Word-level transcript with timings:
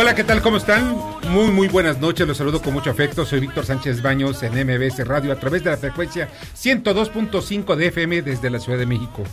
Hola, 0.00 0.14
¿qué 0.14 0.22
tal? 0.22 0.42
¿Cómo 0.42 0.58
están? 0.58 0.96
Muy, 1.28 1.50
muy 1.50 1.66
buenas 1.66 1.98
noches. 1.98 2.24
Los 2.24 2.36
saludo 2.36 2.62
con 2.62 2.72
mucho 2.72 2.88
afecto. 2.88 3.26
Soy 3.26 3.40
Víctor 3.40 3.66
Sánchez 3.66 4.00
Baños 4.00 4.40
en 4.44 4.52
MBS 4.52 5.04
Radio 5.04 5.32
a 5.32 5.40
través 5.40 5.64
de 5.64 5.72
la 5.72 5.76
frecuencia 5.76 6.28
102.5 6.56 7.74
de 7.74 7.88
FM 7.88 8.22
desde 8.22 8.48
la 8.48 8.60
Ciudad 8.60 8.78
de 8.78 8.86
México. 8.86 9.24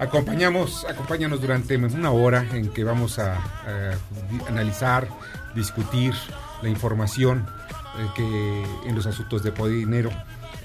Acompañamos, 0.00 0.86
acompáñanos 0.86 1.42
durante 1.42 1.76
una 1.76 2.10
hora 2.10 2.46
en 2.54 2.72
que 2.72 2.84
vamos 2.84 3.18
a, 3.18 3.38
analizar, 4.48 5.08
discutir 5.54 6.14
la 6.62 6.70
información 6.70 7.46
eh, 7.98 8.06
que 8.16 8.88
en 8.88 8.94
los 8.94 9.04
asuntos 9.04 9.42
de 9.42 9.52
poder 9.52 9.74
y 9.74 9.80
dinero 9.80 10.08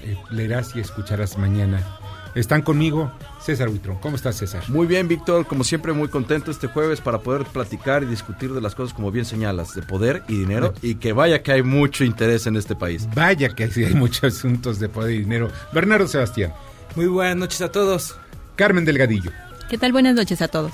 eh, 0.04 0.16
leerás 0.30 0.74
y 0.74 0.80
escucharás 0.80 1.36
mañana. 1.36 1.86
Están 2.34 2.62
conmigo 2.62 3.12
César 3.40 3.68
Huitrón. 3.68 3.98
¿Cómo 3.98 4.16
estás, 4.16 4.36
César? 4.36 4.62
Muy 4.68 4.86
bien, 4.86 5.08
Víctor. 5.08 5.46
Como 5.46 5.64
siempre, 5.64 5.92
muy 5.92 6.08
contento 6.08 6.50
este 6.50 6.66
jueves 6.68 7.00
para 7.00 7.18
poder 7.18 7.44
platicar 7.46 8.02
y 8.02 8.06
discutir 8.06 8.52
de 8.52 8.60
las 8.60 8.74
cosas 8.74 8.94
como 8.94 9.10
bien 9.10 9.24
señalas, 9.24 9.74
de 9.74 9.82
poder 9.82 10.22
y 10.28 10.38
dinero. 10.38 10.74
Y 10.82 10.96
que 10.96 11.12
vaya 11.12 11.42
que 11.42 11.52
hay 11.52 11.62
mucho 11.62 12.04
interés 12.04 12.46
en 12.46 12.56
este 12.56 12.74
país. 12.76 13.08
Vaya 13.14 13.48
que 13.50 13.70
sí 13.70 13.84
hay 13.84 13.94
muchos 13.94 14.24
asuntos 14.36 14.78
de 14.78 14.88
poder 14.88 15.14
y 15.14 15.18
dinero. 15.20 15.50
Bernardo 15.72 16.06
Sebastián. 16.06 16.52
Muy 16.96 17.06
buenas 17.06 17.36
noches 17.36 17.60
a 17.62 17.70
todos. 17.70 18.16
Carmen 18.56 18.84
Delgadillo. 18.84 19.30
¿Qué 19.68 19.78
tal? 19.78 19.92
Buenas 19.92 20.14
noches 20.14 20.40
a 20.42 20.48
todos. 20.48 20.72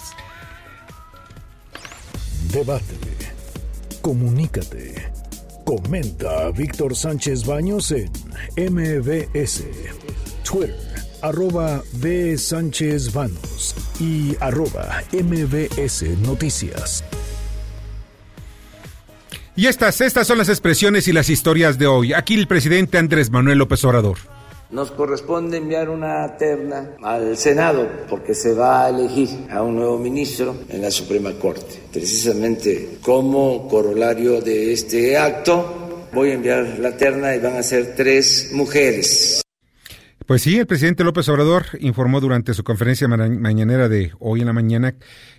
Debate. 2.53 2.95
Comunícate. 4.01 5.13
Comenta 5.65 6.47
a 6.47 6.51
Víctor 6.51 6.95
Sánchez 6.95 7.47
Baños 7.47 7.91
en 7.91 8.11
MBS. 8.57 9.65
Twitter, 10.45 10.77
arroba 11.25 11.83
B. 11.94 12.36
Sánchez 12.36 13.14
Baños 13.14 13.75
y 13.98 14.36
arroba 14.41 15.03
MBS 15.11 16.03
Noticias. 16.20 17.03
Y 19.56 19.67
estas, 19.67 20.02
estas 20.02 20.27
son 20.27 20.36
las 20.36 20.50
expresiones 20.50 21.08
y 21.08 21.12
las 21.14 21.30
historias 21.30 21.78
de 21.78 21.86
hoy. 21.86 22.12
Aquí 22.12 22.34
el 22.34 22.47
presidente 22.47 22.98
Andrés 22.98 23.30
Manuel 23.30 23.56
López 23.56 23.83
Obrador. 23.84 24.19
Nos 24.70 24.91
corresponde 24.91 25.56
enviar 25.56 25.89
una 25.89 26.36
terna 26.36 26.91
al 27.02 27.39
Senado 27.39 27.89
porque 28.11 28.34
se 28.34 28.52
va 28.52 28.84
a 28.84 28.89
elegir 28.90 29.46
a 29.51 29.63
un 29.63 29.77
nuevo 29.77 29.98
ministro 29.98 30.55
en 30.68 30.83
la 30.83 30.90
Suprema 30.90 31.33
Corte. 31.33 31.80
Precisamente 31.90 32.98
como 33.01 33.67
corolario 33.68 34.42
de 34.42 34.73
este 34.74 35.17
acto, 35.17 36.02
voy 36.13 36.30
a 36.30 36.34
enviar 36.34 36.79
la 36.80 36.95
terna 36.96 37.34
y 37.34 37.39
van 37.39 37.57
a 37.57 37.63
ser 37.63 37.95
tres 37.95 38.51
mujeres. 38.52 39.44
Pues 40.27 40.40
sí, 40.40 40.57
el 40.58 40.67
presidente 40.67 41.05
López 41.05 41.29
Obrador 41.29 41.67
informó 41.80 42.18
durante 42.18 42.55
su 42.55 42.64
conferencia 42.64 43.07
ma 43.08 43.29
mañanera 43.29 43.90
de 43.90 44.12
hoy 44.20 44.40
en 44.40 44.46
la 44.46 44.55
mañana 44.55 44.95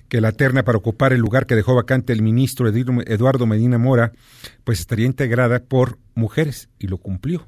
que 0.10 0.22
la 0.22 0.32
terna 0.32 0.64
para 0.64 0.78
ocupar 0.78 1.12
el 1.12 1.22
lugar 1.22 1.48
que 1.48 1.56
dejó 1.56 1.74
vacante 1.74 2.14
el 2.14 2.22
ministro 2.22 2.70
Eduardo 2.70 3.48
Medina 3.48 3.80
Mora, 3.80 4.12
pues 4.64 4.80
estaría 4.80 5.08
integrada 5.08 5.64
por 5.64 5.98
mujeres 6.14 6.70
y 6.78 6.86
lo 6.86 7.00
cumplió. 7.00 7.48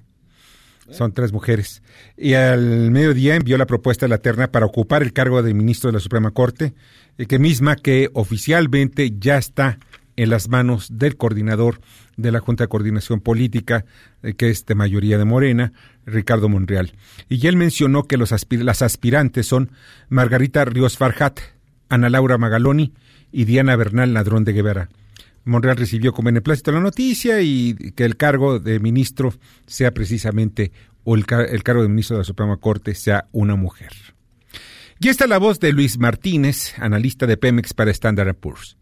Son 0.89 1.11
tres 1.11 1.31
mujeres. 1.31 1.83
Y 2.17 2.33
al 2.33 2.89
mediodía 2.89 3.35
envió 3.35 3.59
la 3.59 3.67
propuesta 3.67 4.05
de 4.07 4.09
la 4.09 4.17
terna 4.17 4.51
para 4.51 4.65
ocupar 4.65 5.03
el 5.03 5.13
cargo 5.13 5.43
de 5.43 5.53
ministro 5.53 5.89
de 5.89 5.93
la 5.93 5.99
Suprema 5.99 6.31
Corte, 6.31 6.73
que 7.27 7.37
misma 7.37 7.75
que 7.75 8.09
oficialmente 8.13 9.13
ya 9.19 9.37
está 9.37 9.77
en 10.15 10.31
las 10.31 10.49
manos 10.49 10.97
del 10.97 11.17
coordinador 11.17 11.81
de 12.17 12.31
la 12.31 12.39
Junta 12.39 12.65
de 12.65 12.67
Coordinación 12.67 13.21
Política, 13.21 13.85
que 14.37 14.49
es 14.49 14.65
de 14.65 14.75
mayoría 14.75 15.17
de 15.17 15.25
Morena, 15.25 15.71
Ricardo 16.05 16.49
Monreal. 16.49 16.93
Y 17.29 17.47
él 17.47 17.55
mencionó 17.55 18.03
que 18.03 18.17
los 18.17 18.33
las 18.51 18.81
aspirantes 18.81 19.47
son 19.47 19.71
Margarita 20.09 20.65
Ríos 20.65 20.97
Farjat, 20.97 21.39
Ana 21.89 22.09
Laura 22.09 22.37
Magaloni 22.37 22.93
y 23.31 23.45
Diana 23.45 23.75
Bernal 23.75 24.13
Ladrón 24.13 24.43
de 24.43 24.53
Guevara. 24.53 24.89
Monreal 25.45 25.77
recibió 25.77 26.11
con 26.11 26.25
beneplácito 26.25 26.71
la 26.71 26.81
noticia 26.81 27.41
y 27.41 27.73
que 27.95 28.03
el 28.03 28.17
cargo 28.17 28.59
de 28.59 28.79
ministro 28.79 29.33
sea 29.65 29.93
precisamente, 29.93 30.71
o 31.05 31.15
el, 31.15 31.25
el 31.49 31.63
cargo 31.63 31.83
de 31.83 31.87
ministro 31.87 32.17
de 32.17 32.21
la 32.21 32.25
Suprema 32.25 32.57
Corte 32.57 32.93
sea 32.95 33.27
una 33.31 33.55
mujer. 33.55 33.91
Y 34.99 35.09
esta 35.09 35.25
es 35.25 35.29
la 35.29 35.37
voz 35.37 35.59
de 35.59 35.71
Luis 35.71 35.99
Martínez, 35.99 36.73
analista 36.79 37.27
de 37.27 37.37
Pemex 37.37 37.73
para 37.73 37.91
Standard 37.91 38.35
Poor's. 38.35 38.77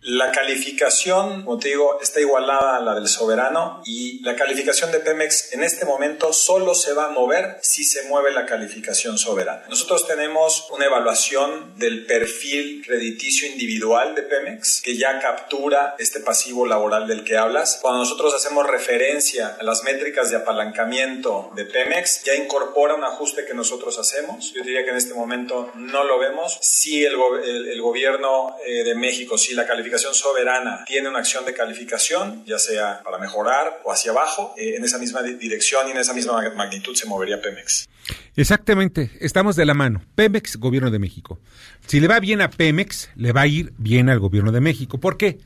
La 0.00 0.30
calificación, 0.30 1.42
como 1.42 1.58
te 1.58 1.70
digo, 1.70 1.98
está 2.00 2.20
igualada 2.20 2.76
a 2.76 2.80
la 2.80 2.94
del 2.94 3.08
soberano 3.08 3.82
y 3.84 4.22
la 4.22 4.36
calificación 4.36 4.92
de 4.92 5.00
Pemex 5.00 5.52
en 5.54 5.64
este 5.64 5.84
momento 5.84 6.32
solo 6.32 6.76
se 6.76 6.92
va 6.92 7.06
a 7.06 7.10
mover 7.10 7.58
si 7.62 7.82
se 7.82 8.04
mueve 8.04 8.30
la 8.30 8.46
calificación 8.46 9.18
soberana. 9.18 9.64
Nosotros 9.68 10.06
tenemos 10.06 10.68
una 10.70 10.86
evaluación 10.86 11.76
del 11.78 12.06
perfil 12.06 12.84
crediticio 12.86 13.48
individual 13.48 14.14
de 14.14 14.22
Pemex 14.22 14.82
que 14.82 14.96
ya 14.96 15.18
captura 15.18 15.96
este 15.98 16.20
pasivo 16.20 16.64
laboral 16.64 17.08
del 17.08 17.24
que 17.24 17.36
hablas. 17.36 17.80
Cuando 17.82 17.98
nosotros 17.98 18.32
hacemos 18.34 18.68
referencia 18.68 19.56
a 19.58 19.64
las 19.64 19.82
métricas 19.82 20.30
de 20.30 20.36
apalancamiento 20.36 21.50
de 21.56 21.64
Pemex, 21.64 22.22
ya 22.22 22.36
incorpora 22.36 22.94
un 22.94 23.02
ajuste 23.02 23.44
que 23.44 23.54
nosotros 23.54 23.98
hacemos. 23.98 24.52
Yo 24.54 24.62
diría 24.62 24.84
que 24.84 24.90
en 24.90 24.96
este 24.96 25.14
momento 25.14 25.72
no 25.74 26.04
lo 26.04 26.20
vemos. 26.20 26.56
Si 26.60 27.04
el, 27.04 27.16
go 27.16 27.36
el, 27.36 27.68
el 27.68 27.82
gobierno 27.82 28.54
eh, 28.64 28.84
de 28.84 28.94
México, 28.94 29.36
si 29.36 29.54
la 29.54 29.66
calificación 29.66 29.87
calificación 29.88 30.14
soberana 30.14 30.84
tiene 30.86 31.08
una 31.08 31.20
acción 31.20 31.44
de 31.44 31.54
calificación, 31.54 32.44
ya 32.44 32.58
sea 32.58 33.02
para 33.02 33.18
mejorar 33.18 33.80
o 33.84 33.92
hacia 33.92 34.12
abajo, 34.12 34.54
eh, 34.56 34.76
en 34.76 34.84
esa 34.84 34.98
misma 34.98 35.22
dirección 35.22 35.88
y 35.88 35.92
en 35.92 35.98
esa 35.98 36.12
misma 36.12 36.50
magnitud 36.54 36.94
se 36.94 37.06
movería 37.06 37.40
Pemex. 37.40 37.88
Exactamente, 38.36 39.10
estamos 39.20 39.56
de 39.56 39.66
la 39.66 39.74
mano. 39.74 40.02
Pemex, 40.14 40.56
Gobierno 40.56 40.90
de 40.90 40.98
México. 40.98 41.38
Si 41.86 42.00
le 42.00 42.08
va 42.08 42.20
bien 42.20 42.40
a 42.40 42.50
Pemex, 42.50 43.10
le 43.16 43.32
va 43.32 43.42
a 43.42 43.46
ir 43.46 43.72
bien 43.78 44.08
al 44.10 44.18
Gobierno 44.18 44.52
de 44.52 44.60
México. 44.60 44.98
¿Por 44.98 45.16
qué? 45.16 45.38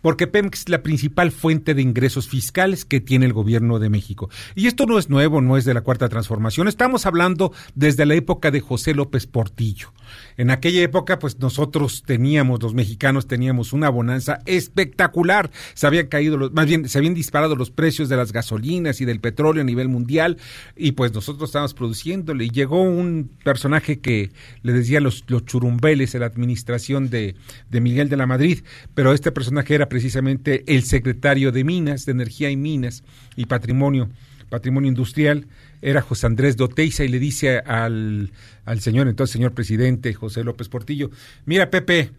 Porque 0.00 0.26
Pemex 0.26 0.60
es 0.60 0.68
la 0.68 0.82
principal 0.82 1.30
fuente 1.30 1.74
de 1.74 1.82
ingresos 1.82 2.28
fiscales 2.28 2.84
que 2.84 3.00
tiene 3.00 3.26
el 3.26 3.32
gobierno 3.32 3.78
de 3.78 3.90
México. 3.90 4.30
Y 4.54 4.66
esto 4.66 4.86
no 4.86 4.98
es 4.98 5.08
nuevo, 5.08 5.40
no 5.40 5.56
es 5.56 5.64
de 5.64 5.74
la 5.74 5.80
cuarta 5.80 6.08
transformación, 6.08 6.68
estamos 6.68 7.06
hablando 7.06 7.52
desde 7.74 8.06
la 8.06 8.14
época 8.14 8.50
de 8.50 8.60
José 8.60 8.94
López 8.94 9.26
Portillo. 9.26 9.92
En 10.36 10.50
aquella 10.50 10.82
época, 10.82 11.18
pues 11.18 11.38
nosotros 11.38 12.02
teníamos, 12.06 12.62
los 12.62 12.74
mexicanos 12.74 13.26
teníamos 13.26 13.72
una 13.72 13.88
bonanza 13.88 14.40
espectacular. 14.46 15.50
Se 15.74 15.86
habían 15.86 16.06
caído, 16.06 16.36
los, 16.36 16.52
más 16.52 16.66
bien, 16.66 16.88
se 16.88 16.98
habían 16.98 17.14
disparado 17.14 17.56
los 17.56 17.70
precios 17.70 18.08
de 18.08 18.16
las 18.16 18.32
gasolinas 18.32 19.00
y 19.00 19.04
del 19.04 19.20
petróleo 19.20 19.62
a 19.62 19.66
nivel 19.66 19.88
mundial, 19.88 20.38
y 20.76 20.92
pues 20.92 21.12
nosotros 21.12 21.48
estábamos 21.50 21.74
produciéndole. 21.74 22.44
Y 22.44 22.50
llegó 22.50 22.82
un 22.82 23.30
personaje 23.44 24.00
que 24.00 24.30
le 24.62 24.72
decía 24.72 25.00
los, 25.00 25.24
los 25.28 25.44
churumbeles 25.44 26.14
en 26.14 26.20
la 26.20 26.26
administración 26.26 27.10
de, 27.10 27.34
de 27.70 27.80
Miguel 27.80 28.08
de 28.08 28.16
la 28.16 28.26
Madrid, 28.26 28.62
pero 28.94 29.12
este 29.12 29.32
personaje 29.32 29.74
era 29.74 29.87
precisamente 29.88 30.64
el 30.66 30.82
secretario 30.84 31.52
de 31.52 31.64
Minas, 31.64 32.06
de 32.06 32.12
Energía 32.12 32.50
y 32.50 32.56
Minas 32.56 33.04
y 33.36 33.46
Patrimonio, 33.46 34.08
Patrimonio 34.48 34.88
Industrial, 34.88 35.46
era 35.82 36.02
José 36.02 36.26
Andrés 36.26 36.56
Doteiza 36.56 37.04
y 37.04 37.08
le 37.08 37.18
dice 37.18 37.58
al, 37.58 38.32
al 38.64 38.80
señor, 38.80 39.08
entonces 39.08 39.32
señor 39.32 39.52
presidente 39.52 40.14
José 40.14 40.44
López 40.44 40.68
Portillo, 40.68 41.10
mira 41.44 41.70
Pepe, 41.70 42.10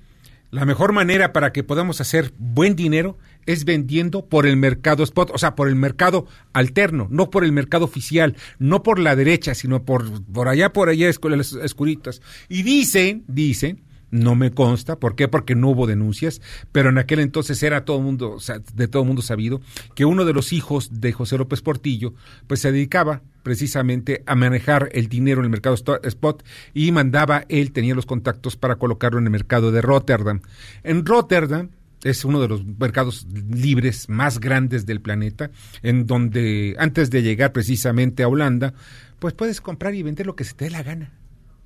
la 0.52 0.66
mejor 0.66 0.94
manera 0.94 1.32
para 1.32 1.52
que 1.52 1.64
podamos 1.64 2.02
hacer 2.02 2.34
buen 2.40 2.76
dinero 2.76 3.18
es 3.46 3.66
vendiendo 3.66 4.26
por 4.26 4.48
el 4.48 4.58
mercado 4.58 5.04
spot, 5.04 5.30
o 5.32 5.38
sea, 5.38 5.56
por 5.56 5.68
el 5.68 5.76
mercado 5.76 6.26
alterno, 6.54 7.08
no 7.12 7.30
por 7.30 7.44
el 7.44 7.52
mercado 7.52 7.86
oficial, 7.86 8.36
no 8.58 8.82
por 8.82 8.98
la 8.98 9.16
derecha, 9.16 9.54
sino 9.54 9.84
por, 9.84 10.24
por 10.24 10.48
allá, 10.48 10.74
por 10.74 10.90
allá, 10.90 11.08
escuelitas. 11.08 12.22
Y 12.48 12.64
dicen, 12.64 13.24
dicen, 13.28 13.84
no 14.12 14.36
me 14.36 14.52
consta, 14.52 14.98
¿por 14.98 15.16
qué? 15.16 15.28
Porque 15.28 15.56
no 15.56 15.70
hubo 15.70 15.88
denuncias, 15.88 16.42
pero 16.72 16.90
en 16.90 16.98
aquel 16.98 17.20
entonces 17.20 17.62
era 17.64 17.86
todo 17.86 18.02
mundo, 18.02 18.38
de 18.74 18.88
todo 18.88 19.06
mundo 19.06 19.22
sabido 19.22 19.62
que 19.96 20.06
uno 20.06 20.26
de 20.26 20.34
los 20.34 20.54
hijos 20.54 21.02
de 21.02 21.12
José 21.12 21.38
López 21.38 21.62
Portillo, 21.62 22.14
pues 22.48 22.62
se 22.62 22.72
dedicaba 22.72 23.22
precisamente 23.44 24.24
a 24.26 24.36
manejar 24.36 24.90
el 24.94 25.08
dinero 25.08 25.42
en 25.42 25.46
el 25.46 25.52
mercado 25.52 25.76
spot 25.76 26.44
y 26.74 26.92
mandaba, 26.92 27.46
él 27.50 27.72
tenía 27.72 27.96
los 27.96 28.06
contactos 28.06 28.56
para 28.56 28.76
colocarlo 28.76 29.20
en 29.20 29.26
el 29.26 29.32
mercado 29.32 29.72
de 29.72 29.82
Rotterdam. 29.82 30.42
En 30.84 31.06
Rotterdam 31.06 31.70
es 32.04 32.24
uno 32.26 32.40
de 32.40 32.48
los 32.48 32.66
mercados 32.66 33.28
libres 33.50 34.08
más 34.10 34.40
grandes 34.40 34.86
del 34.86 35.02
planeta, 35.02 35.52
en 35.84 36.08
donde 36.08 36.76
antes 36.80 37.10
de 37.10 37.22
llegar 37.22 37.52
precisamente 37.52 38.24
a 38.24 38.28
Holanda, 38.28 38.74
pues 39.20 39.34
puedes 39.34 39.62
comprar 39.62 39.96
y 39.96 40.04
vender 40.04 40.26
lo 40.26 40.36
que 40.36 40.46
se 40.46 40.54
te 40.54 40.66
dé 40.66 40.72
la 40.72 40.84
gana. 40.84 41.12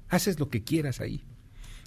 Haces 0.10 0.40
lo 0.40 0.50
que 0.50 0.64
quieras 0.64 1.02
ahí. 1.02 1.24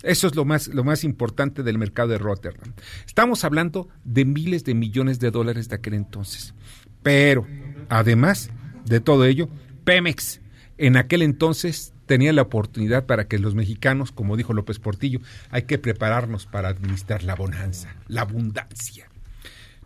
Eso 0.02 0.26
es 0.26 0.34
lo 0.36 0.44
más, 0.44 0.68
lo 0.68 0.84
más 0.84 1.04
importante 1.04 1.62
del 1.62 1.78
mercado 1.78 2.08
de 2.08 2.18
Rotterdam. 2.18 2.72
Estamos 3.06 3.44
hablando 3.44 3.88
de 4.04 4.24
miles 4.24 4.64
de 4.64 4.74
millones 4.74 5.18
de 5.18 5.30
dólares 5.30 5.68
de 5.68 5.76
aquel 5.76 5.94
entonces. 5.94 6.54
Pero, 7.02 7.46
además 7.88 8.50
de 8.84 9.00
todo 9.00 9.24
ello, 9.24 9.48
Pemex 9.84 10.40
en 10.78 10.96
aquel 10.96 11.22
entonces 11.22 11.94
tenía 12.06 12.32
la 12.32 12.42
oportunidad 12.42 13.06
para 13.06 13.26
que 13.26 13.38
los 13.38 13.54
mexicanos, 13.54 14.12
como 14.12 14.36
dijo 14.36 14.52
López 14.52 14.78
Portillo, 14.78 15.20
hay 15.50 15.62
que 15.62 15.78
prepararnos 15.78 16.46
para 16.46 16.68
administrar 16.68 17.22
la 17.24 17.34
bonanza, 17.34 17.94
la 18.08 18.22
abundancia. 18.22 19.08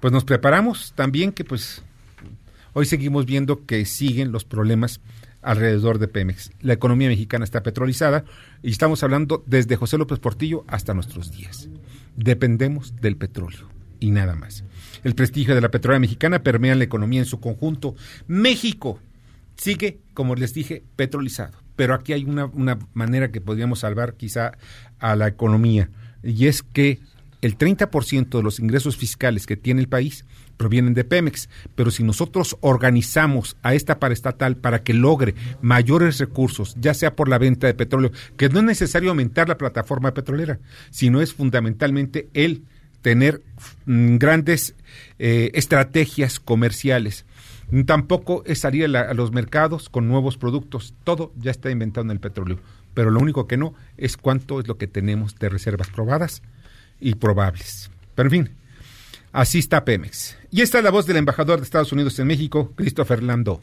Pues 0.00 0.12
nos 0.12 0.24
preparamos 0.24 0.92
también 0.94 1.32
que 1.32 1.44
pues 1.44 1.82
hoy 2.72 2.86
seguimos 2.86 3.26
viendo 3.26 3.66
que 3.66 3.84
siguen 3.84 4.32
los 4.32 4.44
problemas 4.44 5.00
alrededor 5.42 5.98
de 5.98 6.08
Pemex. 6.08 6.50
La 6.60 6.72
economía 6.72 7.08
mexicana 7.08 7.44
está 7.44 7.62
petrolizada 7.62 8.24
y 8.62 8.70
estamos 8.70 9.02
hablando 9.02 9.42
desde 9.46 9.76
José 9.76 9.98
López 9.98 10.18
Portillo 10.18 10.64
hasta 10.68 10.94
nuestros 10.94 11.32
días. 11.32 11.68
Dependemos 12.16 12.96
del 12.96 13.16
petróleo 13.16 13.68
y 13.98 14.10
nada 14.10 14.34
más. 14.34 14.64
El 15.04 15.14
prestigio 15.14 15.54
de 15.54 15.60
la 15.60 15.70
petrolera 15.70 16.00
mexicana 16.00 16.42
permea 16.42 16.74
la 16.74 16.84
economía 16.84 17.20
en 17.20 17.26
su 17.26 17.40
conjunto. 17.40 17.94
México 18.26 18.98
sigue, 19.56 19.98
como 20.14 20.34
les 20.34 20.54
dije, 20.54 20.82
petrolizado. 20.96 21.58
Pero 21.76 21.94
aquí 21.94 22.12
hay 22.12 22.24
una, 22.24 22.46
una 22.46 22.78
manera 22.92 23.30
que 23.30 23.40
podríamos 23.40 23.80
salvar 23.80 24.14
quizá 24.14 24.52
a 24.98 25.16
la 25.16 25.28
economía 25.28 25.88
y 26.22 26.46
es 26.46 26.62
que 26.62 27.00
el 27.40 27.56
30% 27.56 28.28
de 28.28 28.42
los 28.42 28.60
ingresos 28.60 28.96
fiscales 28.96 29.46
que 29.46 29.56
tiene 29.56 29.80
el 29.80 29.88
país 29.88 30.26
provienen 30.60 30.92
de 30.92 31.04
Pemex, 31.04 31.48
pero 31.74 31.90
si 31.90 32.04
nosotros 32.04 32.58
organizamos 32.60 33.56
a 33.62 33.72
esta 33.72 33.98
paraestatal 33.98 34.58
para 34.58 34.82
que 34.82 34.92
logre 34.92 35.34
mayores 35.62 36.18
recursos, 36.18 36.76
ya 36.78 36.92
sea 36.92 37.16
por 37.16 37.30
la 37.30 37.38
venta 37.38 37.66
de 37.66 37.72
petróleo, 37.72 38.12
que 38.36 38.50
no 38.50 38.58
es 38.58 38.66
necesario 38.66 39.08
aumentar 39.08 39.48
la 39.48 39.56
plataforma 39.56 40.12
petrolera, 40.12 40.58
sino 40.90 41.22
es 41.22 41.32
fundamentalmente 41.32 42.28
el 42.34 42.64
tener 43.00 43.40
mm, 43.86 44.16
grandes 44.16 44.74
eh, 45.18 45.50
estrategias 45.54 46.38
comerciales. 46.38 47.24
Tampoco 47.86 48.42
es 48.44 48.58
salir 48.58 48.94
a, 48.94 49.00
a 49.00 49.14
los 49.14 49.32
mercados 49.32 49.88
con 49.88 50.08
nuevos 50.08 50.36
productos, 50.36 50.92
todo 51.04 51.32
ya 51.38 51.52
está 51.52 51.70
inventado 51.70 52.04
en 52.04 52.10
el 52.10 52.20
petróleo, 52.20 52.60
pero 52.92 53.08
lo 53.08 53.18
único 53.18 53.46
que 53.46 53.56
no 53.56 53.72
es 53.96 54.18
cuánto 54.18 54.60
es 54.60 54.68
lo 54.68 54.76
que 54.76 54.88
tenemos 54.88 55.36
de 55.36 55.48
reservas 55.48 55.88
probadas 55.88 56.42
y 57.00 57.14
probables. 57.14 57.90
Pero 58.14 58.26
en 58.26 58.30
fin, 58.30 58.59
así 59.32 59.58
está 59.58 59.84
Pemex. 59.84 60.36
Y 60.50 60.62
esta 60.62 60.78
es 60.78 60.84
la 60.84 60.90
voz 60.90 61.06
del 61.06 61.16
embajador 61.16 61.58
de 61.58 61.64
Estados 61.64 61.92
Unidos 61.92 62.18
en 62.18 62.26
México, 62.26 62.72
Christopher 62.76 63.22
Landau. 63.22 63.60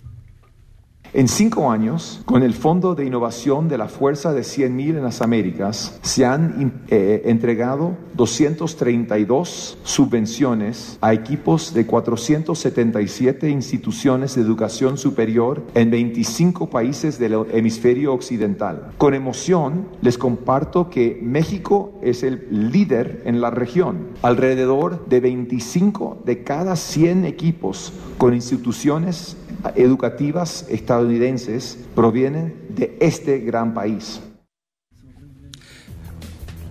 En 1.14 1.30
cinco 1.30 1.72
años, 1.72 2.22
con 2.26 2.44
el 2.44 2.54
Fondo 2.54 2.94
de 2.94 3.06
Innovación 3.06 3.70
de 3.70 3.78
la 3.78 3.88
Fuerza 3.88 4.34
de 4.34 4.42
100.000 4.42 4.98
en 4.98 5.04
las 5.04 5.22
Américas, 5.22 5.98
se 6.02 6.26
han 6.26 6.84
eh, 6.90 7.22
entregado 7.26 7.98
232 8.16 9.78
subvenciones 9.84 10.98
a 11.00 11.14
equipos 11.14 11.74
de 11.74 11.86
477 11.86 13.50
instituciones 13.50 14.36
de 14.36 14.42
educación 14.42 14.98
superior 14.98 15.64
en 15.76 15.92
25 15.92 16.70
países 16.70 17.18
del 17.20 17.46
hemisferio 17.54 18.14
occidental. 18.14 18.92
Con 18.98 19.14
emoción, 19.14 19.88
les 20.02 20.18
comparto 20.18 20.90
que 20.90 21.20
México 21.24 21.98
es 22.02 22.24
el 22.24 22.48
líder 22.72 23.22
en 23.26 23.40
la 23.40 23.50
región. 23.50 24.10
Alrededor 24.22 25.08
de 25.08 25.22
25 25.22 26.24
de 26.26 26.44
cada 26.44 26.76
100 26.76 27.26
equipos 27.26 27.94
con 28.18 28.34
instituciones 28.34 29.38
educativas 29.76 30.66
estadounidenses 30.70 31.78
provienen 31.96 32.56
de 32.70 32.98
este 33.00 33.40
gran 33.40 33.74
país. 33.74 34.22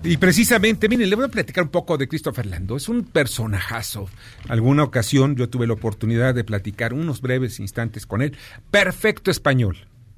Y 0.03 0.15
precisamente, 0.17 0.87
miren, 0.87 1.09
le 1.09 1.15
voy 1.15 1.25
a 1.25 1.29
platicar 1.29 1.65
un 1.65 1.69
poco 1.69 1.97
de 1.97 2.07
Christopher 2.07 2.45
Lando. 2.45 2.77
Es 2.77 2.87
un 2.87 3.03
personajazo. 3.03 4.07
Alguna 4.47 4.83
ocasión 4.83 5.35
yo 5.35 5.49
tuve 5.49 5.67
la 5.67 5.73
oportunidad 5.73 6.33
de 6.33 6.45
platicar 6.45 6.93
unos 6.93 7.19
breves 7.19 7.59
instantes 7.59 8.05
con 8.05 8.21
él. 8.21 8.33
Perfecto 8.71 9.31
español. 9.31 9.75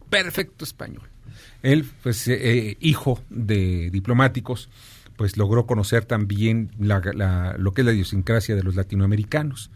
Perfecto 0.10 0.63
español. 0.63 1.10
Él, 1.63 1.89
pues, 2.04 2.27
eh, 2.27 2.38
eh, 2.39 2.77
hijo 2.81 3.19
de 3.30 3.89
diplomáticos, 3.89 4.69
pues 5.15 5.38
logró 5.38 5.65
conocer 5.65 6.06
también 6.06 6.72
la- 6.80 7.56
lo 7.57 7.74
que 7.74 7.81
es 7.81 7.86
la 7.86 7.94
idiosincrasia 7.94 8.56
de 8.56 8.63
los 8.63 8.75
latinoamericanos. 8.75 9.72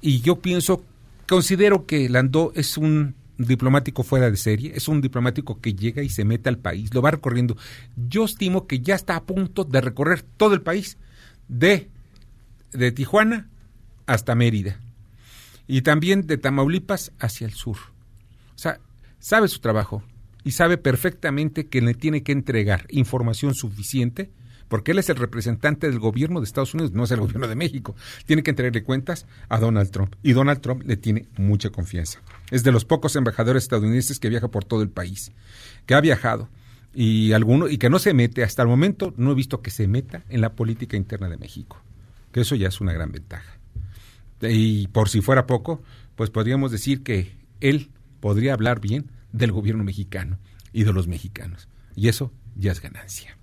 Y 0.00 0.20
yo 0.22 0.36
pienso, 0.36 0.82
considero 1.28 1.86
que 1.86 2.08
Landó 2.08 2.52
es 2.54 2.76
un 2.76 3.14
diplomático 3.38 4.02
fuera 4.02 4.30
de 4.30 4.36
serie, 4.36 4.72
es 4.74 4.88
un 4.88 5.00
diplomático 5.00 5.60
que 5.60 5.74
llega 5.74 6.02
y 6.02 6.08
se 6.08 6.24
mete 6.24 6.48
al 6.48 6.58
país, 6.58 6.92
lo 6.94 7.02
va 7.02 7.10
recorriendo. 7.10 7.56
Yo 7.96 8.24
estimo 8.24 8.66
que 8.66 8.80
ya 8.80 8.94
está 8.94 9.16
a 9.16 9.24
punto 9.24 9.64
de 9.64 9.80
recorrer 9.80 10.22
todo 10.22 10.54
el 10.54 10.62
país, 10.62 10.96
de, 11.48 11.90
de 12.72 12.92
Tijuana 12.92 13.48
hasta 14.06 14.34
Mérida, 14.34 14.80
y 15.66 15.82
también 15.82 16.26
de 16.26 16.38
Tamaulipas 16.38 17.12
hacia 17.18 17.46
el 17.46 17.52
sur. 17.52 17.76
O 18.54 18.58
sea, 18.58 18.80
sabe 19.18 19.48
su 19.48 19.60
trabajo 19.60 20.02
y 20.44 20.52
sabe 20.52 20.78
perfectamente 20.78 21.66
que 21.66 21.82
le 21.82 21.94
tiene 21.94 22.22
que 22.22 22.32
entregar 22.32 22.86
información 22.90 23.54
suficiente 23.54 24.30
porque 24.68 24.92
él 24.92 24.98
es 24.98 25.08
el 25.08 25.16
representante 25.16 25.88
del 25.88 25.98
gobierno 25.98 26.40
de 26.40 26.44
Estados 26.44 26.74
Unidos, 26.74 26.92
no 26.92 27.04
es 27.04 27.10
el 27.10 27.20
gobierno 27.20 27.48
de 27.48 27.54
México. 27.54 27.94
Tiene 28.24 28.42
que 28.42 28.50
entregarle 28.50 28.82
cuentas 28.82 29.26
a 29.48 29.58
Donald 29.58 29.90
Trump 29.90 30.14
y 30.22 30.32
Donald 30.32 30.60
Trump 30.60 30.82
le 30.84 30.96
tiene 30.96 31.26
mucha 31.36 31.70
confianza. 31.70 32.20
Es 32.50 32.62
de 32.64 32.72
los 32.72 32.84
pocos 32.84 33.16
embajadores 33.16 33.64
estadounidenses 33.64 34.18
que 34.18 34.28
viaja 34.28 34.48
por 34.48 34.64
todo 34.64 34.82
el 34.82 34.90
país, 34.90 35.32
que 35.86 35.94
ha 35.94 36.00
viajado 36.00 36.48
y 36.94 37.32
alguno 37.32 37.68
y 37.68 37.78
que 37.78 37.90
no 37.90 37.98
se 37.98 38.14
mete 38.14 38.42
hasta 38.42 38.62
el 38.62 38.68
momento 38.68 39.12
no 39.16 39.32
he 39.32 39.34
visto 39.34 39.60
que 39.60 39.70
se 39.70 39.86
meta 39.86 40.24
en 40.30 40.40
la 40.40 40.54
política 40.54 40.96
interna 40.96 41.28
de 41.28 41.36
México, 41.36 41.80
que 42.32 42.40
eso 42.40 42.54
ya 42.54 42.68
es 42.68 42.80
una 42.80 42.92
gran 42.92 43.12
ventaja. 43.12 43.58
Y 44.40 44.88
por 44.88 45.08
si 45.08 45.20
fuera 45.20 45.46
poco, 45.46 45.82
pues 46.14 46.30
podríamos 46.30 46.70
decir 46.72 47.02
que 47.02 47.36
él 47.60 47.90
podría 48.20 48.54
hablar 48.54 48.80
bien 48.80 49.10
del 49.32 49.52
gobierno 49.52 49.84
mexicano 49.84 50.38
y 50.72 50.84
de 50.84 50.92
los 50.92 51.06
mexicanos. 51.06 51.68
Y 51.94 52.08
eso 52.08 52.32
ya 52.54 52.72
es 52.72 52.80
ganancia. 52.80 53.36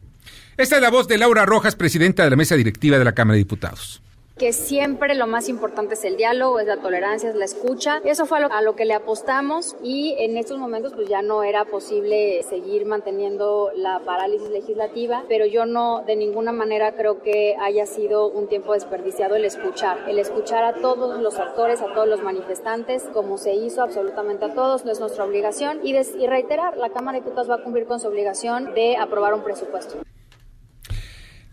Esta 0.55 0.75
es 0.75 0.81
la 0.83 0.91
voz 0.91 1.07
de 1.07 1.17
Laura 1.17 1.47
Rojas, 1.47 1.75
presidenta 1.75 2.23
de 2.23 2.29
la 2.29 2.35
mesa 2.35 2.55
directiva 2.55 2.99
de 2.99 3.05
la 3.05 3.13
Cámara 3.13 3.33
de 3.33 3.39
Diputados 3.39 4.03
que 4.37 4.51
siempre 4.51 5.13
lo 5.13 5.27
más 5.27 5.47
importante 5.47 5.93
es 5.93 6.03
el 6.03 6.17
diálogo, 6.17 6.59
es 6.59 6.65
la 6.65 6.77
tolerancia, 6.77 7.29
es 7.29 7.35
la 7.35 7.45
escucha. 7.45 8.01
Eso 8.03 8.25
fue 8.25 8.39
a 8.39 8.41
lo, 8.41 8.51
a 8.51 8.61
lo, 8.63 8.75
que 8.75 8.83
le 8.83 8.95
apostamos 8.95 9.75
y 9.83 10.15
en 10.17 10.37
estos 10.37 10.57
momentos 10.57 10.93
pues 10.93 11.07
ya 11.07 11.21
no 11.21 11.43
era 11.43 11.65
posible 11.65 12.41
seguir 12.49 12.85
manteniendo 12.85 13.69
la 13.75 13.99
parálisis 13.99 14.49
legislativa, 14.49 15.23
pero 15.29 15.45
yo 15.45 15.67
no 15.67 16.03
de 16.07 16.15
ninguna 16.15 16.51
manera 16.51 16.93
creo 16.93 17.21
que 17.21 17.55
haya 17.61 17.85
sido 17.85 18.27
un 18.27 18.47
tiempo 18.47 18.73
desperdiciado 18.73 19.35
el 19.35 19.45
escuchar, 19.45 20.09
el 20.09 20.17
escuchar 20.17 20.63
a 20.63 20.73
todos 20.73 21.21
los 21.21 21.37
actores, 21.37 21.81
a 21.81 21.93
todos 21.93 22.07
los 22.07 22.23
manifestantes, 22.23 23.03
como 23.13 23.37
se 23.37 23.53
hizo 23.53 23.83
absolutamente 23.83 24.45
a 24.45 24.53
todos, 24.55 24.83
es 24.83 24.99
nuestra 24.99 25.25
obligación 25.25 25.79
y, 25.83 25.95
y 25.95 26.27
reiterar, 26.27 26.75
la 26.77 26.89
Cámara 26.89 27.19
de 27.19 27.23
Diputados 27.23 27.49
va 27.51 27.55
a 27.55 27.63
cumplir 27.63 27.85
con 27.85 27.99
su 27.99 28.07
obligación 28.07 28.73
de 28.73 28.97
aprobar 28.97 29.35
un 29.35 29.43
presupuesto. 29.43 30.03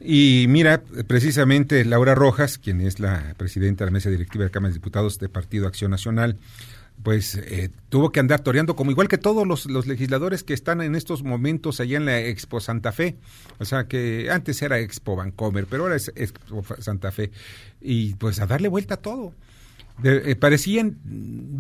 Y 0.01 0.47
mira, 0.49 0.83
precisamente 1.07 1.85
Laura 1.85 2.15
Rojas, 2.15 2.57
quien 2.57 2.81
es 2.81 3.01
la 3.01 3.35
presidenta 3.37 3.85
de 3.85 3.91
la 3.91 3.93
mesa 3.93 4.09
directiva 4.09 4.45
de 4.45 4.51
Cámara 4.51 4.71
de 4.71 4.79
Diputados 4.79 5.19
de 5.19 5.29
Partido 5.29 5.67
Acción 5.67 5.91
Nacional, 5.91 6.39
pues 7.03 7.35
eh, 7.35 7.71
tuvo 7.89 8.11
que 8.11 8.21
andar 8.21 8.41
toreando, 8.41 8.77
como 8.77 8.91
igual 8.91 9.09
que 9.09 9.19
todos 9.19 9.47
los, 9.47 9.67
los, 9.67 9.87
legisladores 9.87 10.43
que 10.43 10.55
están 10.55 10.81
en 10.81 10.95
estos 10.95 11.23
momentos 11.23 11.81
allá 11.81 11.97
en 11.97 12.07
la 12.07 12.21
Expo 12.21 12.61
Santa 12.61 12.93
Fe, 12.93 13.17
o 13.59 13.65
sea 13.65 13.89
que 13.89 14.31
antes 14.31 14.61
era 14.63 14.79
Expo 14.79 15.17
Vancomer, 15.17 15.67
pero 15.67 15.85
ahora 15.85 15.97
es 15.97 16.13
Expo 16.15 16.65
Santa 16.79 17.11
Fe, 17.11 17.31
y 17.81 18.15
pues 18.15 18.41
a 18.41 18.47
darle 18.47 18.69
vuelta 18.69 18.95
a 18.95 18.99
todo. 18.99 19.35
De, 20.03 20.31
eh, 20.31 20.37
parecían, 20.37 20.99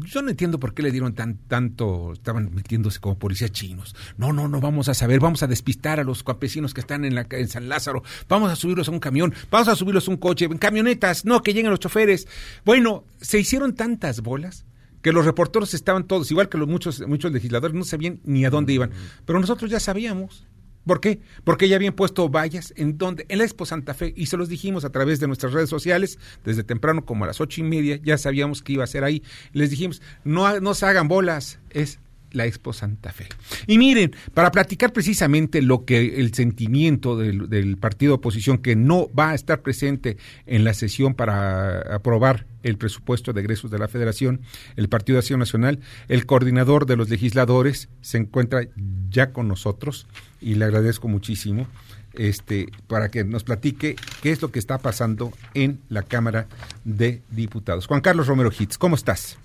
yo 0.04 0.22
no 0.22 0.30
entiendo 0.30 0.58
por 0.58 0.74
qué 0.74 0.82
le 0.82 0.90
dieron 0.90 1.14
tan 1.14 1.36
tanto, 1.48 2.12
estaban 2.12 2.54
metiéndose 2.54 3.00
como 3.00 3.18
policías 3.18 3.52
chinos. 3.52 3.94
No, 4.16 4.32
no, 4.32 4.48
no 4.48 4.60
vamos 4.60 4.88
a 4.88 4.94
saber, 4.94 5.20
vamos 5.20 5.42
a 5.42 5.46
despistar 5.46 6.00
a 6.00 6.04
los 6.04 6.22
campesinos 6.22 6.74
que 6.74 6.80
están 6.80 7.04
en, 7.04 7.14
la, 7.14 7.26
en 7.30 7.48
San 7.48 7.68
Lázaro, 7.68 8.02
vamos 8.28 8.50
a 8.50 8.56
subirlos 8.56 8.88
a 8.88 8.90
un 8.92 9.00
camión, 9.00 9.34
vamos 9.50 9.68
a 9.68 9.76
subirlos 9.76 10.08
a 10.08 10.10
un 10.10 10.16
coche, 10.16 10.46
en 10.46 10.58
camionetas, 10.58 11.24
no, 11.24 11.42
que 11.42 11.52
lleguen 11.52 11.70
los 11.70 11.80
choferes. 11.80 12.28
Bueno, 12.64 13.04
se 13.20 13.38
hicieron 13.38 13.74
tantas 13.74 14.20
bolas 14.20 14.64
que 15.02 15.12
los 15.12 15.24
reporteros 15.24 15.74
estaban 15.74 16.04
todos, 16.04 16.30
igual 16.30 16.48
que 16.48 16.58
los 16.58 16.68
muchos, 16.68 17.06
muchos 17.06 17.32
legisladores, 17.32 17.74
no 17.74 17.84
sabían 17.84 18.20
ni 18.24 18.44
a 18.44 18.50
dónde 18.50 18.72
iban. 18.72 18.90
Pero 19.24 19.40
nosotros 19.40 19.70
ya 19.70 19.80
sabíamos, 19.80 20.46
¿Por 20.86 21.00
qué? 21.00 21.20
Porque 21.44 21.68
ya 21.68 21.76
habían 21.76 21.94
puesto 21.94 22.28
vallas 22.28 22.72
en 22.76 22.98
donde, 22.98 23.26
en 23.28 23.38
la 23.38 23.44
Expo 23.44 23.66
Santa 23.66 23.94
Fe, 23.94 24.12
y 24.16 24.26
se 24.26 24.36
los 24.36 24.48
dijimos 24.48 24.84
a 24.84 24.90
través 24.90 25.20
de 25.20 25.26
nuestras 25.26 25.52
redes 25.52 25.68
sociales, 25.68 26.18
desde 26.44 26.64
temprano 26.64 27.04
como 27.04 27.24
a 27.24 27.26
las 27.28 27.40
ocho 27.40 27.60
y 27.60 27.64
media, 27.64 28.00
ya 28.02 28.18
sabíamos 28.18 28.62
que 28.62 28.72
iba 28.72 28.84
a 28.84 28.86
ser 28.86 29.04
ahí. 29.04 29.22
Les 29.52 29.70
dijimos, 29.70 30.02
no, 30.24 30.60
no 30.60 30.74
se 30.74 30.86
hagan 30.86 31.08
bolas, 31.08 31.58
es 31.70 32.00
la 32.32 32.46
Expo 32.46 32.72
Santa 32.72 33.12
Fe. 33.12 33.26
Y 33.66 33.78
miren, 33.78 34.14
para 34.34 34.50
platicar 34.50 34.92
precisamente 34.92 35.62
lo 35.62 35.84
que 35.84 36.20
el 36.20 36.34
sentimiento 36.34 37.16
del, 37.16 37.76
partido 37.78 38.12
de 38.12 38.16
oposición 38.16 38.58
que 38.58 38.76
no 38.76 39.08
va 39.18 39.30
a 39.30 39.34
estar 39.34 39.62
presente 39.62 40.16
en 40.46 40.64
la 40.64 40.74
sesión 40.74 41.14
para 41.14 41.94
aprobar 41.94 42.46
el 42.62 42.76
presupuesto 42.76 43.32
de 43.32 43.40
egresos 43.40 43.70
de 43.70 43.78
la 43.78 43.88
Federación, 43.88 44.42
el 44.76 44.88
Partido 44.88 45.16
de 45.16 45.20
Acción 45.20 45.40
Nacional, 45.40 45.80
el 46.08 46.26
coordinador 46.26 46.86
de 46.86 46.96
los 46.96 47.08
legisladores 47.08 47.88
se 48.02 48.18
encuentra 48.18 48.68
ya 49.08 49.32
con 49.32 49.48
nosotros 49.48 50.06
y 50.40 50.54
le 50.54 50.66
agradezco 50.66 51.08
muchísimo 51.08 51.66
este 52.14 52.66
para 52.86 53.10
que 53.10 53.24
nos 53.24 53.44
platique 53.44 53.96
qué 54.22 54.32
es 54.32 54.42
lo 54.42 54.50
que 54.50 54.58
está 54.58 54.78
pasando 54.78 55.32
en 55.54 55.80
la 55.88 56.02
Cámara 56.02 56.48
de 56.84 57.22
Diputados. 57.30 57.86
Juan 57.86 58.00
Carlos 58.00 58.26
Romero 58.26 58.50
Hitz, 58.56 58.78
¿cómo 58.78 58.96
estás? 58.96 59.38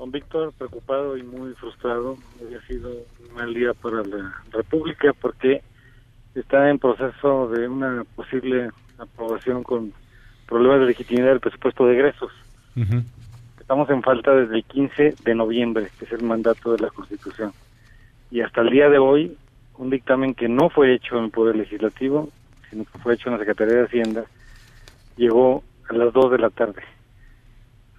Don 0.00 0.10
Víctor, 0.10 0.54
preocupado 0.56 1.18
y 1.18 1.22
muy 1.22 1.52
frustrado. 1.52 2.16
Ha 2.38 2.66
sido 2.66 2.88
un 2.88 3.34
mal 3.34 3.52
día 3.52 3.74
para 3.74 4.02
la 4.02 4.34
República 4.50 5.12
porque 5.12 5.60
está 6.34 6.70
en 6.70 6.78
proceso 6.78 7.50
de 7.50 7.68
una 7.68 8.04
posible 8.16 8.70
aprobación 8.96 9.62
con 9.62 9.92
problemas 10.48 10.80
de 10.80 10.86
legitimidad 10.86 11.26
del 11.26 11.40
presupuesto 11.40 11.84
de 11.84 11.96
egresos. 11.96 12.32
Uh 12.76 12.80
-huh. 12.80 13.04
Estamos 13.60 13.90
en 13.90 14.02
falta 14.02 14.34
desde 14.34 14.56
el 14.56 14.64
15 14.64 15.16
de 15.22 15.34
noviembre, 15.34 15.90
que 15.98 16.06
es 16.06 16.12
el 16.12 16.22
mandato 16.22 16.72
de 16.72 16.78
la 16.78 16.88
Constitución. 16.88 17.52
Y 18.30 18.40
hasta 18.40 18.62
el 18.62 18.70
día 18.70 18.88
de 18.88 18.96
hoy, 18.96 19.36
un 19.76 19.90
dictamen 19.90 20.32
que 20.32 20.48
no 20.48 20.70
fue 20.70 20.94
hecho 20.94 21.18
en 21.18 21.24
el 21.24 21.30
Poder 21.30 21.56
Legislativo, 21.56 22.30
sino 22.70 22.86
que 22.86 22.98
fue 23.00 23.12
hecho 23.12 23.28
en 23.28 23.34
la 23.34 23.40
Secretaría 23.40 23.74
de 23.74 23.84
Hacienda, 23.84 24.24
llegó 25.18 25.62
a 25.90 25.92
las 25.92 26.10
2 26.14 26.30
de 26.30 26.38
la 26.38 26.48
tarde 26.48 26.82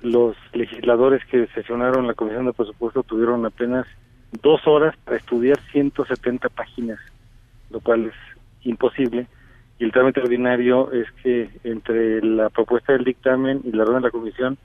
los 0.01 0.35
legisladores 0.53 1.23
que 1.25 1.47
sesionaron 1.47 2.07
la 2.07 2.13
Comisión 2.13 2.45
de 2.45 2.53
Presupuesto 2.53 3.03
tuvieron 3.03 3.45
apenas 3.45 3.85
dos 4.41 4.65
horas 4.65 4.95
para 5.03 5.17
estudiar 5.17 5.59
170 5.71 6.49
páginas, 6.49 6.99
lo 7.69 7.79
cual 7.79 8.05
es 8.05 8.13
imposible. 8.63 9.27
Y 9.79 9.83
el 9.83 9.91
trámite 9.91 10.21
ordinario 10.21 10.91
es 10.91 11.11
que 11.23 11.49
entre 11.63 12.21
la 12.21 12.49
propuesta 12.49 12.93
del 12.93 13.03
dictamen 13.03 13.61
y 13.63 13.71
la 13.71 13.83
orden 13.83 13.95
de 13.95 14.01
la 14.01 14.11
Comisión 14.11 14.57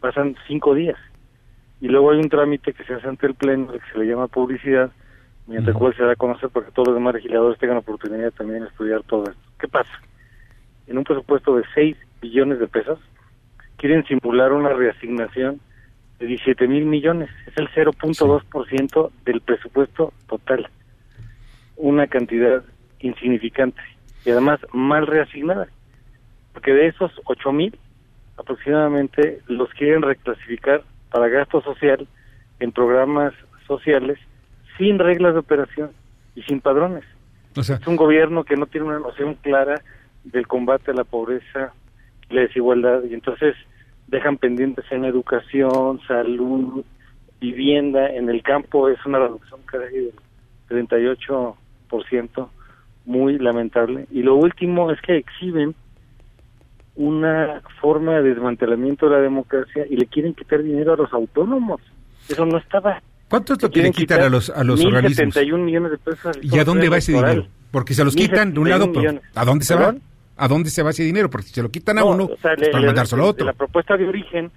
pasan 0.00 0.36
cinco 0.46 0.74
días. 0.74 0.98
Y 1.80 1.88
luego 1.88 2.10
hay 2.10 2.18
un 2.18 2.28
trámite 2.28 2.72
que 2.72 2.84
se 2.84 2.94
hace 2.94 3.08
ante 3.08 3.26
el 3.26 3.34
Pleno, 3.34 3.72
que 3.72 3.80
se 3.92 3.98
le 3.98 4.06
llama 4.06 4.28
publicidad, 4.28 4.90
mediante 5.46 5.70
el 5.70 5.76
cual 5.76 5.94
se 5.94 6.02
da 6.02 6.12
a 6.12 6.16
conocer 6.16 6.48
para 6.50 6.66
que 6.66 6.72
todos 6.72 6.88
los 6.88 6.96
demás 6.96 7.14
legisladores 7.14 7.58
tengan 7.58 7.76
oportunidad 7.78 8.32
también 8.32 8.62
de 8.62 8.68
estudiar 8.68 9.02
todo 9.04 9.24
esto. 9.24 9.42
¿Qué 9.58 9.68
pasa? 9.68 9.92
En 10.86 10.98
un 10.98 11.04
presupuesto 11.04 11.56
de 11.56 11.64
6 11.74 11.96
billones 12.20 12.58
de 12.58 12.66
pesos, 12.66 12.98
quieren 13.76 14.04
simular 14.06 14.52
una 14.52 14.70
reasignación 14.70 15.60
de 16.18 16.26
17 16.26 16.66
mil 16.68 16.86
millones. 16.86 17.30
Es 17.46 17.56
el 17.56 17.68
0.2% 17.70 19.10
del 19.24 19.40
presupuesto 19.40 20.12
total. 20.28 20.68
Una 21.76 22.06
cantidad 22.06 22.64
insignificante 23.00 23.80
y 24.24 24.30
además 24.30 24.60
mal 24.72 25.06
reasignada. 25.06 25.68
Porque 26.52 26.72
de 26.72 26.88
esos 26.88 27.12
8 27.24 27.52
mil, 27.52 27.78
aproximadamente 28.38 29.40
los 29.46 29.68
quieren 29.70 30.02
reclasificar 30.02 30.82
para 31.10 31.28
gasto 31.28 31.60
social 31.62 32.06
en 32.60 32.72
programas 32.72 33.34
sociales 33.66 34.18
sin 34.78 34.98
reglas 34.98 35.34
de 35.34 35.40
operación 35.40 35.90
y 36.34 36.42
sin 36.42 36.60
padrones. 36.60 37.04
O 37.56 37.62
sea, 37.62 37.76
es 37.76 37.86
un 37.86 37.96
gobierno 37.96 38.44
que 38.44 38.56
no 38.56 38.66
tiene 38.66 38.86
una 38.86 38.98
noción 38.98 39.34
clara 39.34 39.80
del 40.24 40.46
combate 40.46 40.90
a 40.90 40.94
la 40.94 41.04
pobreza 41.04 41.72
la 42.30 42.42
desigualdad 42.42 43.02
y 43.08 43.14
entonces 43.14 43.54
dejan 44.08 44.38
pendientes 44.38 44.84
en 44.90 45.04
educación, 45.04 46.00
salud, 46.06 46.84
vivienda, 47.40 48.08
en 48.08 48.28
el 48.28 48.42
campo 48.42 48.88
es 48.88 49.04
una 49.04 49.18
reducción 49.18 49.60
casi 49.66 49.94
del 49.94 50.12
38%, 50.68 52.48
muy 53.04 53.38
lamentable. 53.38 54.06
Y 54.10 54.22
lo 54.22 54.36
último 54.36 54.90
es 54.90 55.00
que 55.00 55.16
exhiben 55.16 55.74
una 56.96 57.62
forma 57.80 58.14
de 58.20 58.30
desmantelamiento 58.30 59.06
de 59.08 59.16
la 59.16 59.22
democracia 59.22 59.84
y 59.88 59.96
le 59.96 60.06
quieren 60.06 60.34
quitar 60.34 60.62
dinero 60.62 60.94
a 60.94 60.96
los 60.96 61.12
autónomos. 61.12 61.80
Eso 62.28 62.46
no 62.46 62.58
estaba. 62.58 63.02
¿Cuánto 63.28 63.52
es 63.52 63.62
lo 63.62 63.70
que 63.70 63.82
le 63.82 63.90
quitan 63.90 64.22
a 64.22 64.28
los, 64.28 64.50
a 64.50 64.64
los 64.64 64.84
organismos? 64.84 65.34
71 65.34 65.64
millones 65.64 65.90
de 65.92 65.98
pesos. 65.98 66.38
¿Y 66.42 66.58
a 66.58 66.64
dónde 66.64 66.88
va 66.88 66.98
ese 66.98 67.12
dinero? 67.12 67.46
Porque 67.70 67.92
se 67.92 68.04
los 68.04 68.16
quitan 68.16 68.54
de 68.54 68.60
un 68.60 68.70
lado, 68.70 68.90
pero 68.92 69.20
¿a 69.34 69.44
dónde 69.44 69.64
se 69.64 69.74
va? 69.74 69.94
¿A 70.36 70.48
dónde 70.48 70.70
se 70.70 70.82
va 70.82 70.90
ese 70.90 71.02
dinero? 71.02 71.30
Porque 71.30 71.46
si 71.46 71.54
se 71.54 71.62
lo 71.62 71.70
quitan 71.70 71.98
a 71.98 72.02
no, 72.02 72.08
uno, 72.08 72.24
o 72.24 72.36
sea, 72.36 72.54
pues 72.54 72.66
le, 72.66 72.70
para 72.70 72.80
le, 72.80 72.86
mandárselo 72.86 73.24
a 73.24 73.26
otro. 73.26 73.46
La 73.46 73.52
propuesta 73.52 73.96
de 73.96 74.06
origen 74.06 74.50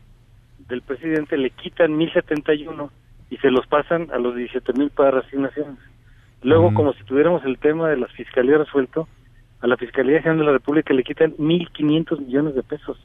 del 0.67 0.81
presidente 0.81 1.37
le 1.37 1.49
quitan 1.51 1.95
1071 1.95 2.91
y 3.29 3.37
se 3.37 3.49
los 3.49 3.65
pasan 3.67 4.09
a 4.11 4.17
los 4.17 4.35
17 4.35 4.73
mil 4.73 4.89
para 4.89 5.11
reasignaciones. 5.11 5.79
Luego, 6.41 6.71
mm. 6.71 6.73
como 6.73 6.93
si 6.93 7.03
tuviéramos 7.03 7.43
el 7.45 7.57
tema 7.57 7.89
de 7.89 7.97
la 7.97 8.07
fiscalía 8.07 8.57
resuelto, 8.57 9.07
a 9.61 9.67
la 9.67 9.77
Fiscalía 9.77 10.21
General 10.21 10.39
de 10.39 10.45
la 10.45 10.51
República 10.53 10.93
le 10.93 11.03
quitan 11.03 11.35
1.500 11.35 12.19
millones 12.19 12.55
de 12.55 12.63
pesos. 12.63 12.97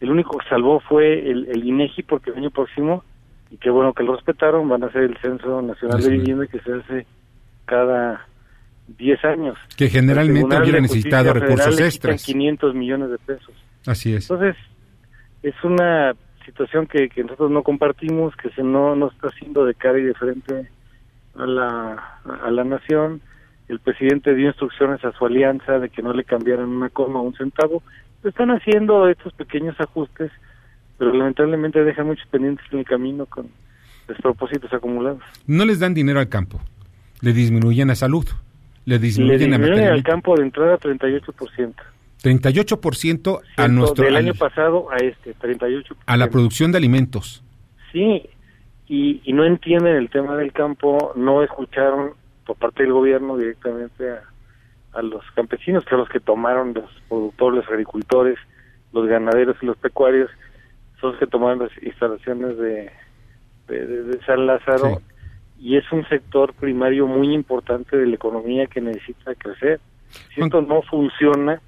El 0.00 0.10
único 0.10 0.36
que 0.36 0.48
salvó 0.48 0.80
fue 0.80 1.30
el, 1.30 1.46
el 1.48 1.64
INEGI 1.64 2.02
porque 2.02 2.30
el 2.30 2.36
año 2.36 2.50
próximo, 2.50 3.02
y 3.50 3.56
qué 3.56 3.70
bueno 3.70 3.94
que 3.94 4.02
lo 4.02 4.14
respetaron, 4.14 4.68
van 4.68 4.82
a 4.82 4.86
hacer 4.86 5.04
el 5.04 5.16
Censo 5.18 5.62
Nacional 5.62 6.02
Sí, 6.02 6.10
de. 6.10 6.16
Vivienda 6.18 6.46
que 6.46 6.60
se 6.60 6.72
hace 6.72 7.06
cada 7.64 8.26
10 8.88 9.24
años. 9.24 9.58
Que 9.76 9.88
generalmente 9.88 10.56
hubiera 10.58 10.80
necesitado 10.80 11.32
recursos 11.32 11.80
extras. 11.80 12.22
quitan 12.22 12.38
500 12.40 12.74
millones 12.74 13.10
de 13.10 13.18
pesos. 13.18 13.54
Así 13.86 14.14
es. 14.14 14.30
Entonces, 14.30 14.56
es 15.42 15.54
una 15.62 16.14
situación 16.44 16.86
que, 16.86 17.08
que 17.08 17.22
nosotros 17.22 17.50
no 17.50 17.62
compartimos, 17.62 18.34
que 18.36 18.50
se 18.50 18.62
no, 18.62 18.94
no 18.96 19.08
está 19.08 19.28
haciendo 19.28 19.64
de 19.64 19.74
cara 19.74 19.98
y 19.98 20.02
de 20.02 20.14
frente 20.14 20.68
a 21.36 21.46
la, 21.46 22.20
a 22.42 22.50
la 22.50 22.64
nación. 22.64 23.20
El 23.68 23.80
presidente 23.80 24.34
dio 24.34 24.48
instrucciones 24.48 25.04
a 25.04 25.12
su 25.12 25.24
alianza 25.24 25.78
de 25.78 25.88
que 25.88 26.02
no 26.02 26.12
le 26.12 26.24
cambiaran 26.24 26.68
una 26.68 26.90
coma 26.90 27.20
o 27.20 27.22
un 27.22 27.34
centavo. 27.34 27.82
Están 28.22 28.50
haciendo 28.50 29.08
estos 29.08 29.32
pequeños 29.34 29.78
ajustes, 29.80 30.30
pero 30.98 31.12
lamentablemente 31.12 31.82
dejan 31.84 32.06
muchos 32.06 32.26
pendientes 32.28 32.64
en 32.72 32.80
el 32.80 32.84
camino 32.84 33.26
con 33.26 33.48
despropósitos 34.06 34.72
acumulados. 34.72 35.22
No 35.46 35.64
les 35.64 35.78
dan 35.78 35.94
dinero 35.94 36.20
al 36.20 36.28
campo. 36.28 36.60
Le 37.20 37.32
disminuyen 37.32 37.90
a 37.90 37.94
salud. 37.94 38.26
Le 38.86 38.96
Le 38.96 38.98
disminuyen 38.98 39.54
a 39.54 39.58
disminuyen 39.58 39.88
al 39.88 40.02
campo 40.02 40.36
de 40.36 40.42
entrada 40.42 40.78
38%. 40.78 41.74
38% 42.22 43.40
a 43.56 43.68
nuestro 43.68 44.04
del 44.04 44.16
al- 44.16 44.24
año 44.24 44.34
pasado 44.34 44.88
a 44.90 44.96
este, 44.96 45.34
38%. 45.36 45.96
a 46.06 46.16
la 46.16 46.28
producción 46.30 46.72
de 46.72 46.78
alimentos. 46.78 47.42
Sí, 47.92 48.28
y, 48.88 49.20
y 49.24 49.32
no 49.32 49.44
entienden 49.44 49.96
el 49.96 50.10
tema 50.10 50.36
del 50.36 50.52
campo, 50.52 51.12
no 51.16 51.42
escucharon 51.42 52.12
por 52.46 52.56
parte 52.56 52.82
del 52.82 52.92
gobierno 52.92 53.36
directamente 53.36 54.10
a, 54.10 54.22
a 54.98 55.02
los 55.02 55.22
campesinos, 55.34 55.84
que 55.84 55.90
son 55.90 56.00
los 56.00 56.08
que 56.08 56.20
tomaron 56.20 56.74
los 56.74 56.90
productores, 57.08 57.62
los 57.64 57.70
agricultores, 57.70 58.38
los 58.92 59.06
ganaderos 59.06 59.56
y 59.62 59.66
los 59.66 59.76
pecuarios, 59.78 60.30
son 61.00 61.10
los 61.12 61.18
que 61.18 61.26
tomaron 61.26 61.60
las 61.60 61.70
instalaciones 61.82 62.56
de, 62.58 62.90
de, 63.68 63.86
de- 63.86 64.02
de 64.04 64.24
San 64.24 64.46
Lázaro, 64.46 65.00
y 65.64 65.78
es 65.78 65.90
un 65.92 66.06
sector 66.10 66.52
primario 66.52 67.06
muy 67.06 67.32
importante 67.32 67.96
de 67.96 68.06
la 68.06 68.16
economía 68.16 68.66
que 68.66 68.82
necesita 68.82 69.34
crecer. 69.34 69.80
Si 70.34 70.42
esto 70.42 70.60
no 70.60 70.82
funciona, 70.82 71.58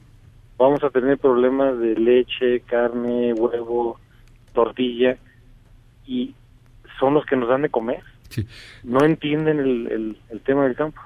vamos 0.58 0.84
a 0.84 0.90
tener 0.90 1.16
problemas 1.16 1.78
de 1.78 1.94
leche, 1.94 2.60
carne, 2.60 3.32
huevo, 3.32 3.98
tortilla, 4.52 5.16
y 6.06 6.34
son 7.00 7.14
los 7.14 7.24
que 7.24 7.36
nos 7.36 7.48
dan 7.48 7.62
de 7.62 7.70
comer. 7.70 8.02
Sí. 8.28 8.46
No 8.84 9.02
entienden 9.02 9.60
el, 9.60 9.86
el, 9.90 10.16
el 10.28 10.40
tema 10.40 10.64
del 10.64 10.76
campo. 10.76 11.00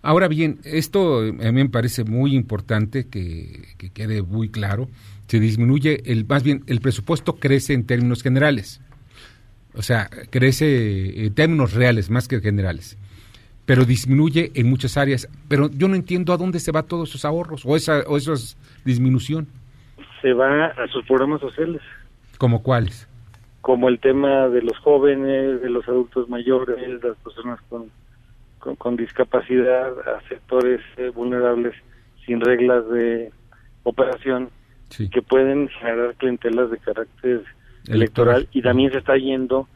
Ahora 0.00 0.28
bien, 0.28 0.60
esto 0.62 1.24
eh, 1.24 1.30
a 1.30 1.50
mí 1.50 1.64
me 1.64 1.68
parece 1.68 2.04
muy 2.04 2.36
importante 2.36 3.08
que, 3.08 3.64
que 3.78 3.90
quede 3.90 4.22
muy 4.22 4.48
claro. 4.48 4.88
Se 5.26 5.40
disminuye, 5.40 6.02
el 6.06 6.24
más 6.24 6.44
bien, 6.44 6.62
el 6.68 6.80
presupuesto 6.80 7.34
crece 7.34 7.74
en 7.74 7.84
términos 7.84 8.22
generales. 8.22 8.80
O 9.74 9.82
sea, 9.82 10.08
crece 10.30 11.26
en 11.26 11.34
términos 11.34 11.74
reales 11.74 12.10
más 12.10 12.28
que 12.28 12.40
generales. 12.40 12.98
Pero 13.66 13.84
disminuye 13.84 14.50
en 14.54 14.68
muchas 14.68 14.96
áreas. 14.96 15.28
Pero 15.48 15.70
yo 15.70 15.88
no 15.88 15.94
entiendo 15.94 16.32
a 16.32 16.36
dónde 16.36 16.58
se 16.58 16.72
va 16.72 16.82
todos 16.82 17.10
esos 17.10 17.24
ahorros 17.24 17.64
o 17.66 17.76
esa, 17.76 18.00
o 18.06 18.16
esa 18.16 18.32
disminución. 18.84 19.46
Se 20.22 20.32
va 20.32 20.66
a 20.66 20.88
sus 20.88 21.04
programas 21.06 21.40
sociales, 21.40 21.82
¿Como 22.38 22.62
cuáles? 22.62 23.08
como 23.60 23.90
el 23.90 23.98
tema 23.98 24.48
de 24.48 24.62
los 24.62 24.78
jóvenes, 24.78 25.60
de 25.60 25.68
los 25.68 25.86
adultos 25.88 26.26
mayores, 26.30 27.02
de 27.02 27.08
las 27.08 27.18
personas 27.18 27.60
con, 27.68 27.90
con, 28.60 28.76
con 28.76 28.96
discapacidad, 28.96 29.90
a 30.08 30.26
sectores 30.26 30.80
eh, 30.96 31.10
vulnerables 31.10 31.74
sin 32.24 32.40
reglas 32.40 32.88
de 32.88 33.30
operación 33.82 34.48
que 35.12 35.20
pueden 35.20 35.68
generar 35.68 36.14
clientelas 36.14 36.70
de 36.70 36.78
carácter 36.78 37.42
electoral, 37.88 38.36
Electoral. 38.36 38.48
y 38.52 38.62
también 38.62 38.92
se 38.92 38.98
está 38.98 39.16
yendo 39.16 39.68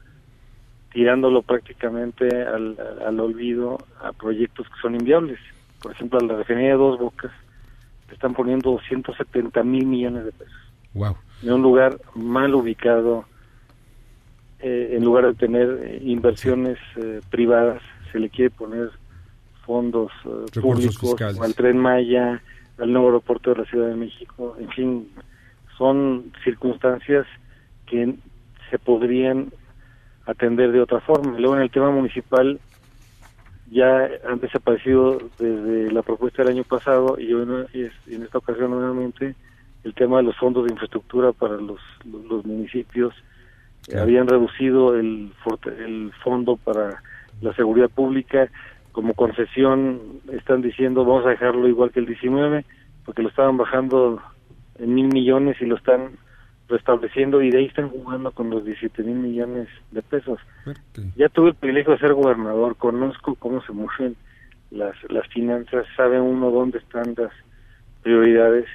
tirándolo 0.93 1.43
prácticamente 1.43 2.29
al, 2.43 2.77
al 3.05 3.21
olvido 3.21 3.79
a 4.03 4.13
proyectos 4.13 4.67
que 4.69 4.81
son 4.81 4.95
inviables. 4.95 5.39
por 5.83 5.93
ejemplo, 5.93 6.19
a 6.19 6.25
la 6.25 6.37
refinería 6.37 6.71
de 6.73 6.77
Dos 6.77 6.99
Bocas, 6.99 7.33
le 8.09 8.15
están 8.15 8.35
poniendo 8.35 8.73
270 8.73 9.63
mil 9.63 9.87
millones 9.87 10.27
de 10.27 10.33
pesos. 10.33 10.55
Wow. 10.95 11.17
En 11.43 11.53
un 11.53 11.63
lugar 11.63 11.99
mal 12.15 12.55
ubicado, 12.55 13.25
eh, 14.61 14.95
en 14.97 15.05
lugar 15.05 15.27
de 15.27 15.35
tener 15.35 15.81
eh, 15.83 16.01
inversiones 16.05 16.79
eh, 16.97 17.21
privadas, 17.31 17.83
se 18.13 18.19
le 18.21 18.29
quiere 18.29 18.51
poner 18.51 18.91
fondos 19.65 20.13
eh, 20.27 20.61
públicos 20.61 20.99
fiscales. 21.01 21.41
al 21.41 21.55
Tren 21.55 21.79
Maya, 21.79 22.43
al 22.79 22.93
nuevo 22.93 23.09
aeropuerto 23.09 23.51
de 23.55 23.63
la 23.63 23.65
Ciudad 23.65 23.89
de 23.89 23.97
México, 23.97 24.57
en 24.61 24.69
fin, 24.71 25.09
son 25.79 26.33
circunstancias 26.45 27.27
que 27.93 28.15
se 28.71 28.79
podrían 28.79 29.53
atender 30.27 30.73
de 30.73 30.81
otra 30.81 31.01
forma. 31.01 31.39
Luego 31.39 31.57
en 31.57 31.63
el 31.63 31.71
tema 31.71 31.91
municipal 31.91 32.59
ya 33.71 34.09
han 34.29 34.41
desaparecido 34.41 35.19
desde 35.39 35.93
la 35.93 36.03
propuesta 36.03 36.43
del 36.43 36.53
año 36.57 36.65
pasado 36.65 37.19
y 37.19 37.33
hoy 37.35 37.45
no- 37.47 37.67
y 37.75 37.83
es- 37.83 37.93
y 38.07 38.15
en 38.15 38.23
esta 38.23 38.39
ocasión 38.39 38.71
nuevamente 38.71 39.35
el 39.85 39.95
tema 39.95 40.19
de 40.19 40.23
los 40.25 40.37
fondos 40.37 40.65
de 40.65 40.73
infraestructura 40.73 41.33
para 41.33 41.57
los, 41.57 41.81
municipios. 42.45 43.15
Claro. 43.87 44.03
Habían 44.05 44.27
reducido 44.29 44.95
el, 44.99 45.33
el 45.79 46.13
fondo 46.23 46.57
para 46.57 47.03
la 47.43 47.53
seguridad 47.55 47.91
pública. 47.91 48.49
Como 48.93 49.13
concesión 49.15 50.01
están 50.33 50.63
diciendo 50.63 51.05
vamos 51.05 51.27
a 51.27 51.31
dejarlo 51.31 51.69
igual 51.69 51.91
que 51.91 52.01
el 52.01 52.07
19 52.07 52.65
porque 53.05 53.23
lo 53.23 53.29
estaban 53.29 53.57
bajando 53.57 54.23
en 54.79 54.95
mil 54.95 55.09
millones 55.09 55.57
y 55.61 55.67
lo 55.67 55.77
están 55.77 56.13
restableciendo 56.73 57.43
y 57.43 57.51
de 57.51 57.59
ahí 57.59 57.67
están 57.67 57.91
jugando 57.91 58.33
con 58.33 58.51
los 58.51 58.65
17 58.65 59.03
mil 59.03 59.17
millones 59.17 59.69
de 59.91 60.03
pesos. 60.03 60.41
Ya 61.17 61.29
tuve 61.29 61.51
el 61.51 61.55
privilegio 61.55 61.93
de 61.93 61.99
ser 61.99 62.15
gobernador, 62.15 62.77
conozco 62.77 63.35
cómo 63.37 63.63
se 63.63 63.73
mueven 63.73 64.17
las, 64.71 64.97
las 65.11 65.29
finanzas, 65.29 65.87
sabe 65.97 66.21
uno 66.21 66.51
dónde 66.51 66.79
están 66.79 67.15
las 67.17 67.33
prioridades 68.03 68.67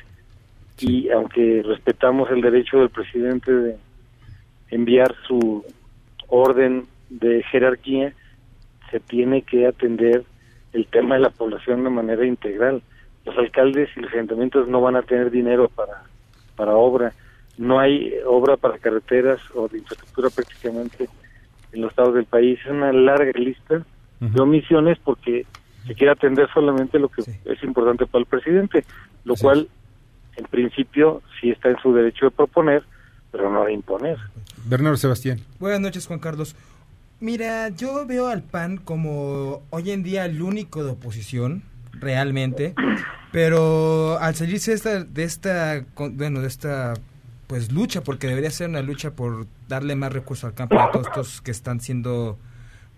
y 0.79 1.09
aunque 1.09 1.63
respetamos 1.65 2.29
el 2.29 2.41
derecho 2.41 2.77
del 2.77 2.89
presidente 2.89 3.51
de 3.51 3.77
enviar 4.69 5.15
su 5.27 5.65
orden 6.27 6.85
de 7.09 7.43
jerarquía, 7.43 8.13
se 8.91 8.99
tiene 8.99 9.41
que 9.41 9.65
atender 9.65 10.23
el 10.73 10.85
tema 10.87 11.15
de 11.15 11.21
la 11.21 11.29
población 11.31 11.83
de 11.83 11.89
manera 11.89 12.25
integral. 12.25 12.81
Los 13.25 13.37
alcaldes 13.37 13.89
y 13.95 14.01
los 14.01 14.13
ayuntamientos 14.13 14.67
no 14.67 14.81
van 14.81 14.95
a 14.95 15.01
tener 15.01 15.31
dinero 15.31 15.69
para, 15.69 16.03
para 16.55 16.75
obra. 16.75 17.13
No 17.57 17.79
hay 17.79 18.13
obra 18.25 18.57
para 18.57 18.77
carreteras 18.77 19.39
o 19.55 19.67
de 19.67 19.79
infraestructura 19.79 20.29
prácticamente 20.29 21.09
en 21.71 21.81
los 21.81 21.91
estados 21.91 22.13
del 22.13 22.25
país. 22.25 22.59
Es 22.63 22.71
una 22.71 22.93
larga 22.93 23.31
lista 23.39 23.83
de 24.19 24.41
omisiones 24.41 24.97
porque 25.03 25.45
se 25.85 25.95
quiere 25.95 26.11
atender 26.11 26.47
solamente 26.53 26.99
lo 26.99 27.09
que 27.09 27.21
es 27.21 27.63
importante 27.63 28.05
para 28.05 28.21
el 28.21 28.25
presidente, 28.25 28.83
lo 29.23 29.35
cual 29.35 29.67
en 30.35 30.45
principio 30.45 31.21
sí 31.39 31.49
está 31.49 31.69
en 31.69 31.77
su 31.77 31.93
derecho 31.93 32.25
de 32.25 32.31
proponer, 32.31 32.83
pero 33.31 33.51
no 33.51 33.65
de 33.65 33.73
imponer. 33.73 34.17
Bernardo 34.65 34.97
Sebastián. 34.97 35.39
Buenas 35.59 35.79
noches, 35.79 36.07
Juan 36.07 36.19
Carlos. 36.19 36.55
Mira, 37.19 37.69
yo 37.69 38.05
veo 38.05 38.27
al 38.27 38.43
PAN 38.43 38.77
como 38.77 39.63
hoy 39.71 39.91
en 39.91 40.03
día 40.03 40.25
el 40.25 40.41
único 40.41 40.83
de 40.83 40.91
oposición, 40.91 41.63
realmente, 41.93 42.75
pero 43.31 44.19
al 44.19 44.35
salirse 44.35 44.71
de 44.71 44.77
esta, 44.77 45.03
de 45.03 45.23
esta, 45.23 45.85
bueno, 46.11 46.41
de 46.41 46.47
esta, 46.47 46.93
pues 47.47 47.71
lucha, 47.71 48.03
porque 48.03 48.27
debería 48.27 48.51
ser 48.51 48.69
una 48.69 48.81
lucha 48.81 49.11
por 49.15 49.47
darle 49.67 49.95
más 49.95 50.11
recursos 50.11 50.43
al 50.43 50.53
campo 50.53 50.79
a 50.79 50.91
todos 50.91 51.07
estos 51.07 51.41
que 51.41 51.51
están 51.51 51.79
siendo, 51.79 52.37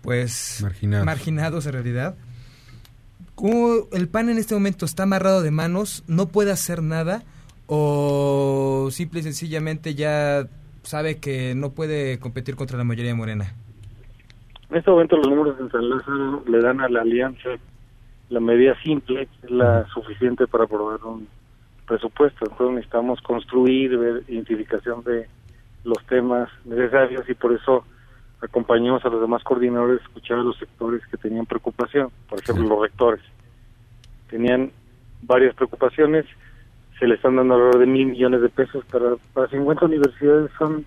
pues, 0.02 0.60
Marginados. 0.62 1.06
marginados 1.06 1.66
en 1.66 1.72
realidad. 1.72 2.16
¿Cómo 3.36 3.86
el 3.92 4.08
PAN 4.08 4.28
en 4.28 4.38
este 4.38 4.54
momento 4.54 4.84
está 4.84 5.04
amarrado 5.04 5.40
de 5.42 5.50
manos, 5.50 6.04
no 6.08 6.26
puede 6.28 6.50
hacer 6.50 6.82
nada 6.82 7.22
o 7.66 8.88
simple 8.90 9.20
y 9.20 9.22
sencillamente 9.22 9.94
ya 9.94 10.48
sabe 10.82 11.18
que 11.18 11.54
no 11.54 11.70
puede 11.70 12.18
competir 12.18 12.56
contra 12.56 12.76
la 12.76 12.84
mayoría 12.84 13.14
morena? 13.14 13.54
En 14.68 14.76
este 14.76 14.90
momento 14.90 15.16
los 15.16 15.28
números 15.28 15.58
de 15.58 15.70
San 15.70 15.88
Lázaro 15.88 16.44
le 16.46 16.60
dan 16.60 16.80
a 16.80 16.88
la 16.88 17.02
alianza 17.02 17.50
la 18.28 18.40
medida 18.40 18.80
simple, 18.82 19.28
la 19.48 19.86
suficiente 19.92 20.46
para 20.46 20.64
aprobar 20.64 21.02
un 21.04 21.26
presupuesto. 21.90 22.44
Entonces 22.44 22.76
necesitamos 22.76 23.20
construir, 23.20 23.98
ver 23.98 24.22
identificación 24.28 25.02
de 25.02 25.26
los 25.82 25.98
temas 26.06 26.48
necesarios 26.64 27.28
y 27.28 27.34
por 27.34 27.52
eso 27.52 27.84
acompañamos 28.40 29.04
a 29.04 29.08
los 29.08 29.20
demás 29.20 29.42
coordinadores 29.42 30.00
a 30.00 30.04
escuchar 30.04 30.38
a 30.38 30.42
los 30.42 30.56
sectores 30.56 31.02
que 31.10 31.16
tenían 31.16 31.46
preocupación. 31.46 32.10
Por 32.28 32.38
ejemplo, 32.38 32.68
los 32.68 32.82
rectores. 32.82 33.20
Tenían 34.28 34.70
varias 35.22 35.52
preocupaciones, 35.56 36.26
se 37.00 37.08
le 37.08 37.16
están 37.16 37.34
dando 37.34 37.54
alrededor 37.54 37.80
de 37.80 37.86
mil 37.86 38.06
millones 38.06 38.40
de 38.40 38.48
pesos 38.48 38.84
para, 38.84 39.16
para 39.34 39.48
50 39.48 39.84
universidades, 39.84 40.50
son 40.56 40.84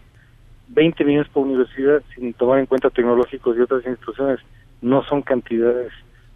20 0.70 1.04
millones 1.04 1.28
por 1.34 1.46
universidad, 1.46 2.02
sin 2.16 2.34
tomar 2.34 2.60
en 2.60 2.66
cuenta 2.66 2.90
tecnológicos 2.90 3.58
y 3.58 3.62
otras 3.62 3.86
instituciones, 3.86 4.40
no 4.82 5.04
son 5.04 5.22
cantidades 5.22 5.92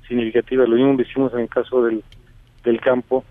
significativas. 0.08 0.68
Lo 0.68 0.76
mismo 0.76 1.02
hicimos 1.02 1.34
en 1.34 1.40
el 1.40 1.50
caso 1.50 1.84
del, 1.86 2.04
del 2.66 2.82
campo. 2.82 3.24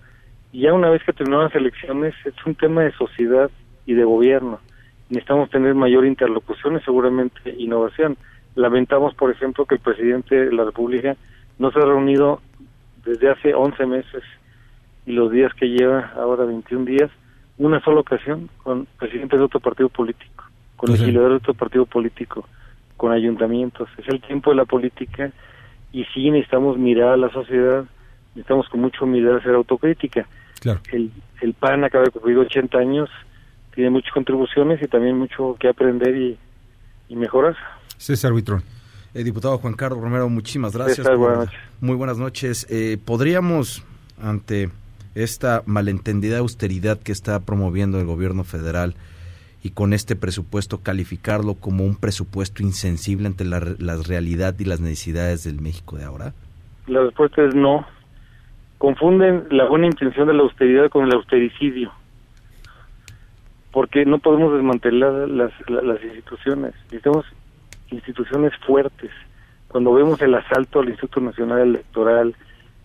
Y 0.57 0.61
ya 0.61 0.73
una 0.73 0.89
vez 0.89 1.03
que 1.03 1.13
terminaron 1.13 1.45
las 1.45 1.55
elecciones, 1.55 2.15
es 2.25 2.33
un 2.43 2.55
tema 2.55 2.81
de 2.81 2.91
sociedad 2.93 3.51
y 3.85 3.93
de 3.93 4.03
gobierno. 4.03 4.59
Necesitamos 5.07 5.51
tener 5.51 5.75
mayor 5.75 6.03
interlocución 6.03 6.77
y 6.77 6.79
seguramente 6.79 7.53
innovación. 7.59 8.17
Lamentamos, 8.55 9.13
por 9.13 9.29
ejemplo, 9.29 9.67
que 9.67 9.75
el 9.75 9.81
presidente 9.81 10.35
de 10.45 10.51
la 10.51 10.63
República 10.65 11.15
no 11.59 11.71
se 11.71 11.77
ha 11.77 11.85
reunido 11.85 12.41
desde 13.05 13.29
hace 13.29 13.53
11 13.53 13.85
meses 13.85 14.23
y 15.05 15.11
los 15.11 15.31
días 15.31 15.53
que 15.53 15.67
lleva, 15.67 16.11
ahora 16.15 16.45
21 16.45 16.85
días, 16.85 17.11
una 17.59 17.79
sola 17.81 17.99
ocasión 17.99 18.49
con 18.63 18.87
presidentes 18.97 19.37
de 19.37 19.45
otro 19.45 19.59
partido 19.59 19.89
político, 19.89 20.43
con 20.75 20.89
Ujú. 20.89 20.99
legisladores 20.99 21.33
de 21.33 21.51
otro 21.51 21.53
partido 21.53 21.85
político, 21.85 22.47
con 22.95 23.11
ayuntamientos. 23.11 23.89
Es 23.99 24.07
el 24.07 24.21
tiempo 24.21 24.49
de 24.49 24.55
la 24.55 24.65
política 24.65 25.31
y 25.93 26.03
sí 26.15 26.31
necesitamos 26.31 26.79
mirar 26.79 27.09
a 27.09 27.17
la 27.17 27.29
sociedad, 27.29 27.85
necesitamos 28.33 28.67
con 28.69 28.81
mucha 28.81 29.05
humildad 29.05 29.35
hacer 29.35 29.53
autocrítica. 29.53 30.25
Claro. 30.59 30.79
El, 30.91 31.11
el 31.41 31.53
PAN 31.53 31.83
acaba 31.83 32.05
de 32.05 32.11
cumplir 32.11 32.37
80 32.37 32.77
años, 32.77 33.09
tiene 33.73 33.89
muchas 33.89 34.11
contribuciones 34.11 34.81
y 34.81 34.87
también 34.87 35.17
mucho 35.17 35.55
que 35.59 35.69
aprender 35.69 36.15
y, 36.15 36.37
y 37.09 37.15
mejorar. 37.15 37.55
César 37.97 38.31
Buitrón. 38.31 38.63
Eh, 39.13 39.23
diputado 39.23 39.57
Juan 39.57 39.73
Carlos 39.73 40.01
Romero, 40.01 40.29
muchísimas 40.29 40.73
gracias. 40.73 40.97
César, 40.97 41.17
buenas 41.17 41.39
noches. 41.39 41.59
Muy 41.81 41.95
buenas 41.95 42.17
noches. 42.17 42.67
Eh, 42.69 42.97
¿Podríamos, 43.03 43.83
ante 44.21 44.69
esta 45.15 45.63
malentendida 45.65 46.39
austeridad 46.39 46.99
que 46.99 47.11
está 47.11 47.39
promoviendo 47.39 47.99
el 47.99 48.05
gobierno 48.05 48.43
federal 48.43 48.95
y 49.63 49.71
con 49.71 49.93
este 49.93 50.15
presupuesto, 50.15 50.79
calificarlo 50.79 51.55
como 51.55 51.83
un 51.83 51.95
presupuesto 51.95 52.61
insensible 52.61 53.27
ante 53.27 53.43
la, 53.43 53.59
la 53.79 53.97
realidad 53.97 54.55
y 54.59 54.65
las 54.65 54.79
necesidades 54.79 55.43
del 55.43 55.61
México 55.61 55.97
de 55.97 56.03
ahora? 56.03 56.33
La 56.85 57.01
respuesta 57.01 57.43
es 57.43 57.55
no. 57.55 57.85
Confunden 58.77 59.47
la 59.49 59.65
buena 59.65 59.87
intención 59.87 60.27
de 60.27 60.33
la 60.33 60.43
austeridad 60.43 60.89
con 60.89 61.05
el 61.05 61.13
austericidio. 61.13 61.91
Porque 63.71 64.05
no 64.05 64.19
podemos 64.19 64.53
desmantelar 64.53 65.27
las, 65.29 65.51
la- 65.69 65.81
las 65.81 66.03
instituciones. 66.03 66.73
Necesitamos 66.85 67.25
instituciones 67.91 68.53
fuertes. 68.65 69.11
Cuando 69.67 69.93
vemos 69.93 70.21
el 70.21 70.33
asalto 70.35 70.79
al 70.79 70.89
Instituto 70.89 71.19
Nacional 71.21 71.59
Electoral, 71.61 72.35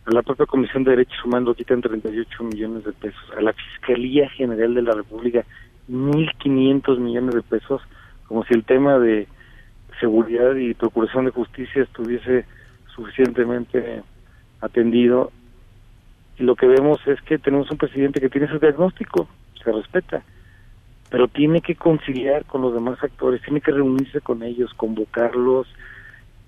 a 0.06 0.10
la 0.12 0.22
propia 0.22 0.46
Comisión 0.46 0.82
de 0.84 0.90
Derechos 0.92 1.24
Humanos 1.24 1.56
quitan 1.56 1.80
38 1.80 2.42
millones 2.44 2.84
de 2.84 2.92
pesos, 2.92 3.22
a 3.36 3.40
la 3.40 3.52
Fiscalía 3.52 4.28
General 4.30 4.74
de 4.74 4.82
la 4.82 4.92
República 4.94 5.44
1.500 5.88 6.98
millones 6.98 7.34
de 7.36 7.42
pesos, 7.42 7.80
como 8.26 8.44
si 8.44 8.54
el 8.54 8.64
tema 8.64 8.98
de 8.98 9.28
seguridad 10.00 10.56
y 10.56 10.74
procuración 10.74 11.26
de 11.26 11.30
justicia 11.30 11.82
estuviese 11.82 12.44
suficientemente 12.94 14.02
atendido. 14.60 15.30
Y 16.42 16.44
lo 16.44 16.56
que 16.56 16.66
vemos 16.66 16.98
es 17.06 17.22
que 17.22 17.38
tenemos 17.38 17.70
un 17.70 17.78
presidente 17.78 18.20
que 18.20 18.28
tiene 18.28 18.48
su 18.48 18.58
diagnóstico, 18.58 19.28
se 19.62 19.70
respeta, 19.70 20.24
pero 21.08 21.28
tiene 21.28 21.60
que 21.60 21.76
conciliar 21.76 22.44
con 22.46 22.62
los 22.62 22.74
demás 22.74 22.98
actores, 23.00 23.40
tiene 23.42 23.60
que 23.60 23.70
reunirse 23.70 24.20
con 24.20 24.42
ellos, 24.42 24.74
convocarlos, 24.74 25.68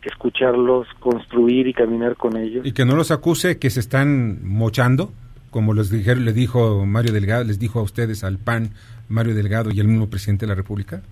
escucharlos, 0.03 0.89
construir 0.99 1.69
y 1.69 1.73
caminar 1.73 2.17
con 2.17 2.37
ellos. 2.37 2.67
Y 2.67 2.73
que 2.73 2.85
no 2.85 2.97
los 2.97 3.13
acuse 3.13 3.61
que 3.61 3.71
se 3.71 3.79
están 3.79 4.45
mochando, 4.45 5.13
como 5.51 5.75
les 5.75 5.91
dijeron, 5.91 6.25
le 6.25 6.33
dijo 6.33 6.85
Mario 6.85 7.13
Delgado, 7.13 7.45
les 7.45 7.61
dijo 7.61 7.79
a 7.79 7.83
ustedes 7.83 8.25
al 8.25 8.39
PAN, 8.39 8.71
Mario 9.09 9.37
Delgado 9.37 9.71
y 9.73 9.79
el 9.79 9.87
mismo 9.87 10.11
presidente 10.11 10.45
de 10.45 10.49
la 10.49 10.57
República. 10.57 11.03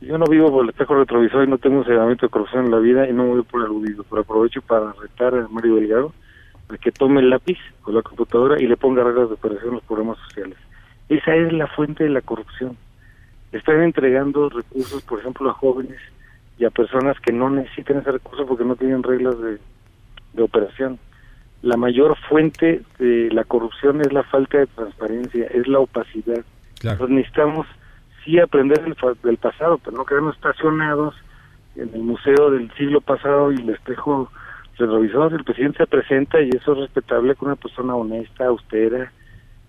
Yo 0.00 0.18
no 0.18 0.26
vivo 0.26 0.50
por 0.50 0.64
el 0.64 0.70
espejo 0.70 0.96
retrovisor 0.96 1.44
y 1.44 1.48
no 1.48 1.58
tengo 1.58 1.78
un 1.78 1.84
sedamento 1.84 2.26
de 2.26 2.30
corrupción 2.30 2.64
en 2.64 2.72
la 2.72 2.80
vida 2.80 3.08
y 3.08 3.12
no 3.12 3.22
me 3.22 3.30
voy 3.34 3.42
por 3.42 3.62
aludido, 3.62 4.04
pero 4.10 4.22
aprovecho 4.22 4.62
para 4.62 4.92
retar 4.94 5.32
a 5.32 5.46
Mario 5.46 5.76
Delgado 5.76 6.12
a 6.68 6.76
que 6.78 6.92
tome 6.92 7.20
el 7.20 7.30
lápiz 7.30 7.58
o 7.84 7.92
la 7.92 8.02
computadora 8.02 8.60
y 8.60 8.66
le 8.66 8.76
ponga 8.76 9.04
reglas 9.04 9.28
de 9.28 9.34
operación 9.34 9.70
a 9.70 9.74
los 9.74 9.84
programas 9.84 10.18
sociales. 10.28 10.58
Esa 11.08 11.34
es 11.34 11.52
la 11.52 11.66
fuente 11.68 12.04
de 12.04 12.10
la 12.10 12.20
corrupción. 12.20 12.76
Están 13.52 13.82
entregando 13.82 14.48
recursos, 14.48 15.02
por 15.02 15.20
ejemplo, 15.20 15.48
a 15.48 15.54
jóvenes 15.54 15.98
y 16.58 16.64
a 16.64 16.70
personas 16.70 17.18
que 17.20 17.32
no 17.32 17.48
necesitan 17.50 17.98
ese 17.98 18.12
recurso 18.12 18.46
porque 18.46 18.64
no 18.64 18.76
tienen 18.76 19.02
reglas 19.02 19.38
de, 19.40 19.58
de 20.32 20.42
operación. 20.42 20.98
la 21.62 21.76
mayor 21.76 22.16
fuente 22.28 22.82
de 22.98 23.28
la 23.32 23.44
corrupción 23.44 24.00
es 24.00 24.12
la 24.12 24.22
falta 24.24 24.58
de 24.58 24.66
transparencia, 24.66 25.46
es 25.46 25.66
la 25.66 25.80
opacidad. 25.80 26.44
Entonces 26.82 27.08
necesitamos 27.08 27.66
sí 28.24 28.38
aprender 28.38 28.82
del, 28.82 28.96
del 29.22 29.36
pasado, 29.36 29.78
pero 29.78 29.96
no 29.96 30.04
quedarnos 30.04 30.36
estacionados 30.36 31.14
en 31.76 31.90
el 31.94 32.02
museo 32.02 32.50
del 32.50 32.70
siglo 32.74 33.00
pasado 33.00 33.52
y 33.52 33.56
el 33.56 33.70
espejo 33.70 34.30
retrovisor. 34.78 35.32
El 35.32 35.44
presidente 35.44 35.78
se 35.78 35.86
presenta 35.86 36.40
y 36.40 36.50
eso 36.50 36.72
es 36.72 36.78
respetable 36.78 37.34
con 37.34 37.48
una 37.48 37.56
persona 37.56 37.94
honesta, 37.94 38.46
austera, 38.46 39.12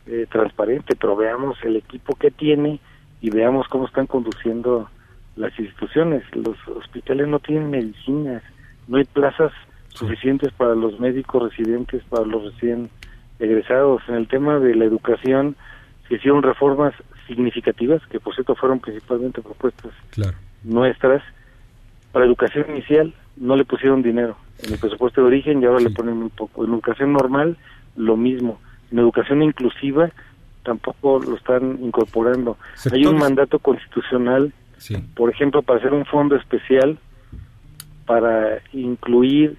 eh, 0.05 0.25
transparente, 0.31 0.95
pero 0.95 1.15
veamos 1.15 1.57
el 1.63 1.75
equipo 1.75 2.15
que 2.15 2.31
tiene 2.31 2.79
y 3.21 3.29
veamos 3.29 3.67
cómo 3.67 3.85
están 3.87 4.07
conduciendo 4.07 4.89
las 5.35 5.57
instituciones. 5.59 6.23
Los 6.35 6.57
hospitales 6.67 7.27
no 7.27 7.39
tienen 7.39 7.69
medicinas, 7.69 8.43
no 8.87 8.97
hay 8.97 9.05
plazas 9.05 9.51
suficientes 9.89 10.51
para 10.53 10.75
los 10.75 10.99
médicos 10.99 11.49
residentes, 11.49 12.03
para 12.09 12.25
los 12.25 12.53
recién 12.53 12.89
egresados. 13.39 14.01
En 14.07 14.15
el 14.15 14.27
tema 14.27 14.59
de 14.59 14.75
la 14.75 14.85
educación 14.85 15.55
se 16.07 16.15
hicieron 16.15 16.43
reformas 16.43 16.93
significativas, 17.27 18.01
que 18.07 18.19
por 18.19 18.33
cierto 18.33 18.55
fueron 18.55 18.79
principalmente 18.79 19.41
propuestas 19.41 19.91
Claro. 20.11 20.37
nuestras. 20.63 21.21
Para 22.11 22.25
educación 22.25 22.65
inicial 22.69 23.13
no 23.39 23.55
le 23.55 23.65
pusieron 23.65 24.01
dinero 24.01 24.37
en 24.63 24.73
el 24.73 24.79
presupuesto 24.79 25.21
de 25.21 25.27
origen 25.27 25.61
y 25.61 25.65
ahora 25.65 25.79
le 25.79 25.89
ponen 25.91 26.17
un 26.17 26.29
poco. 26.29 26.63
En 26.65 26.71
educación 26.73 27.13
normal 27.13 27.57
lo 27.95 28.17
mismo. 28.17 28.59
En 28.91 28.99
educación 28.99 29.41
inclusiva 29.43 30.09
tampoco 30.63 31.19
lo 31.19 31.35
están 31.35 31.79
incorporando. 31.83 32.57
Hay 32.91 33.05
un 33.05 33.17
mandato 33.17 33.59
constitucional, 33.59 34.53
Sí. 34.77 34.95
por 35.15 35.29
ejemplo, 35.31 35.61
para 35.61 35.79
hacer 35.79 35.93
un 35.93 36.05
fondo 36.05 36.35
especial 36.35 36.97
para 38.05 38.59
incluir 38.73 39.57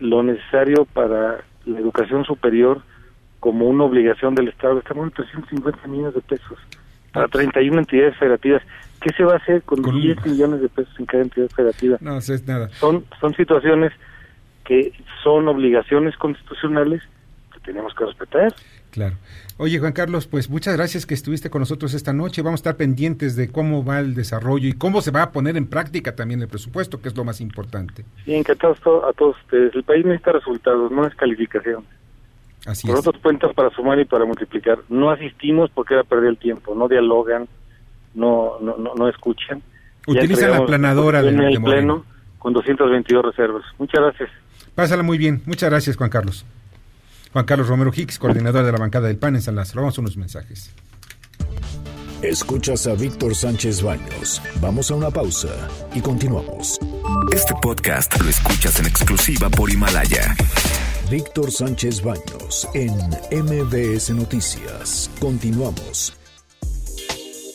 lo 0.00 0.22
necesario 0.22 0.84
para 0.86 1.44
la 1.66 1.78
educación 1.78 2.24
superior 2.24 2.82
como 3.40 3.66
una 3.66 3.84
obligación 3.84 4.34
del 4.34 4.48
Estado. 4.48 4.78
Estamos 4.78 5.04
en 5.04 5.10
350 5.12 5.86
millones 5.86 6.14
de 6.14 6.20
pesos 6.20 6.58
para 7.12 7.28
31 7.28 7.78
entidades 7.78 8.16
federativas. 8.16 8.62
¿Qué 9.00 9.10
se 9.16 9.24
va 9.24 9.34
a 9.34 9.36
hacer 9.36 9.62
con, 9.62 9.82
10 9.82 10.26
millones 10.26 10.60
de 10.60 10.68
pesos 10.68 10.92
en 10.98 11.06
cada 11.06 11.22
entidad 11.22 11.48
federativa? 11.48 11.98
No, 12.00 12.18
eso 12.18 12.34
es 12.34 12.46
nada. 12.46 12.68
Son, 12.70 13.04
son 13.20 13.34
situaciones 13.34 13.92
que 14.64 14.92
son 15.22 15.48
obligaciones 15.48 16.16
constitucionales 16.16 17.02
que 17.52 17.60
tenemos 17.60 17.94
que 17.94 18.04
respetar. 18.04 18.52
Claro. 18.90 19.16
Oye, 19.56 19.78
Juan 19.78 19.92
Carlos, 19.92 20.26
pues 20.26 20.50
muchas 20.50 20.76
gracias 20.76 21.06
que 21.06 21.14
estuviste 21.14 21.50
con 21.50 21.60
nosotros 21.60 21.94
esta 21.94 22.12
noche. 22.12 22.42
Vamos 22.42 22.58
a 22.58 22.62
estar 22.62 22.76
pendientes 22.76 23.36
de 23.36 23.50
cómo 23.50 23.84
va 23.84 24.00
el 24.00 24.14
desarrollo 24.14 24.68
y 24.68 24.72
cómo 24.72 25.00
se 25.00 25.10
va 25.10 25.22
a 25.22 25.32
poner 25.32 25.56
en 25.56 25.66
práctica 25.66 26.14
también 26.14 26.40
el 26.42 26.48
presupuesto, 26.48 27.00
que 27.00 27.08
es 27.08 27.16
lo 27.16 27.24
más 27.24 27.40
importante. 27.40 28.04
Y 28.26 28.34
encantados 28.34 28.78
a 28.78 29.12
todos 29.12 29.36
ustedes. 29.44 29.74
El 29.74 29.84
país 29.84 30.04
necesita 30.04 30.32
resultados, 30.32 30.90
no 30.90 31.06
es 31.06 31.14
calificación. 31.14 31.84
Así 32.66 32.86
Por 32.86 32.98
es. 32.98 33.06
otros 33.06 33.22
cuentas 33.22 33.52
para 33.54 33.70
sumar 33.70 33.98
y 33.98 34.04
para 34.04 34.24
multiplicar. 34.24 34.78
No 34.88 35.10
asistimos 35.10 35.70
porque 35.74 35.94
era 35.94 36.04
perder 36.04 36.30
el 36.30 36.38
tiempo, 36.38 36.74
no 36.74 36.88
dialogan, 36.88 37.48
no 38.14 38.58
no 38.60 38.76
no, 38.76 38.94
no 38.94 39.08
escuchan. 39.08 39.62
Ya 40.06 40.12
Utilizan 40.14 40.28
la 40.28 40.56
entregamos 40.58 40.62
aplanadora 40.64 41.22
de- 41.22 41.28
en 41.30 41.40
el 41.40 41.52
de 41.54 41.58
Morena. 41.58 41.80
pleno 41.80 42.04
con 42.38 42.52
222 42.52 43.24
reservas. 43.24 43.64
Muchas 43.78 44.00
gracias. 44.00 44.30
Pásala 44.74 45.02
muy 45.02 45.18
bien. 45.18 45.42
Muchas 45.46 45.70
gracias, 45.70 45.96
Juan 45.96 46.10
Carlos. 46.10 46.44
Juan 47.32 47.44
Carlos 47.44 47.68
Romero 47.68 47.90
Hicks, 47.94 48.18
coordinador 48.18 48.64
de 48.64 48.72
la 48.72 48.78
bancada 48.78 49.08
del 49.08 49.18
PAN 49.18 49.34
en 49.36 49.42
San 49.42 49.54
Lázaro. 49.56 49.82
Vamos 49.82 49.98
a 49.98 50.00
unos 50.00 50.16
mensajes. 50.16 50.72
Escuchas 52.22 52.86
a 52.86 52.94
Víctor 52.94 53.34
Sánchez 53.34 53.82
Baños. 53.82 54.42
Vamos 54.60 54.90
a 54.90 54.94
una 54.94 55.10
pausa 55.10 55.68
y 55.94 56.00
continuamos. 56.00 56.80
Este 57.32 57.54
podcast 57.62 58.20
lo 58.20 58.28
escuchas 58.28 58.80
en 58.80 58.86
exclusiva 58.86 59.48
por 59.50 59.70
Himalaya. 59.70 60.34
Víctor 61.10 61.50
Sánchez 61.50 62.02
Baños 62.02 62.68
en 62.74 62.92
MBS 63.32 64.10
Noticias. 64.10 65.10
Continuamos. 65.18 66.12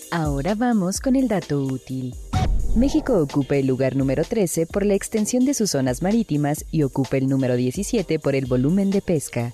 Ahora 0.09 0.55
vamos 0.55 0.99
con 0.99 1.15
el 1.15 1.27
dato 1.27 1.61
útil. 1.61 2.15
México 2.75 3.19
ocupa 3.19 3.55
el 3.55 3.67
lugar 3.67 3.95
número 3.95 4.23
13 4.23 4.65
por 4.65 4.83
la 4.83 4.95
extensión 4.95 5.45
de 5.45 5.53
sus 5.53 5.69
zonas 5.69 6.01
marítimas 6.01 6.65
y 6.71 6.81
ocupa 6.81 7.17
el 7.17 7.27
número 7.27 7.55
17 7.55 8.17
por 8.17 8.33
el 8.33 8.47
volumen 8.47 8.89
de 8.89 9.03
pesca. 9.03 9.53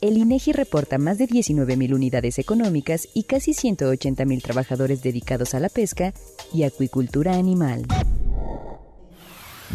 El 0.00 0.16
INEGI 0.16 0.52
reporta 0.52 0.98
más 0.98 1.18
de 1.18 1.26
19.000 1.26 1.92
unidades 1.92 2.38
económicas 2.38 3.08
y 3.14 3.24
casi 3.24 3.50
180.000 3.50 4.42
trabajadores 4.42 5.02
dedicados 5.02 5.54
a 5.54 5.60
la 5.60 5.68
pesca 5.68 6.14
y 6.54 6.62
acuicultura 6.62 7.34
animal. 7.34 7.84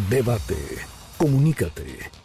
Debate. 0.09 0.55
Comunícate. 1.17 2.24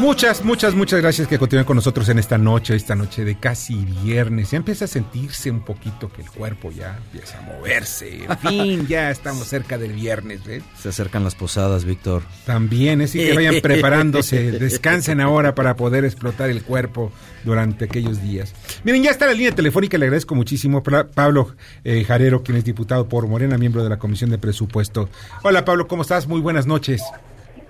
Muchas, 0.00 0.42
muchas, 0.42 0.74
muchas 0.74 1.02
gracias 1.02 1.28
que 1.28 1.38
continúen 1.38 1.66
con 1.66 1.76
nosotros 1.76 2.08
en 2.08 2.18
esta 2.18 2.38
noche, 2.38 2.74
esta 2.74 2.94
noche 2.94 3.22
de 3.22 3.34
casi 3.38 3.74
viernes. 4.02 4.50
Ya 4.50 4.56
empieza 4.56 4.86
a 4.86 4.88
sentirse 4.88 5.50
un 5.50 5.60
poquito 5.60 6.10
que 6.10 6.22
el 6.22 6.30
cuerpo 6.30 6.70
ya 6.70 6.96
empieza 6.96 7.36
a 7.38 7.42
moverse. 7.42 8.24
En 8.24 8.38
fin, 8.38 8.86
ya 8.88 9.10
estamos 9.10 9.46
cerca 9.46 9.76
del 9.76 9.92
viernes. 9.92 10.40
¿eh? 10.48 10.62
Se 10.78 10.88
acercan 10.88 11.22
las 11.22 11.34
posadas, 11.34 11.84
Víctor. 11.84 12.22
También, 12.46 13.02
así 13.02 13.18
que 13.18 13.34
vayan 13.34 13.56
preparándose, 13.62 14.52
descansen 14.52 15.20
ahora 15.20 15.54
para 15.54 15.76
poder 15.76 16.06
explotar 16.06 16.48
el 16.48 16.62
cuerpo 16.62 17.12
durante 17.44 17.84
aquellos 17.84 18.22
días. 18.22 18.54
Miren, 18.84 19.02
ya 19.02 19.10
está 19.10 19.26
la 19.26 19.34
línea 19.34 19.54
telefónica, 19.54 19.98
le 19.98 20.06
agradezco 20.06 20.34
muchísimo 20.34 20.82
Pablo 20.82 21.54
eh, 21.84 22.04
Jarero, 22.04 22.42
quien 22.42 22.56
es 22.56 22.64
diputado 22.64 23.06
por 23.06 23.28
Morena, 23.28 23.58
miembro 23.58 23.84
de 23.84 23.90
la 23.90 23.98
Comisión 23.98 24.30
de 24.30 24.38
Presupuesto. 24.38 25.10
Hola 25.42 25.66
Pablo, 25.66 25.86
¿cómo 25.86 26.00
estás? 26.00 26.26
Muy 26.26 26.40
buenas 26.40 26.66
noches. 26.66 27.02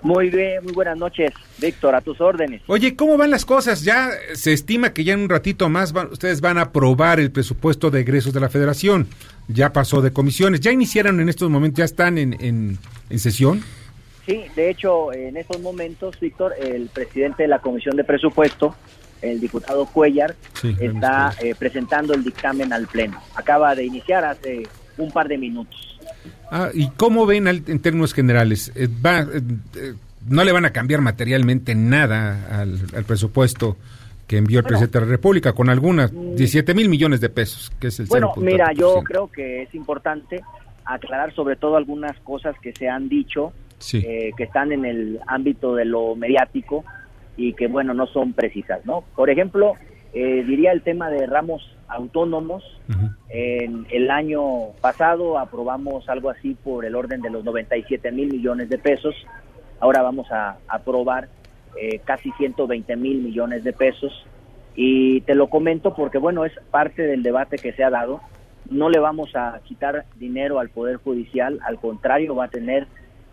Muy 0.03 0.29
bien, 0.29 0.63
muy 0.63 0.73
buenas 0.73 0.97
noches, 0.97 1.31
Víctor, 1.59 1.93
a 1.93 2.01
tus 2.01 2.19
órdenes. 2.19 2.61
Oye, 2.67 2.95
¿cómo 2.95 3.17
van 3.17 3.29
las 3.29 3.45
cosas? 3.45 3.83
Ya 3.83 4.09
se 4.33 4.51
estima 4.51 4.93
que 4.93 5.03
ya 5.03 5.13
en 5.13 5.19
un 5.21 5.29
ratito 5.29 5.69
más 5.69 5.93
van- 5.93 6.11
ustedes 6.11 6.41
van 6.41 6.57
a 6.57 6.61
aprobar 6.61 7.19
el 7.19 7.31
presupuesto 7.31 7.91
de 7.91 7.99
egresos 8.01 8.33
de 8.33 8.39
la 8.39 8.49
federación. 8.49 9.07
Ya 9.47 9.71
pasó 9.73 10.01
de 10.01 10.11
comisiones, 10.11 10.59
ya 10.61 10.71
iniciaron 10.71 11.19
en 11.19 11.29
estos 11.29 11.49
momentos, 11.51 11.77
ya 11.79 11.85
están 11.85 12.17
en, 12.17 12.33
en, 12.41 12.79
en 13.11 13.19
sesión. 13.19 13.61
Sí, 14.25 14.45
de 14.55 14.69
hecho, 14.71 15.13
en 15.13 15.37
estos 15.37 15.59
momentos, 15.61 16.19
Víctor, 16.19 16.53
el 16.59 16.87
presidente 16.87 17.43
de 17.43 17.49
la 17.49 17.59
Comisión 17.59 17.95
de 17.95 18.03
Presupuesto, 18.03 18.75
el 19.21 19.39
diputado 19.39 19.85
Cuellar, 19.85 20.35
Sí, 20.59 20.75
está 20.79 21.33
eh, 21.41 21.53
presentando 21.57 22.13
el 22.15 22.23
dictamen 22.23 22.73
al 22.73 22.87
Pleno. 22.87 23.21
Acaba 23.35 23.75
de 23.75 23.83
iniciar 23.85 24.23
hace 24.25 24.63
un 24.97 25.11
par 25.11 25.27
de 25.27 25.37
minutos. 25.37 25.90
Ah, 26.51 26.69
¿Y 26.73 26.89
cómo 26.97 27.25
ven 27.25 27.47
al- 27.47 27.63
en 27.67 27.79
términos 27.79 28.13
generales? 28.13 28.71
Eh, 28.75 28.87
va, 29.03 29.21
eh, 29.21 29.41
eh, 29.77 29.93
no 30.29 30.43
le 30.43 30.51
van 30.51 30.65
a 30.65 30.71
cambiar 30.71 31.01
materialmente 31.01 31.73
nada 31.75 32.59
al, 32.61 32.77
al 32.95 33.03
presupuesto 33.05 33.77
que 34.27 34.37
envió 34.37 34.59
el 34.59 34.65
presidente 34.65 34.99
de 34.99 35.05
la 35.05 35.11
República, 35.11 35.51
con 35.53 35.69
algunas 35.69 36.11
17 36.11 36.73
mil 36.73 36.87
millones 36.89 37.19
de 37.21 37.29
pesos, 37.29 37.71
que 37.79 37.87
es 37.87 37.99
el 37.99 38.05
Bueno, 38.07 38.31
0.4%. 38.35 38.41
mira, 38.45 38.71
yo 38.73 39.01
creo 39.03 39.29
que 39.31 39.63
es 39.63 39.73
importante 39.75 40.41
aclarar 40.85 41.33
sobre 41.35 41.55
todo 41.57 41.75
algunas 41.75 42.17
cosas 42.21 42.55
que 42.61 42.71
se 42.73 42.87
han 42.87 43.09
dicho, 43.09 43.51
Sí. 43.79 43.97
eh, 44.05 44.31
que 44.37 44.43
están 44.43 44.71
en 44.71 44.85
el 44.85 45.19
ámbito 45.27 45.75
de 45.75 45.85
lo 45.85 46.15
mediático 46.15 46.85
y 47.35 47.53
que, 47.53 47.67
bueno, 47.67 47.93
no 47.93 48.07
son 48.07 48.33
precisas, 48.33 48.85
¿no? 48.85 49.03
Por 49.15 49.29
ejemplo, 49.29 49.73
eh, 50.13 50.43
diría 50.45 50.71
el 50.71 50.81
tema 50.81 51.09
de 51.09 51.25
ramos 51.25 51.75
autónomos. 51.87 52.63
En 53.29 53.85
el 53.89 54.11
año 54.11 54.73
pasado 54.81 55.39
aprobamos 55.39 56.09
algo 56.09 56.29
así 56.29 56.55
por 56.55 56.83
el 56.85 56.95
orden 56.95 57.21
de 57.21 57.29
los 57.29 57.43
97 57.45 58.11
mil 58.11 58.29
millones 58.29 58.69
de 58.69 58.77
pesos. 58.77 59.15
Ahora 59.79 60.01
vamos 60.01 60.29
a 60.31 60.57
aprobar 60.67 61.29
eh, 61.79 61.99
casi 62.03 62.31
120 62.33 62.95
mil 62.97 63.21
millones 63.21 63.63
de 63.63 63.73
pesos. 63.73 64.11
Y 64.75 65.21
te 65.21 65.35
lo 65.35 65.47
comento 65.47 65.93
porque, 65.93 66.17
bueno, 66.17 66.45
es 66.45 66.53
parte 66.69 67.03
del 67.03 67.23
debate 67.23 67.57
que 67.57 67.73
se 67.73 67.83
ha 67.83 67.89
dado. 67.89 68.21
No 68.69 68.89
le 68.89 68.99
vamos 68.99 69.35
a 69.35 69.59
quitar 69.63 70.05
dinero 70.17 70.59
al 70.59 70.69
Poder 70.69 70.97
Judicial, 70.97 71.59
al 71.65 71.79
contrario, 71.79 72.35
va 72.35 72.45
a 72.45 72.49
tener 72.49 72.87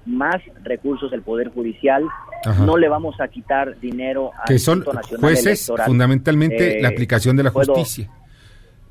más 0.08 0.36
recursos 0.64 1.12
el 1.12 1.22
Poder 1.22 1.48
Judicial. 1.50 2.02
Ajá. 2.44 2.64
No 2.64 2.76
le 2.76 2.88
vamos 2.88 3.20
a 3.20 3.28
quitar 3.28 3.78
dinero 3.80 4.30
al 4.36 4.44
que 4.46 4.58
son 4.58 4.80
Nacional 4.80 5.20
jueces, 5.20 5.46
Electoral. 5.68 5.86
fundamentalmente 5.86 6.78
Eh, 6.78 6.82
la 6.82 6.88
aplicación 6.88 7.36
de 7.36 7.42
la 7.44 7.50
puedo- 7.52 7.74
justicia. 7.74 8.10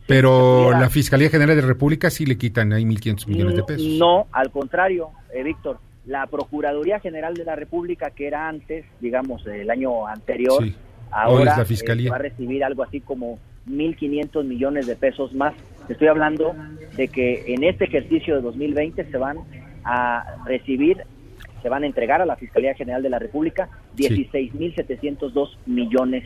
Pero 0.06 0.72
la 0.72 0.90
Fiscalía 0.90 1.30
General 1.30 1.56
de 1.56 1.62
la 1.62 1.68
República 1.68 2.10
sí 2.10 2.26
le 2.26 2.38
quitan 2.38 2.72
ahí 2.72 2.86
1.500 2.86 3.28
millones 3.28 3.56
de 3.58 3.64
pesos. 3.64 3.88
No, 4.00 4.28
al 4.32 4.52
contrario, 4.52 5.10
eh, 5.34 5.44
Víctor. 5.44 5.80
La 6.06 6.26
Procuraduría 6.28 7.02
General 7.02 7.34
de 7.34 7.44
la 7.44 7.58
República, 7.58 8.12
que 8.12 8.28
era 8.28 8.48
antes, 8.48 8.86
digamos, 9.02 9.46
el 9.46 9.70
año 9.70 10.08
anterior, 10.08 10.64
Sí. 10.64 10.76
Ahora 11.12 11.52
es 11.52 11.58
la 11.58 11.64
eh, 11.64 11.66
Fiscalía. 11.66 12.10
va 12.12 12.16
a 12.18 12.20
recibir 12.20 12.64
algo 12.64 12.84
así 12.84 13.02
como 13.02 13.40
1.500 13.66 14.46
millones 14.46 14.88
de 14.88 14.96
pesos 14.96 15.34
más. 15.34 15.54
Estoy 15.90 16.08
hablando 16.08 16.54
de 16.96 17.08
que 17.10 17.44
en 17.54 17.64
este 17.66 17.86
ejercicio 17.86 18.36
de 18.36 18.42
2020 18.42 19.04
se 19.10 19.18
van 19.18 19.38
a 19.88 20.44
recibir, 20.46 21.04
se 21.62 21.70
van 21.70 21.84
a 21.84 21.88
entregar 21.88 22.22
a 22.22 22.26
la 22.26 22.36
Fiscalía 22.36 22.76
General 22.76 23.02
de 23.02 23.10
la 23.10 23.20
República 23.20 23.70
16.702 23.96 25.58
millones 25.66 26.24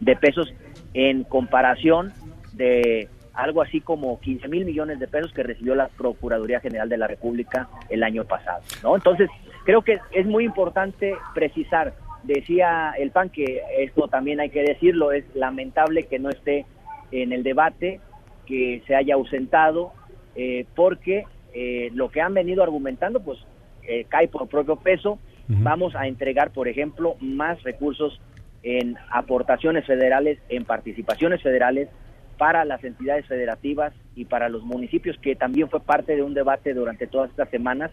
de 0.00 0.16
pesos. 0.16 0.52
en 0.94 1.24
comparación 1.24 2.12
de 2.52 3.08
algo 3.32 3.62
así 3.62 3.80
como 3.80 4.20
15 4.20 4.46
mil 4.48 4.66
millones 4.66 4.98
de 4.98 5.08
pesos 5.08 5.32
que 5.32 5.42
recibió 5.42 5.74
la 5.74 5.88
Procuraduría 5.88 6.60
General 6.60 6.86
de 6.86 6.98
la 6.98 7.06
República 7.06 7.68
el 7.88 8.02
año 8.02 8.24
pasado. 8.24 8.60
¿no? 8.82 8.94
Entonces, 8.94 9.30
creo 9.64 9.80
que 9.80 10.00
es 10.10 10.26
muy 10.26 10.44
importante 10.44 11.14
precisar, 11.34 11.94
decía 12.24 12.92
el 12.98 13.10
PAN 13.10 13.30
que 13.30 13.62
esto 13.78 14.08
también 14.08 14.40
hay 14.40 14.50
que 14.50 14.62
decirlo, 14.62 15.12
es 15.12 15.24
lamentable 15.34 16.02
que 16.02 16.18
no 16.18 16.28
esté 16.28 16.66
en 17.10 17.32
el 17.32 17.42
debate, 17.42 18.00
que 18.44 18.82
se 18.86 18.94
haya 18.94 19.14
ausentado, 19.14 19.92
eh, 20.34 20.66
porque 20.74 21.24
eh, 21.54 21.90
lo 21.94 22.10
que 22.10 22.20
han 22.20 22.34
venido 22.34 22.62
argumentando 22.62 23.20
pues 23.20 23.38
eh, 23.82 24.06
cae 24.08 24.28
por 24.28 24.48
propio 24.48 24.76
peso. 24.76 25.18
Vamos 25.48 25.94
a 25.94 26.06
entregar, 26.06 26.50
por 26.50 26.66
ejemplo, 26.66 27.16
más 27.20 27.62
recursos 27.62 28.18
en 28.62 28.96
aportaciones 29.10 29.84
federales, 29.84 30.38
en 30.48 30.64
participaciones 30.64 31.42
federales 31.42 31.90
para 32.38 32.64
las 32.64 32.82
entidades 32.84 33.26
federativas 33.26 33.92
y 34.14 34.24
para 34.24 34.48
los 34.48 34.62
municipios, 34.62 35.18
que 35.18 35.36
también 35.36 35.68
fue 35.68 35.80
parte 35.80 36.16
de 36.16 36.22
un 36.22 36.32
debate 36.32 36.72
durante 36.72 37.06
todas 37.06 37.30
estas 37.30 37.50
semanas. 37.50 37.90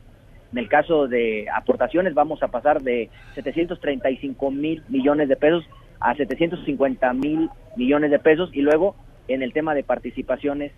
En 0.52 0.58
el 0.58 0.70
caso 0.70 1.08
de 1.08 1.48
aportaciones 1.54 2.14
vamos 2.14 2.42
a 2.44 2.48
pasar 2.48 2.82
de 2.82 3.10
735 3.36 4.52
mil 4.52 4.84
millones 4.88 5.28
de 5.28 5.36
pesos 5.36 5.66
a 6.00 6.16
750 6.16 7.14
mil 7.14 7.50
millones 7.76 8.10
de 8.10 8.20
pesos 8.20 8.50
y 8.54 8.62
luego 8.62 8.96
en 9.28 9.44
el 9.44 9.54
tema 9.54 9.76
de 9.76 9.84
participaciones 9.84 10.72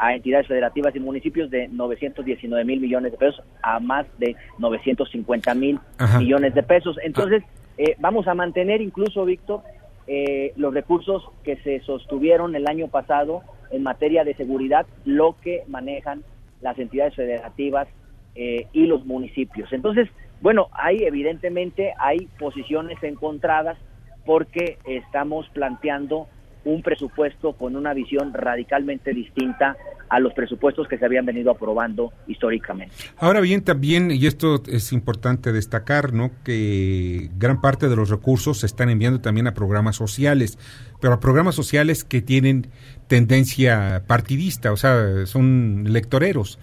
a 0.00 0.14
entidades 0.14 0.46
federativas 0.46 0.96
y 0.96 1.00
municipios 1.00 1.50
de 1.50 1.68
919 1.68 2.64
mil 2.64 2.80
millones 2.80 3.12
de 3.12 3.18
pesos 3.18 3.44
a 3.62 3.78
más 3.80 4.06
de 4.18 4.34
950 4.58 5.54
mil 5.54 5.78
millones 6.18 6.54
de 6.54 6.62
pesos. 6.62 6.96
Entonces, 7.04 7.42
eh, 7.76 7.96
vamos 7.98 8.26
a 8.26 8.34
mantener 8.34 8.80
incluso, 8.80 9.26
Víctor, 9.26 9.62
eh, 10.06 10.54
los 10.56 10.72
recursos 10.72 11.22
que 11.44 11.56
se 11.56 11.80
sostuvieron 11.80 12.56
el 12.56 12.66
año 12.66 12.88
pasado 12.88 13.42
en 13.70 13.82
materia 13.82 14.24
de 14.24 14.34
seguridad, 14.34 14.86
lo 15.04 15.36
que 15.42 15.64
manejan 15.68 16.24
las 16.62 16.78
entidades 16.78 17.14
federativas 17.14 17.86
eh, 18.34 18.68
y 18.72 18.86
los 18.86 19.04
municipios. 19.04 19.70
Entonces, 19.70 20.08
bueno, 20.40 20.68
hay 20.72 21.04
evidentemente 21.04 21.92
hay 21.98 22.26
posiciones 22.38 23.02
encontradas 23.02 23.76
porque 24.24 24.78
estamos 24.86 25.46
planteando 25.50 26.26
un 26.64 26.82
presupuesto 26.82 27.52
con 27.54 27.76
una 27.76 27.94
visión 27.94 28.32
radicalmente 28.32 29.12
distinta 29.12 29.76
a 30.08 30.18
los 30.18 30.34
presupuestos 30.34 30.88
que 30.88 30.98
se 30.98 31.04
habían 31.04 31.24
venido 31.24 31.50
aprobando 31.52 32.12
históricamente. 32.26 32.94
Ahora 33.16 33.40
bien, 33.40 33.62
también, 33.62 34.10
y 34.10 34.26
esto 34.26 34.62
es 34.66 34.92
importante 34.92 35.52
destacar, 35.52 36.12
¿no? 36.12 36.32
que 36.44 37.30
gran 37.38 37.60
parte 37.60 37.88
de 37.88 37.96
los 37.96 38.10
recursos 38.10 38.58
se 38.58 38.66
están 38.66 38.90
enviando 38.90 39.20
también 39.20 39.46
a 39.46 39.54
programas 39.54 39.96
sociales, 39.96 40.58
pero 41.00 41.14
a 41.14 41.20
programas 41.20 41.54
sociales 41.54 42.04
que 42.04 42.20
tienen 42.22 42.66
tendencia 43.06 44.02
partidista, 44.06 44.72
o 44.72 44.76
sea, 44.76 45.26
son 45.26 45.84
electoreros. 45.86 46.58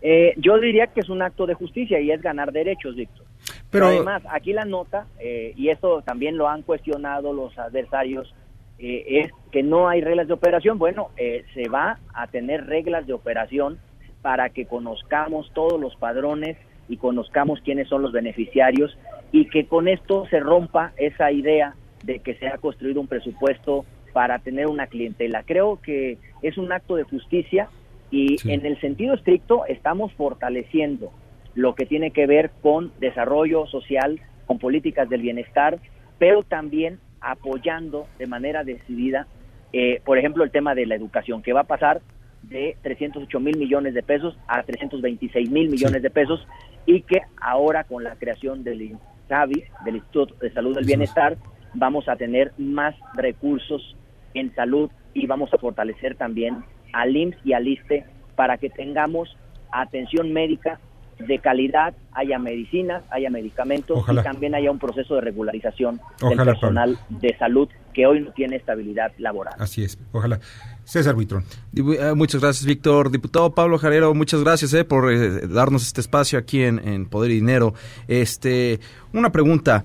Eh, 0.00 0.34
yo 0.36 0.58
diría 0.58 0.86
que 0.88 1.00
es 1.00 1.08
un 1.08 1.22
acto 1.22 1.46
de 1.46 1.54
justicia 1.54 2.00
y 2.00 2.10
es 2.10 2.22
ganar 2.22 2.52
derechos, 2.52 2.94
Víctor. 2.94 3.26
Pero, 3.70 3.86
además, 3.86 4.22
aquí 4.30 4.52
la 4.52 4.64
nota, 4.64 5.06
eh, 5.18 5.52
y 5.56 5.70
esto 5.70 6.02
también 6.02 6.36
lo 6.36 6.48
han 6.48 6.62
cuestionado 6.62 7.32
los 7.32 7.58
adversarios 7.58 8.34
eh, 8.78 9.22
es 9.24 9.32
que 9.50 9.62
no 9.62 9.88
hay 9.88 10.00
reglas 10.00 10.28
de 10.28 10.34
operación. 10.34 10.78
Bueno, 10.78 11.08
eh, 11.16 11.44
se 11.54 11.68
va 11.68 11.98
a 12.14 12.26
tener 12.28 12.66
reglas 12.66 13.06
de 13.06 13.12
operación 13.12 13.78
para 14.22 14.50
que 14.50 14.66
conozcamos 14.66 15.50
todos 15.54 15.80
los 15.80 15.94
padrones 15.96 16.56
y 16.88 16.96
conozcamos 16.96 17.60
quiénes 17.60 17.88
son 17.88 18.02
los 18.02 18.12
beneficiarios 18.12 18.96
y 19.32 19.46
que 19.46 19.66
con 19.66 19.88
esto 19.88 20.26
se 20.30 20.40
rompa 20.40 20.92
esa 20.96 21.30
idea 21.32 21.74
de 22.04 22.20
que 22.20 22.34
se 22.34 22.48
ha 22.48 22.58
construido 22.58 23.00
un 23.00 23.08
presupuesto 23.08 23.84
para 24.12 24.38
tener 24.38 24.66
una 24.66 24.86
clientela. 24.86 25.42
Creo 25.44 25.80
que 25.80 26.18
es 26.42 26.56
un 26.56 26.72
acto 26.72 26.96
de 26.96 27.04
justicia 27.04 27.68
y 28.10 28.36
en 28.50 28.64
el 28.64 28.80
sentido 28.80 29.14
estricto 29.14 29.66
estamos 29.66 30.12
fortaleciendo 30.14 31.12
lo 31.54 31.74
que 31.74 31.86
tiene 31.86 32.10
que 32.10 32.26
ver 32.26 32.50
con 32.62 32.92
desarrollo 33.00 33.66
social, 33.66 34.20
con 34.46 34.58
políticas 34.58 35.08
del 35.08 35.22
bienestar, 35.22 35.78
pero 36.18 36.42
también 36.42 37.00
apoyando 37.20 38.06
de 38.18 38.26
manera 38.26 38.64
decidida, 38.64 39.26
eh, 39.72 40.00
por 40.04 40.18
ejemplo, 40.18 40.44
el 40.44 40.50
tema 40.50 40.74
de 40.74 40.86
la 40.86 40.94
educación, 40.94 41.42
que 41.42 41.52
va 41.52 41.60
a 41.60 41.64
pasar 41.64 42.00
de 42.42 42.76
308 42.82 43.40
mil 43.40 43.56
millones 43.58 43.94
de 43.94 44.02
pesos 44.02 44.38
a 44.46 44.62
326 44.62 45.50
mil 45.50 45.68
millones 45.68 46.02
de 46.02 46.10
pesos 46.10 46.46
y 46.86 47.02
que 47.02 47.20
ahora 47.40 47.84
con 47.84 48.04
la 48.04 48.16
creación 48.16 48.64
del 48.64 48.82
INSABI, 48.82 49.64
del 49.84 49.96
Instituto 49.96 50.34
de 50.40 50.52
Salud 50.52 50.74
del 50.74 50.86
Bienestar, 50.86 51.36
vamos 51.74 52.08
a 52.08 52.16
tener 52.16 52.52
más 52.56 52.94
recursos 53.14 53.96
en 54.34 54.54
salud 54.54 54.90
y 55.14 55.26
vamos 55.26 55.52
a 55.52 55.58
fortalecer 55.58 56.14
también 56.14 56.64
al 56.92 57.16
IMSS 57.16 57.38
y 57.44 57.52
al 57.52 57.68
ISTE 57.68 58.04
para 58.36 58.56
que 58.56 58.70
tengamos 58.70 59.36
atención 59.70 60.32
médica 60.32 60.80
de 61.18 61.38
calidad, 61.38 61.94
haya 62.12 62.38
medicinas, 62.38 63.02
haya 63.10 63.30
medicamentos 63.30 64.04
y 64.08 64.16
también 64.22 64.54
haya 64.54 64.70
un 64.70 64.78
proceso 64.78 65.16
de 65.16 65.20
regularización 65.20 66.00
del 66.20 66.38
personal 66.38 66.98
de 67.08 67.36
salud 67.38 67.68
que 67.92 68.06
hoy 68.06 68.20
no 68.20 68.32
tiene 68.32 68.56
estabilidad 68.56 69.12
laboral. 69.18 69.54
Así 69.58 69.82
es, 69.82 69.98
ojalá. 70.12 70.38
César 70.84 71.14
Buitrón. 71.14 71.44
Eh, 71.74 72.14
muchas 72.14 72.40
gracias, 72.40 72.64
Víctor. 72.64 73.10
Diputado 73.10 73.52
Pablo 73.54 73.78
Jarero, 73.78 74.14
muchas 74.14 74.42
gracias 74.42 74.72
eh, 74.72 74.84
por 74.84 75.12
eh, 75.12 75.46
darnos 75.46 75.82
este 75.82 76.00
espacio 76.00 76.38
aquí 76.38 76.62
en, 76.62 77.06
Poder 77.06 77.30
y 77.30 77.34
Dinero. 77.34 77.74
Este, 78.06 78.80
una 79.12 79.30
pregunta, 79.30 79.84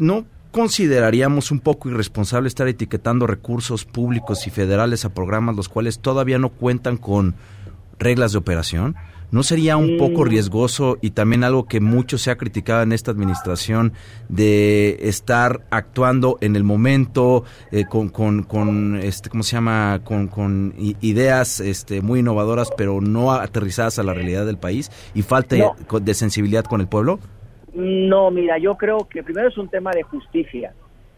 ¿no 0.00 0.24
consideraríamos 0.50 1.50
un 1.50 1.60
poco 1.60 1.88
irresponsable 1.88 2.48
estar 2.48 2.68
etiquetando 2.68 3.26
recursos 3.26 3.84
públicos 3.84 4.46
y 4.46 4.50
federales 4.50 5.04
a 5.04 5.14
programas 5.14 5.56
los 5.56 5.68
cuales 5.68 5.98
todavía 5.98 6.38
no 6.38 6.50
cuentan 6.50 6.96
con 6.96 7.34
reglas 7.98 8.32
de 8.32 8.38
operación? 8.38 8.96
¿No 9.32 9.42
sería 9.42 9.78
un 9.78 9.96
poco 9.96 10.24
riesgoso 10.24 10.98
y 11.00 11.12
también 11.12 11.42
algo 11.42 11.64
que 11.66 11.80
mucho 11.80 12.18
se 12.18 12.30
ha 12.30 12.36
criticado 12.36 12.82
en 12.82 12.92
esta 12.92 13.10
administración 13.12 13.94
de 14.28 14.98
estar 15.08 15.62
actuando 15.70 16.36
en 16.42 16.54
el 16.54 16.64
momento 16.64 17.42
eh, 17.70 17.86
con, 17.88 18.10
con, 18.10 18.42
con, 18.42 19.00
este, 19.02 19.30
¿cómo 19.30 19.42
se 19.42 19.56
llama? 19.56 20.02
Con, 20.04 20.28
con 20.28 20.74
ideas 20.76 21.60
este, 21.60 22.02
muy 22.02 22.20
innovadoras, 22.20 22.70
pero 22.76 23.00
no 23.00 23.32
aterrizadas 23.32 23.98
a 23.98 24.02
la 24.02 24.12
realidad 24.12 24.44
del 24.44 24.58
país 24.58 24.90
y 25.14 25.22
falta 25.22 25.56
de 25.98 26.14
sensibilidad 26.14 26.64
con 26.66 26.82
el 26.82 26.86
pueblo? 26.86 27.18
No, 27.72 28.30
mira, 28.30 28.58
yo 28.58 28.76
creo 28.76 29.08
que 29.08 29.22
primero 29.22 29.48
es 29.48 29.56
un 29.56 29.70
tema 29.70 29.92
de 29.92 30.02
justicia 30.02 30.74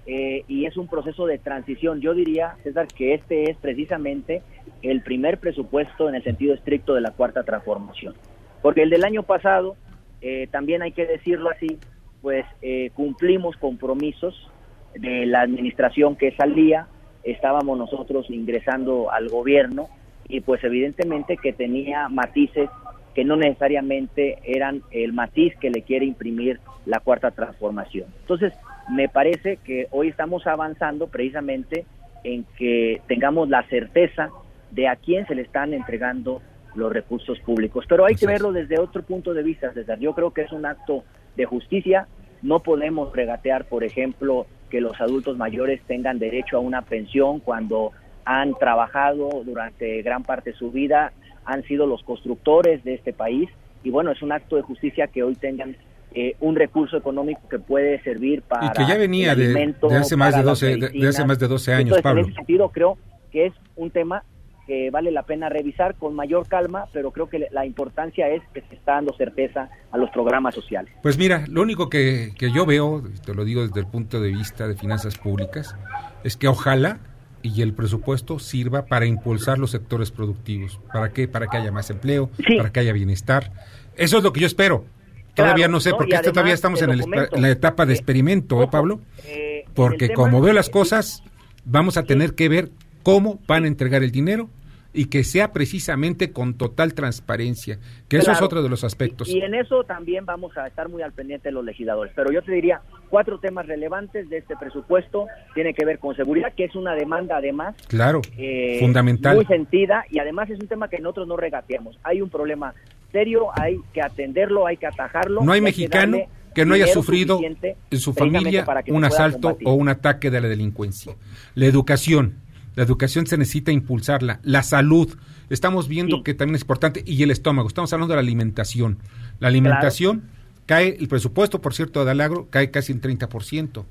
eh, 0.07 0.45
y 0.49 0.67
es 0.67 0.77
un 0.77 0.89
proceso 0.89 1.27
de 1.27 1.39
transición. 1.39 2.01
Yo 2.01 2.15
diría, 2.15 2.57
César, 2.63 2.87
que 2.89 3.15
este 3.15 3.51
es 3.51 3.57
precisamente 3.57 4.43
el 4.83 5.03
primer 5.03 5.39
presupuesto 5.39 6.09
en 6.09 6.15
el 6.15 6.23
sentido 6.23 6.55
estricto 6.55 6.95
de 6.95 7.01
la 7.01 7.13
cuarta 7.13 7.43
transformación. 7.43 8.15
Porque 8.61 8.83
el 8.83 8.91
del 8.91 9.05
año 9.05 9.23
pasado, 9.23 9.77
eh, 10.21 10.49
también 10.51 10.83
hay 10.83 10.93
que 10.93 11.07
decirlo 11.07 11.51
así, 11.51 11.79
pues 12.23 12.45
eh, 12.63 12.91
cumplimos 12.95 13.57
compromisos 13.57 14.51
de 14.95 15.27
la 15.27 15.43
administración 15.43 16.17
que 16.17 16.33
salía, 16.33 16.87
estábamos 17.23 17.79
nosotros 17.79 18.31
ingresando 18.31 19.11
al 19.11 19.29
gobierno 19.29 19.89
y 20.29 20.41
pues 20.41 20.63
evidentemente 20.65 21.37
que 21.37 21.53
tenía 21.53 22.09
matices 22.09 22.71
que 23.15 23.25
no 23.25 23.37
necesariamente 23.37 24.39
eran 24.45 24.83
el 24.91 25.13
matiz 25.13 25.55
que 25.57 25.71
le 25.71 25.83
quiere 25.83 26.05
imprimir 26.05 26.61
la 26.85 27.01
cuarta 27.01 27.31
transformación. 27.31 28.07
Entonces, 28.21 28.53
me 28.91 29.09
parece 29.09 29.59
que 29.59 29.89
hoy 29.91 30.09
estamos 30.09 30.47
avanzando 30.47 31.07
precisamente 31.09 31.87
en 32.23 32.45
que 32.57 33.01
tengamos 33.07 33.49
la 33.49 33.63
certeza 33.69 34.31
de 34.71 34.89
a 34.89 34.97
quién 34.97 35.27
se 35.27 35.35
le 35.35 35.43
están 35.43 35.73
entregando 35.73 36.43
los 36.75 36.93
recursos 36.93 37.39
públicos. 37.41 37.85
Pero 37.89 38.05
hay 38.05 38.15
que 38.15 38.27
verlo 38.27 38.53
desde 38.53 38.79
otro 38.79 39.03
punto 39.03 39.33
de 39.33 39.43
vista, 39.43 39.73
César. 39.73 39.99
Yo 39.99 40.15
creo 40.15 40.33
que 40.33 40.43
es 40.43 40.53
un 40.53 40.67
acto 40.67 41.05
de 41.37 41.45
justicia. 41.45 42.09
No 42.43 42.61
podemos 42.61 43.15
regatear, 43.15 43.67
por 43.67 43.85
ejemplo, 43.85 44.47
que 44.71 44.81
los 44.81 45.01
adultos 45.01 45.37
mayores 45.37 45.81
tengan 45.87 46.19
derecho 46.19 46.57
a 46.57 46.61
una 46.61 46.83
pensión 46.83 47.41
cuando 47.41 47.93
han 48.25 48.55
trabajado 48.55 49.29
durante 49.45 50.03
gran 50.03 50.23
parte 50.23 50.51
de 50.51 50.57
su 50.57 50.73
vida, 50.73 51.13
han 51.45 51.63
sido 51.65 51.87
los 51.87 52.03
constructores 52.03 52.83
de 52.85 52.95
este 52.95 53.13
país. 53.13 53.49
Y 53.83 53.91
bueno, 53.91 54.11
es 54.11 54.23
un 54.23 54.33
acto 54.33 54.57
de 54.57 54.63
justicia 54.63 55.09
que 55.09 55.23
hoy 55.23 55.35
tengan 55.37 55.77
eh, 56.15 56.37
un 56.41 56.55
recurso 56.55 56.97
económico 56.97 57.41
que 57.49 57.59
puede 57.59 58.01
servir 58.03 58.43
para... 58.43 58.67
Y 58.67 58.71
que 58.71 58.87
ya 58.87 58.97
venía 58.97 59.35
de, 59.35 59.75
hace 59.91 60.17
más 60.17 60.37
de, 60.37 60.43
12, 60.43 60.77
de, 60.77 61.09
hace 61.09 61.25
más 61.25 61.39
de 61.41 61.49
12 61.49 61.75
años, 61.75 62.01
Pablo. 62.01 62.21
En 62.23 62.27
ese 62.29 62.37
sentido, 62.37 62.69
creo 62.71 62.97
que 63.33 63.47
es 63.47 63.53
un 63.75 63.91
tema 63.91 64.23
que 64.67 64.91
vale 64.91 65.11
la 65.11 65.25
pena 65.25 65.49
revisar 65.49 65.97
con 65.97 66.15
mayor 66.15 66.47
calma, 66.47 66.87
pero 66.93 67.11
creo 67.11 67.29
que 67.29 67.49
la 67.51 67.67
importancia 67.67 68.29
es 68.29 68.43
que 68.55 68.63
se 68.63 68.77
está 68.77 68.93
dando 68.93 69.13
certeza 69.17 69.69
a 69.91 69.99
los 69.99 70.09
programas 70.11 70.55
sociales. 70.55 70.93
Pues 71.03 71.19
mira, 71.19 71.45
lo 71.49 71.63
único 71.63 71.91
que, 71.91 72.33
que 72.39 72.51
yo 72.51 72.65
veo, 72.65 73.03
te 73.25 73.35
lo 73.35 73.45
digo 73.45 73.67
desde 73.67 73.81
el 73.81 73.87
punto 73.87 74.21
de 74.21 74.31
vista 74.31 74.69
de 74.69 74.77
finanzas 74.77 75.19
públicas, 75.19 75.77
es 76.23 76.37
que 76.37 76.49
ojalá 76.49 77.01
y 77.43 77.61
el 77.61 77.75
presupuesto 77.75 78.39
sirva 78.39 78.87
para 78.87 79.05
impulsar 79.05 79.59
los 79.59 79.73
sectores 79.73 80.11
productivos. 80.11 80.81
¿Para 80.93 81.13
qué? 81.13 81.29
Para 81.29 81.47
que 81.47 81.59
haya 81.59 81.71
más 81.71 81.91
empleo, 81.91 82.31
para 82.57 82.73
que 82.73 82.81
haya 82.81 82.93
bienestar. 82.93 83.53
Eso 83.97 84.17
es 84.17 84.25
lo 84.25 84.33
que 84.33 84.41
yo 84.41 84.47
espero. 84.47 84.87
Todavía 85.35 85.69
no 85.69 85.81
sé, 85.81 85.91
porque 85.91 86.15
este 86.15 86.31
todavía 86.31 86.55
estamos 86.55 86.81
en, 86.83 86.99
la 87.33 87.51
etapa 87.51 87.87
de 87.87 87.95
experimento, 87.95 88.63
¿eh, 88.63 88.69
Pablo? 88.71 89.01
Eh, 89.25 89.65
porque 89.75 90.13
como 90.13 90.41
veo 90.41 90.53
las 90.53 90.71
cosas, 90.71 91.23
Vamos 91.65 91.97
a 91.97 92.05
tener 92.05 92.35
que 92.35 92.49
ver 92.49 92.71
cómo 93.03 93.41
van 93.47 93.65
a 93.65 93.69
entregar 93.69 94.03
el 94.03 94.11
dinero 94.11 94.51
y 94.95 95.07
que 95.07 95.25
sea 95.25 95.53
precisamente 95.53 96.33
con 96.33 96.55
total 96.55 96.95
transparencia, 96.95 97.79
que 98.09 98.19
eso 98.19 98.31
es 98.31 98.41
otro 98.41 98.63
de 98.63 98.69
los 98.69 98.85
aspectos. 98.85 99.29
Y 99.29 99.41
en 99.41 99.55
eso 99.55 99.85
también 99.85 100.25
vamos 100.25 100.57
a 100.57 100.67
estar 100.69 100.89
muy 100.89 101.03
al 101.03 101.13
pendiente 101.13 101.49
de 101.49 101.53
los 101.53 101.65
legisladores. 101.65 102.13
Pero 102.15 102.31
yo 102.33 102.43
te 102.43 102.53
diría, 102.53 102.81
cuatro 103.11 103.39
temas 103.41 103.67
relevantes 103.67 104.29
de 104.29 104.39
este 104.39 104.57
presupuesto 104.57 105.27
tiene 105.55 105.75
que 105.75 105.85
ver 105.85 105.99
con 105.99 106.15
seguridad, 106.15 106.55
que 106.57 106.65
es 106.65 106.75
una 106.77 106.95
demanda 106.95 107.37
además 107.39 107.75
Claro, 107.89 108.23
eh, 108.39 108.79
fundamental. 108.81 109.37
muy 109.37 109.47
sentida 109.47 110.05
y 110.11 110.21
además 110.21 110.49
es 110.49 110.61
un 110.61 110.69
tema 110.69 110.89
que 110.89 110.99
nosotros 111.01 111.27
no 111.27 111.37
regateamos. 111.37 111.99
Hay 112.05 112.21
un 112.23 112.31
problema 112.31 112.73
serio, 113.11 113.49
hay 113.55 113.79
que 113.93 114.01
atenderlo, 114.01 114.67
hay 114.67 114.77
que 114.77 114.87
atajarlo. 114.87 115.43
No 115.43 115.53
hay 115.53 115.61
mexicano 115.61 116.19
que 116.55 116.65
no 116.65 116.75
haya 116.75 116.87
sufrido 116.87 117.41
en 117.43 117.99
su 117.99 118.13
familia 118.15 118.65
un 118.87 119.05
asalto 119.05 119.49
combatir. 119.49 119.69
o 119.69 119.75
un 119.75 119.89
ataque 119.89 120.31
de 120.31 120.41
la 120.41 120.49
delincuencia. 120.49 121.15
La 121.55 121.67
educación, 121.67 122.44
la 122.77 122.83
educación 122.83 123.27
se 123.27 123.39
necesita 123.39 123.73
impulsarla. 123.73 124.41
La 124.43 124.63
salud, 124.63 125.17
estamos 125.51 125.89
viendo 125.89 126.23
que 126.23 126.35
también 126.35 126.57
es 126.57 126.63
importante. 126.63 127.03
Y 127.07 127.23
el 127.23 127.31
estómago, 127.31 127.69
estamos 127.69 127.93
hablando 127.93 128.13
de 128.13 128.17
la 128.17 128.23
alimentación. 128.23 128.99
La 129.39 129.49
alimentación 129.49 130.25
cae, 130.67 130.97
el 130.99 131.09
presupuesto, 131.09 131.61
por 131.61 131.75
cierto, 131.75 132.05
del 132.05 132.21
agro 132.21 132.49
cae 132.51 132.71
casi 132.71 132.93
en 132.93 133.01
30%. 133.01 133.85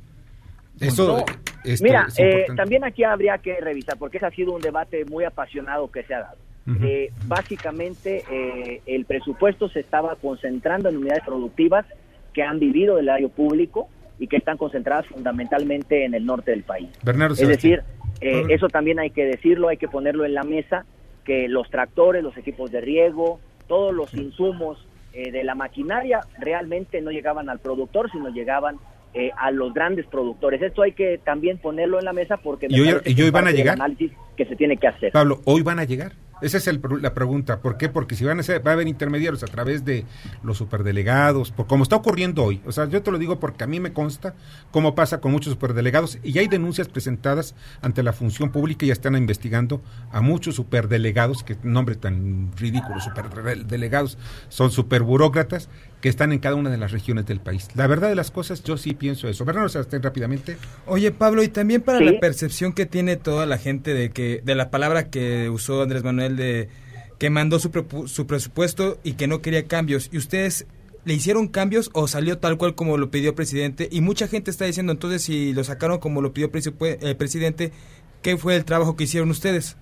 Eso 0.80 1.08
No, 1.08 1.26
esto 1.64 1.84
Mira, 1.84 2.06
es 2.10 2.20
eh, 2.20 2.46
también 2.56 2.84
aquí 2.84 3.04
habría 3.04 3.38
que 3.38 3.60
revisar, 3.62 3.98
porque 3.98 4.18
ese 4.18 4.26
ha 4.26 4.32
sido 4.32 4.54
un 4.54 4.62
debate 4.62 5.06
muy 5.06 5.24
apasionado 5.24 5.90
que 5.92 6.04
se 6.04 6.14
ha 6.14 6.20
dado. 6.20 6.38
Eh, 6.82 7.12
básicamente, 7.28 8.24
eh, 8.32 8.82
el 8.86 9.04
presupuesto 9.04 9.68
se 9.68 9.82
estaba 9.82 10.16
concentrando 10.16 10.88
en 10.90 10.98
unidades 10.98 11.24
productivas 11.26 11.86
que 12.34 12.42
han 12.42 12.58
vivido 12.58 12.96
del 12.96 13.10
área 13.10 13.28
público 13.28 13.90
y 14.18 14.28
que 14.28 14.38
están 14.38 14.58
concentradas 14.58 15.06
fundamentalmente 15.08 16.06
en 16.06 16.14
el 16.14 16.26
norte 16.26 16.52
del 16.52 16.64
país. 16.64 16.90
Bernardo 17.04 17.34
Es 17.34 17.42
Sebastián. 17.42 17.82
decir, 17.82 18.03
eh, 18.24 18.46
eso 18.50 18.70
también 18.70 19.00
hay 19.00 19.10
que 19.10 19.26
decirlo, 19.26 19.68
hay 19.68 19.78
que 19.78 19.90
ponerlo 19.90 20.24
en 20.24 20.34
la 20.34 20.44
mesa, 20.44 20.86
que 21.26 21.48
los 21.50 21.70
tractores, 21.70 22.24
los 22.24 22.38
equipos 22.38 22.72
de 22.72 22.80
riego, 22.80 23.40
todos 23.68 23.94
los 23.94 24.14
insumos 24.14 24.88
eh, 25.14 25.32
de 25.32 25.44
la 25.44 25.56
maquinaria 25.56 26.22
realmente 26.40 27.02
no 27.02 27.12
llegaban 27.12 27.50
al 27.50 27.60
productor, 27.60 28.10
sino 28.12 28.30
llegaban 28.30 28.78
eh, 29.14 29.32
a 29.38 29.52
los 29.52 29.74
grandes 29.74 30.06
productores. 30.08 30.62
Esto 30.62 30.82
hay 30.82 30.94
que 30.94 31.20
también 31.24 31.58
ponerlo 31.58 32.00
en 32.00 32.06
la 32.06 32.14
mesa 32.14 32.38
porque 32.38 32.68
me 32.70 32.78
¿Y 32.78 32.82
hoy- 32.82 33.02
y 33.06 33.22
hoy 33.22 33.30
van 33.30 33.48
a 33.48 33.52
llegar? 33.52 33.76
análisis 33.76 34.12
que 34.36 34.46
se 34.46 34.56
tiene 34.56 34.78
que 34.78 34.88
hacer. 34.88 35.12
Pablo, 35.12 35.42
¿hoy 35.46 35.62
van 35.62 35.80
a 35.80 35.84
llegar? 35.84 36.14
Esa 36.42 36.58
es 36.58 36.68
el 36.68 36.82
la 37.00 37.14
pregunta. 37.14 37.62
¿Por 37.62 37.78
qué? 37.78 37.88
Porque 37.88 38.16
si 38.16 38.26
van 38.26 38.38
a 38.38 38.44
ser, 38.44 38.66
va 38.66 38.72
a 38.72 38.74
haber 38.74 38.88
intermediarios 38.90 39.44
a 39.44 39.48
través 39.48 39.86
de 39.86 40.04
los 40.44 40.58
superdelegados, 40.58 41.52
por 41.52 41.68
como 41.68 41.84
está 41.84 41.96
ocurriendo 41.96 42.44
hoy. 42.44 42.60
O 42.66 42.74
sea, 42.74 42.90
yo 42.90 43.02
te 43.02 43.12
lo 43.12 43.18
digo 43.18 43.40
porque 43.40 43.64
a 43.64 43.68
mí 43.68 43.80
me 43.80 43.94
consta 43.94 44.36
cómo 44.72 44.94
pasa 44.94 45.22
con 45.22 45.32
muchos 45.32 45.54
superdelegados 45.54 46.18
y 46.22 46.38
hay 46.40 46.48
denuncias 46.50 46.90
presentadas 46.90 47.56
ante 47.82 48.04
la 48.04 48.12
función 48.12 48.52
pública 48.52 48.84
y 48.84 48.88
ya 48.90 48.94
están 48.94 49.16
investigando 49.16 49.82
a 50.12 50.20
muchos 50.20 50.56
superdelegados, 50.56 51.44
que 51.44 51.56
nombre 51.64 51.96
tan 51.96 52.52
ridículo, 52.58 53.00
superdelegados, 53.00 54.18
son 54.50 54.70
superburócratas 54.72 55.70
que 56.04 56.10
están 56.10 56.34
en 56.34 56.40
cada 56.40 56.56
una 56.56 56.70
de 56.70 56.76
las 56.78 56.92
regiones 56.92 57.26
del 57.26 57.40
país. 57.40 57.70
La 57.76 57.88
verdad 57.88 58.10
de 58.10 58.16
las 58.16 58.30
cosas, 58.30 58.62
yo 58.62 58.76
sí 58.76 58.94
pienso 58.94 59.30
eso. 59.30 59.46
Bernardo 59.46 59.70
Sebastián, 59.70 60.04
rápidamente. 60.04 60.58
Oye, 60.86 61.12
Pablo, 61.12 61.42
y 61.44 61.48
también 61.48 61.82
para 61.82 62.00
Sí. 62.00 62.04
la 62.04 62.20
percepción 62.20 62.74
que 62.74 62.86
tiene 62.86 63.16
toda 63.16 63.46
la 63.46 63.58
gente 63.58 63.94
de 63.94 64.10
que 64.10 64.42
de 64.44 64.54
la 64.54 64.70
palabra 64.70 65.10
que 65.10 65.50
usó 65.50 65.82
Andrés 65.82 66.04
Manuel 66.04 66.36
de 66.36 66.68
que 67.20 67.30
mandó 67.30 67.58
su, 67.58 67.72
su 68.08 68.28
presupuesto 68.28 68.98
y 69.06 69.14
que 69.14 69.28
no 69.28 69.42
quería 69.42 69.66
cambios. 69.66 70.10
¿Y 70.12 70.18
ustedes 70.18 70.68
le 71.06 71.14
hicieron 71.14 71.48
cambios 71.48 71.90
o 71.94 72.06
salió 72.10 72.38
tal 72.38 72.58
cual 72.58 72.76
como 72.76 72.98
lo 72.98 73.10
pidió 73.10 73.30
el 73.30 73.36
presidente? 73.36 73.88
Y 73.90 74.02
mucha 74.02 74.28
gente 74.28 74.52
está 74.52 74.66
diciendo, 74.66 74.92
entonces, 74.92 75.22
si 75.24 75.54
lo 75.54 75.64
sacaron 75.64 76.00
como 76.00 76.22
lo 76.22 76.34
pidió 76.34 76.52
el 76.52 77.16
presidente, 77.16 77.72
¿qué 78.22 78.36
fue 78.36 78.58
el 78.58 78.66
trabajo 78.66 78.98
que 78.98 79.06
hicieron 79.06 79.30
ustedes? 79.30 79.78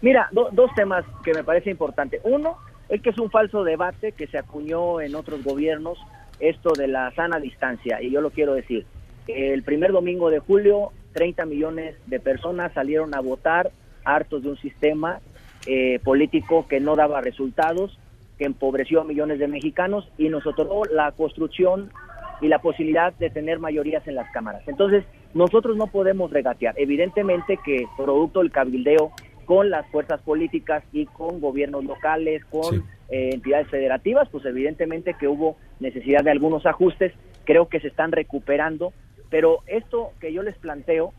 Mira, 0.00 0.26
do- 0.32 0.48
dos 0.52 0.70
temas 0.74 1.04
que 1.22 1.34
me 1.34 1.44
parece 1.44 1.68
importante. 1.70 2.18
Uno, 2.24 2.56
es 2.90 3.00
que 3.00 3.10
es 3.10 3.18
un 3.18 3.30
falso 3.30 3.64
debate 3.64 4.12
que 4.12 4.26
se 4.26 4.36
acuñó 4.36 5.00
en 5.00 5.14
otros 5.14 5.42
gobiernos, 5.44 5.98
esto 6.40 6.72
de 6.72 6.88
la 6.88 7.12
sana 7.12 7.38
distancia, 7.38 8.02
y 8.02 8.10
yo 8.10 8.20
lo 8.20 8.30
quiero 8.30 8.54
decir. 8.54 8.84
El 9.28 9.62
primer 9.62 9.92
domingo 9.92 10.28
de 10.28 10.40
julio, 10.40 10.90
30 11.12 11.46
millones 11.46 11.96
de 12.06 12.18
personas 12.18 12.72
salieron 12.72 13.14
a 13.14 13.20
votar, 13.20 13.70
hartos 14.04 14.42
de 14.42 14.50
un 14.50 14.56
sistema 14.56 15.20
eh, 15.66 16.00
político 16.02 16.66
que 16.66 16.80
no 16.80 16.96
daba 16.96 17.20
resultados, 17.20 17.96
que 18.38 18.46
empobreció 18.46 19.02
a 19.02 19.04
millones 19.04 19.38
de 19.38 19.46
mexicanos 19.46 20.08
y 20.18 20.28
nos 20.28 20.46
otorgó 20.46 20.84
la 20.86 21.12
construcción 21.12 21.92
y 22.40 22.48
la 22.48 22.58
posibilidad 22.58 23.12
de 23.12 23.30
tener 23.30 23.58
mayorías 23.58 24.06
en 24.08 24.14
las 24.14 24.30
cámaras. 24.32 24.66
Entonces, 24.66 25.04
nosotros 25.34 25.76
no 25.76 25.86
podemos 25.86 26.30
regatear. 26.30 26.74
Evidentemente 26.78 27.58
que 27.64 27.84
producto 27.96 28.40
del 28.40 28.50
cabildeo 28.50 29.12
con 29.50 29.68
las 29.68 29.84
fuerzas 29.88 30.22
políticas 30.22 30.84
y 30.92 31.06
con 31.06 31.40
gobiernos 31.40 31.84
locales, 31.84 32.44
con 32.44 32.72
Sí. 32.72 32.82
eh, 33.08 33.30
entidades 33.32 33.66
federativas, 33.66 34.28
pues 34.28 34.44
evidentemente 34.44 35.14
que 35.14 35.26
hubo 35.26 35.56
necesidad 35.80 36.22
de 36.22 36.30
algunos 36.30 36.66
ajustes, 36.66 37.12
creo 37.42 37.66
que 37.68 37.80
se 37.80 37.88
están 37.88 38.12
recuperando, 38.12 38.92
pero 39.28 39.58
esto 39.66 40.12
que 40.20 40.32
yo 40.32 40.44
les 40.44 40.56
planteo 40.56 41.12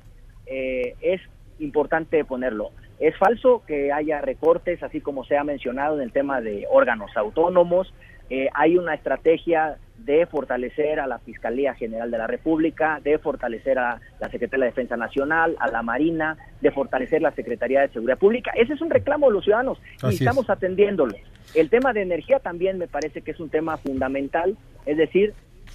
eh, 0.45 0.95
es 1.01 1.19
importante 1.59 2.23
ponerlo. 2.23 2.69
Es 3.01 3.17
falso 3.17 3.63
que 3.67 3.91
haya 3.91 4.21
recortes, 4.21 4.81
así 4.81 5.01
como 5.01 5.25
se 5.25 5.35
ha 5.35 5.43
mencionado 5.43 5.97
en 5.97 6.03
el 6.03 6.13
tema 6.13 6.39
de 6.39 6.65
órganos 6.71 7.11
autónomos. 7.17 7.93
Eh, 8.29 8.47
hay 8.53 8.77
una 8.77 8.93
estrategia 8.93 9.75
de 10.05 10.25
fortalecer 10.25 10.99
a 10.99 11.07
la 11.07 11.19
Fiscalía 11.19 11.73
General 11.73 12.09
de 12.09 12.17
la 12.17 12.27
República, 12.27 12.99
de 13.03 13.17
fortalecer 13.19 13.77
a 13.77 13.99
la 14.19 14.29
Secretaría 14.29 14.65
de 14.65 14.71
Defensa 14.71 14.97
Nacional, 14.97 15.55
a 15.59 15.69
la 15.69 15.81
Marina, 15.83 16.37
de 16.59 16.71
fortalecer 16.71 17.21
la 17.21 17.31
Secretaría 17.31 17.81
de 17.81 17.89
Seguridad 17.89 18.17
Pública. 18.17 18.51
Ese 18.55 18.73
es 18.73 18.81
un 18.81 18.89
reclamo 18.89 19.27
de 19.27 19.33
los 19.33 19.43
ciudadanos 19.43 19.79
Así 19.97 20.05
y 20.05 20.09
es. 20.15 20.21
estamos 20.21 20.49
atendiéndolo. 20.49 21.15
El 21.53 21.69
tema 21.69 21.93
de 21.93 22.01
energía 22.01 22.39
también 22.39 22.77
me 22.77 22.87
parece 22.87 23.21
que 23.21 23.31
es 23.31 23.39
un 23.39 23.49
tema 23.49 23.77
fundamental, 23.77 24.57
es 24.85 24.97
decir, 24.97 25.33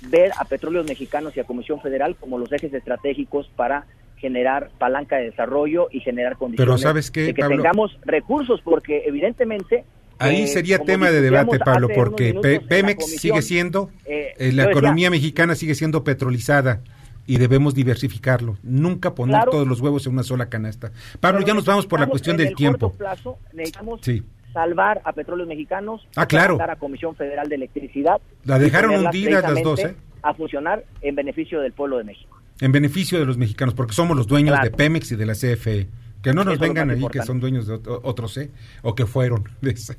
ver 0.09 0.33
a 0.39 0.45
Petróleos 0.45 0.87
Mexicanos 0.87 1.37
y 1.37 1.41
a 1.41 1.45
Comisión 1.45 1.81
Federal 1.81 2.17
como 2.17 2.39
los 2.39 2.53
ejes 2.53 2.73
estratégicos 2.75 3.49
para 3.57 3.87
generar 4.17 4.71
palanca 4.79 5.17
de 5.17 5.27
desarrollo 5.27 5.89
y 5.91 6.01
generar 6.01 6.37
condiciones 6.37 6.81
¿sabes 6.81 7.11
qué, 7.11 7.23
de 7.23 7.35
que 7.35 7.43
Pablo? 7.43 7.57
tengamos 7.57 7.99
recursos, 8.05 8.61
porque 8.63 9.03
evidentemente... 9.07 9.85
Ahí 10.19 10.43
eh, 10.43 10.47
sería 10.47 10.79
tema 10.79 11.11
de 11.11 11.21
debate, 11.21 11.59
Pablo, 11.59 11.89
porque 11.95 12.33
la 12.33 12.61
Pemex 12.67 13.05
sigue 13.21 13.43
siendo, 13.43 13.91
eh, 14.07 14.35
eh, 14.39 14.53
la 14.53 14.65
decía, 14.65 14.71
economía 14.71 15.11
mexicana 15.11 15.55
sigue 15.55 15.75
siendo 15.75 16.05
petrolizada 16.05 16.81
y 17.27 17.39
debemos 17.39 17.75
diversificarlo, 17.75 18.57
nunca 18.63 19.15
poner 19.15 19.35
Claro. 19.37 19.51
todos 19.51 19.67
los 19.67 19.81
huevos 19.81 20.07
en 20.07 20.13
una 20.13 20.23
sola 20.23 20.49
canasta. 20.49 20.93
Pablo, 21.21 21.41
ya 21.45 21.55
nos 21.55 21.65
vamos 21.65 21.87
por 21.87 22.01
la 22.01 22.07
cuestión 22.07 22.35
en 22.35 22.39
del 22.39 22.47
el 22.49 22.55
tiempo. 22.55 22.89
corto 22.91 22.99
plazo 22.99 23.39
necesitamos 23.53 24.01
Sí. 24.03 24.23
salvar 24.53 25.03
a 25.05 25.13
Petróleos 25.13 25.49
Mexicanos, 25.49 26.07
Ah, 26.17 26.27
claro. 26.27 26.59
a 26.63 26.77
Comisión 26.77 27.15
Federal 27.17 27.49
de 27.49 27.57
Electricidad. 27.57 28.21
La 28.45 28.59
dejaron 28.59 28.95
hundidas 29.05 29.43
las 29.43 29.63
dos, 29.63 29.81
¿eh? 29.81 29.95
A 30.23 30.33
funcionar 30.35 30.85
en 31.03 31.15
beneficio 31.15 31.61
del 31.61 31.73
pueblo 31.73 31.99
de 31.99 32.05
México. 32.05 32.41
En 32.61 32.73
beneficio 32.73 33.19
de 33.19 33.27
los 33.27 33.37
mexicanos, 33.37 33.75
porque 33.75 33.93
somos 33.93 34.17
los 34.17 34.27
dueños 34.27 34.55
Claro. 34.55 34.71
de 34.71 34.77
Pemex 34.77 35.13
y 35.13 35.17
de 35.17 35.27
la 35.27 35.35
CFE. 35.35 35.89
Que 36.23 36.33
no 36.33 36.43
nos 36.45 36.59
vengan 36.59 36.91
ahí 36.91 37.07
que 37.11 37.23
son 37.23 37.39
dueños 37.41 37.67
de 37.67 37.75
ot- 37.75 38.01
otros, 38.03 38.37
¿eh? 38.39 38.51
O 38.83 38.95
que 38.95 39.07
fueron. 39.07 39.45
de 39.61 39.71
ese. 39.71 39.97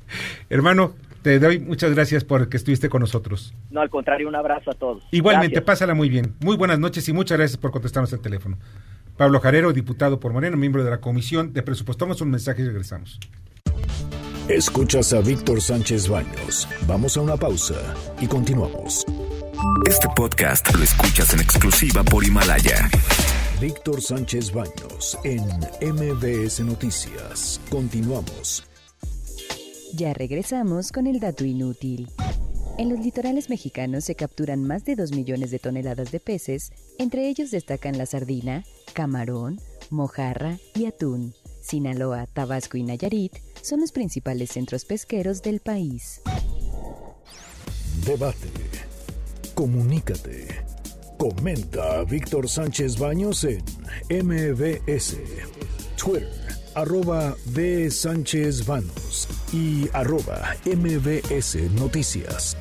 Hermano, 0.50 0.94
te 1.22 1.38
doy 1.38 1.58
muchas 1.58 1.92
gracias 1.94 2.22
por 2.24 2.48
que 2.48 2.56
estuviste 2.58 2.88
con 2.88 3.00
nosotros. 3.00 3.54
No, 3.70 3.80
al 3.80 3.88
contrario, 3.90 4.28
un 4.28 4.36
abrazo 4.36 4.70
a 4.70 4.74
todos. 4.74 5.02
Igualmente, 5.10 5.54
Gracias. 5.54 5.66
pásala 5.66 5.94
muy 5.94 6.08
bien. 6.08 6.34
Muy 6.40 6.56
buenas 6.56 6.78
noches 6.78 7.08
y 7.08 7.12
muchas 7.12 7.38
gracias 7.38 7.56
por 7.56 7.70
contestarnos 7.70 8.12
el 8.12 8.20
teléfono. 8.20 8.58
Pablo 9.16 9.40
Jarero, 9.40 9.72
diputado 9.72 10.20
por 10.20 10.32
Moreno, 10.32 10.56
miembro 10.56 10.84
de 10.84 10.90
la 10.90 11.00
Comisión 11.00 11.52
de 11.52 11.62
Presupuesto. 11.62 12.00
Tomamos 12.04 12.20
un 12.20 12.30
mensaje 12.30 12.62
y 12.62 12.66
regresamos. 12.66 13.18
Escuchas 14.48 15.12
a 15.12 15.20
Víctor 15.20 15.60
Sánchez 15.60 16.08
Baños. 16.08 16.68
Vamos 16.86 17.16
a 17.16 17.20
una 17.20 17.36
pausa 17.36 17.74
y 18.20 18.26
continuamos. 18.26 19.04
Este 19.86 20.08
podcast 20.14 20.72
lo 20.74 20.84
escuchas 20.84 21.34
en 21.34 21.40
exclusiva 21.40 22.02
por 22.04 22.24
Himalaya. 22.24 22.88
Víctor 23.60 24.00
Sánchez 24.00 24.52
Baños 24.52 25.18
en 25.24 25.42
MBS 25.82 26.60
Noticias. 26.60 27.60
Continuamos. 27.68 28.62
Ya 29.94 30.14
regresamos 30.14 30.92
con 30.92 31.08
el 31.08 31.18
dato 31.18 31.44
inútil. 31.44 32.08
En 32.78 32.88
los 32.88 33.00
litorales 33.00 33.50
mexicanos 33.50 34.04
se 34.04 34.14
capturan 34.14 34.62
más 34.62 34.84
de 34.84 34.94
2 34.94 35.10
millones 35.10 35.50
de 35.50 35.58
toneladas 35.58 36.12
de 36.12 36.20
peces, 36.20 36.70
entre 37.00 37.28
ellos 37.28 37.50
destacan 37.50 37.98
la 37.98 38.06
sardina, 38.06 38.62
camarón, 38.92 39.58
mojarra 39.90 40.58
y 40.76 40.86
atún. 40.86 41.34
Sinaloa, 41.60 42.26
Tabasco 42.26 42.76
y 42.76 42.84
Nayarit 42.84 43.38
son 43.60 43.80
los 43.80 43.90
principales 43.90 44.50
centros 44.50 44.84
pesqueros 44.84 45.42
del 45.42 45.58
país. 45.58 46.20
Debate. 48.06 48.52
Comunícate. 49.56 50.77
Comenta 51.18 52.04
Víctor 52.04 52.48
Sánchez 52.48 52.96
Baños 52.96 53.42
en 53.42 53.60
MBS. 54.08 55.16
Twitter, 55.96 56.30
arroba 56.76 57.34
B. 57.46 57.90
Sánchez 57.90 58.64
Baños 58.64 59.28
y 59.52 59.88
arroba 59.92 60.54
MBS 60.64 61.56
Noticias. 61.72 62.56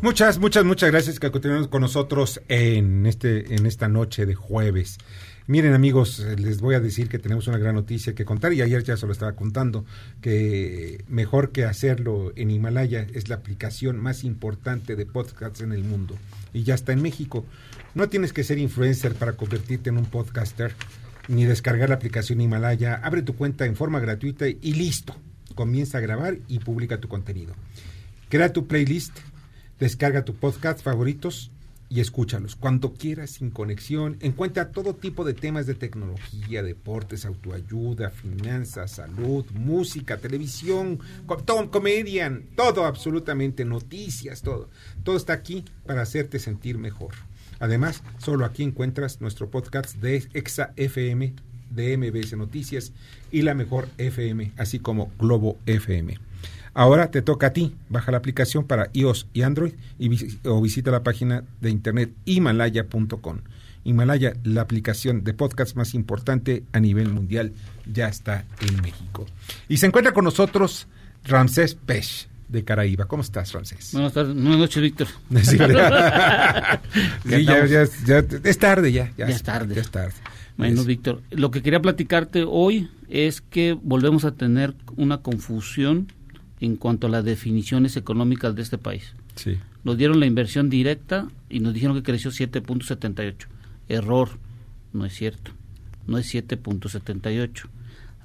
Muchas, 0.00 0.38
muchas, 0.38 0.64
muchas 0.64 0.92
gracias 0.92 1.18
que 1.18 1.32
continúen 1.32 1.66
con 1.66 1.80
nosotros 1.80 2.40
en 2.46 3.04
este, 3.06 3.56
en 3.56 3.66
esta 3.66 3.88
noche 3.88 4.24
de 4.24 4.36
jueves. 4.36 4.98
Miren 5.46 5.74
amigos, 5.74 6.20
eh, 6.20 6.36
les 6.38 6.62
voy 6.62 6.74
a 6.74 6.80
decir 6.80 7.10
que 7.10 7.18
tenemos 7.18 7.48
una 7.48 7.58
gran 7.58 7.74
noticia 7.74 8.14
que 8.14 8.24
contar 8.24 8.54
y 8.54 8.62
ayer 8.62 8.82
ya 8.82 8.96
se 8.96 9.04
lo 9.04 9.12
estaba 9.12 9.36
contando, 9.36 9.84
que 10.22 11.04
mejor 11.06 11.52
que 11.52 11.66
hacerlo 11.66 12.32
en 12.34 12.50
Himalaya 12.50 13.06
es 13.12 13.28
la 13.28 13.34
aplicación 13.34 13.98
más 13.98 14.24
importante 14.24 14.96
de 14.96 15.04
podcasts 15.04 15.60
en 15.60 15.72
el 15.72 15.84
mundo 15.84 16.16
y 16.54 16.62
ya 16.62 16.74
está 16.74 16.92
en 16.92 17.02
México. 17.02 17.44
No 17.94 18.08
tienes 18.08 18.32
que 18.32 18.42
ser 18.42 18.58
influencer 18.58 19.14
para 19.16 19.34
convertirte 19.34 19.90
en 19.90 19.98
un 19.98 20.06
podcaster 20.06 20.72
ni 21.28 21.44
descargar 21.44 21.90
la 21.90 21.96
aplicación 21.96 22.40
Himalaya. 22.40 22.94
Abre 23.02 23.20
tu 23.20 23.36
cuenta 23.36 23.66
en 23.66 23.76
forma 23.76 24.00
gratuita 24.00 24.48
y 24.48 24.72
listo. 24.72 25.14
Comienza 25.54 25.98
a 25.98 26.00
grabar 26.00 26.38
y 26.48 26.60
publica 26.60 27.00
tu 27.00 27.08
contenido. 27.08 27.54
Crea 28.30 28.54
tu 28.54 28.66
playlist, 28.66 29.18
descarga 29.78 30.24
tu 30.24 30.34
podcast 30.34 30.82
favoritos 30.82 31.50
y 31.94 32.00
escúchalos 32.00 32.56
cuando 32.56 32.92
quieras 32.94 33.30
sin 33.30 33.50
conexión. 33.50 34.16
Encuentra 34.20 34.72
todo 34.72 34.96
tipo 34.96 35.22
de 35.24 35.32
temas 35.32 35.64
de 35.66 35.74
tecnología, 35.76 36.64
deportes, 36.64 37.24
autoayuda, 37.24 38.10
finanzas, 38.10 38.90
salud, 38.90 39.44
música, 39.52 40.16
televisión, 40.16 40.98
co- 41.26 41.36
todo, 41.36 41.70
comedian, 41.70 42.46
todo 42.56 42.84
absolutamente, 42.84 43.64
noticias, 43.64 44.42
todo. 44.42 44.68
Todo 45.04 45.16
está 45.16 45.34
aquí 45.34 45.64
para 45.86 46.02
hacerte 46.02 46.40
sentir 46.40 46.78
mejor. 46.78 47.14
Además, 47.60 48.02
solo 48.18 48.44
aquí 48.44 48.64
encuentras 48.64 49.20
nuestro 49.20 49.48
podcast 49.48 49.94
de 49.98 50.26
Exa 50.34 50.72
FM, 50.74 51.32
de 51.70 51.96
MBS 51.96 52.36
Noticias 52.36 52.92
y 53.30 53.42
la 53.42 53.54
mejor 53.54 53.88
FM, 53.98 54.50
así 54.56 54.80
como 54.80 55.12
Globo 55.16 55.58
FM. 55.66 56.18
Ahora 56.74 57.10
te 57.10 57.22
toca 57.22 57.48
a 57.48 57.52
ti. 57.52 57.74
Baja 57.88 58.10
la 58.10 58.18
aplicación 58.18 58.64
para 58.64 58.90
iOS 58.92 59.28
y 59.32 59.42
Android 59.42 59.74
y 59.98 60.08
vis- 60.08 60.38
o 60.44 60.60
visita 60.60 60.90
la 60.90 61.02
página 61.02 61.44
de 61.60 61.70
internet 61.70 62.12
himalaya.com. 62.24 63.38
Himalaya, 63.84 64.32
la 64.44 64.62
aplicación 64.62 65.24
de 65.24 65.34
podcast 65.34 65.76
más 65.76 65.94
importante 65.94 66.64
a 66.72 66.80
nivel 66.80 67.10
mundial, 67.10 67.52
ya 67.92 68.08
está 68.08 68.44
en 68.60 68.80
México. 68.82 69.26
Y 69.68 69.76
se 69.76 69.86
encuentra 69.86 70.12
con 70.12 70.24
nosotros 70.24 70.86
Ramsés 71.24 71.74
Pech 71.74 72.28
de 72.48 72.64
Caraíba. 72.64 73.04
¿Cómo 73.06 73.22
estás, 73.22 73.52
Ramsés? 73.52 73.90
Buenas 73.92 74.14
tardes, 74.14 74.34
buenas 74.34 74.58
noches, 74.58 74.82
Víctor. 74.82 75.06
Sí, 75.42 75.56
¿verdad? 75.58 76.80
Sí, 77.24 77.44
ya, 77.44 77.66
ya- 77.66 77.84
ya- 78.06 78.24
es 78.42 78.58
tarde 78.58 78.90
ya. 78.92 79.12
Ya 79.18 79.26
es 79.26 79.42
tarde. 79.42 79.74
Ya 79.74 79.80
es 79.82 79.90
tarde. 79.90 80.14
Bueno, 80.56 80.80
Es- 80.80 80.86
Víctor, 80.86 81.20
lo 81.30 81.50
que 81.50 81.60
quería 81.62 81.80
platicarte 81.82 82.44
hoy 82.48 82.88
es 83.10 83.42
que 83.42 83.76
volvemos 83.82 84.24
a 84.24 84.32
tener 84.32 84.74
una 84.96 85.18
confusión 85.18 86.10
en 86.64 86.76
cuanto 86.76 87.06
a 87.06 87.10
las 87.10 87.24
definiciones 87.24 87.96
económicas 87.96 88.54
de 88.54 88.62
este 88.62 88.78
país. 88.78 89.14
Sí. 89.34 89.58
Nos 89.84 89.98
dieron 89.98 90.18
la 90.18 90.26
inversión 90.26 90.70
directa 90.70 91.28
y 91.50 91.60
nos 91.60 91.74
dijeron 91.74 91.94
que 91.94 92.02
creció 92.02 92.30
7.78. 92.30 93.46
Error, 93.88 94.30
no 94.94 95.04
es 95.04 95.12
cierto. 95.12 95.52
No 96.06 96.16
es 96.16 96.34
7.78. 96.34 97.66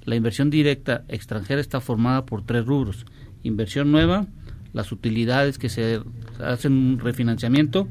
La 0.05 0.15
inversión 0.15 0.49
directa 0.49 1.03
extranjera 1.09 1.59
está 1.59 1.81
formada 1.81 2.25
por 2.25 2.45
tres 2.45 2.65
rubros. 2.65 3.05
Inversión 3.43 3.91
nueva, 3.91 4.27
las 4.71 4.93
utilidades 4.93 5.57
que 5.57 5.67
se 5.67 6.01
hacen 6.39 6.71
un 6.71 6.99
refinanciamiento 6.99 7.89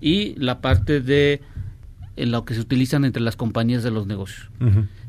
y 0.00 0.36
la 0.36 0.60
parte 0.60 1.00
de 1.00 1.40
en 2.14 2.30
lo 2.30 2.44
que 2.44 2.54
se 2.54 2.60
utilizan 2.60 3.04
entre 3.04 3.22
las 3.22 3.34
compañías 3.34 3.82
de 3.82 3.90
los 3.90 4.06
negocios. 4.06 4.50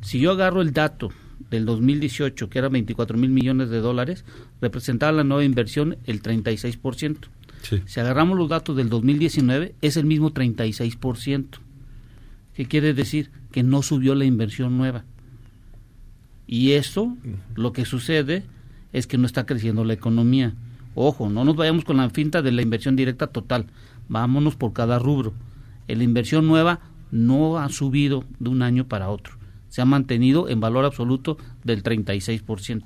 Si 0.01 0.19
yo 0.19 0.31
agarro 0.31 0.61
el 0.61 0.73
dato 0.73 1.11
del 1.49 1.65
2018, 1.65 2.49
que 2.49 2.59
era 2.59 2.69
24 2.69 3.17
mil 3.17 3.29
millones 3.29 3.69
de 3.69 3.79
dólares, 3.79 4.25
representaba 4.61 5.11
la 5.11 5.23
nueva 5.23 5.43
inversión 5.43 5.97
el 6.05 6.21
36%. 6.21 7.17
Sí. 7.61 7.81
Si 7.85 7.99
agarramos 7.99 8.37
los 8.37 8.49
datos 8.49 8.75
del 8.75 8.89
2019, 8.89 9.75
es 9.81 9.97
el 9.97 10.05
mismo 10.05 10.33
36%. 10.33 11.47
¿Qué 12.55 12.65
quiere 12.65 12.93
decir? 12.93 13.31
Que 13.51 13.63
no 13.63 13.81
subió 13.81 14.15
la 14.15 14.25
inversión 14.25 14.77
nueva. 14.77 15.05
Y 16.47 16.71
eso, 16.73 17.15
lo 17.55 17.71
que 17.71 17.85
sucede 17.85 18.43
es 18.91 19.07
que 19.07 19.17
no 19.17 19.25
está 19.25 19.45
creciendo 19.45 19.85
la 19.85 19.93
economía. 19.93 20.53
Ojo, 20.95 21.29
no 21.29 21.45
nos 21.45 21.55
vayamos 21.55 21.85
con 21.85 21.97
la 21.97 22.09
finta 22.09 22.41
de 22.41 22.51
la 22.51 22.61
inversión 22.61 22.95
directa 22.95 23.27
total. 23.27 23.67
Vámonos 24.09 24.55
por 24.55 24.73
cada 24.73 24.99
rubro. 24.99 25.33
La 25.87 26.03
inversión 26.03 26.47
nueva 26.47 26.79
no 27.11 27.57
ha 27.57 27.69
subido 27.69 28.25
de 28.39 28.49
un 28.49 28.61
año 28.61 28.87
para 28.87 29.09
otro. 29.09 29.40
Se 29.71 29.81
ha 29.81 29.85
mantenido 29.85 30.49
en 30.49 30.59
valor 30.59 30.83
absoluto 30.83 31.37
del 31.63 31.81
36%. 31.81 32.83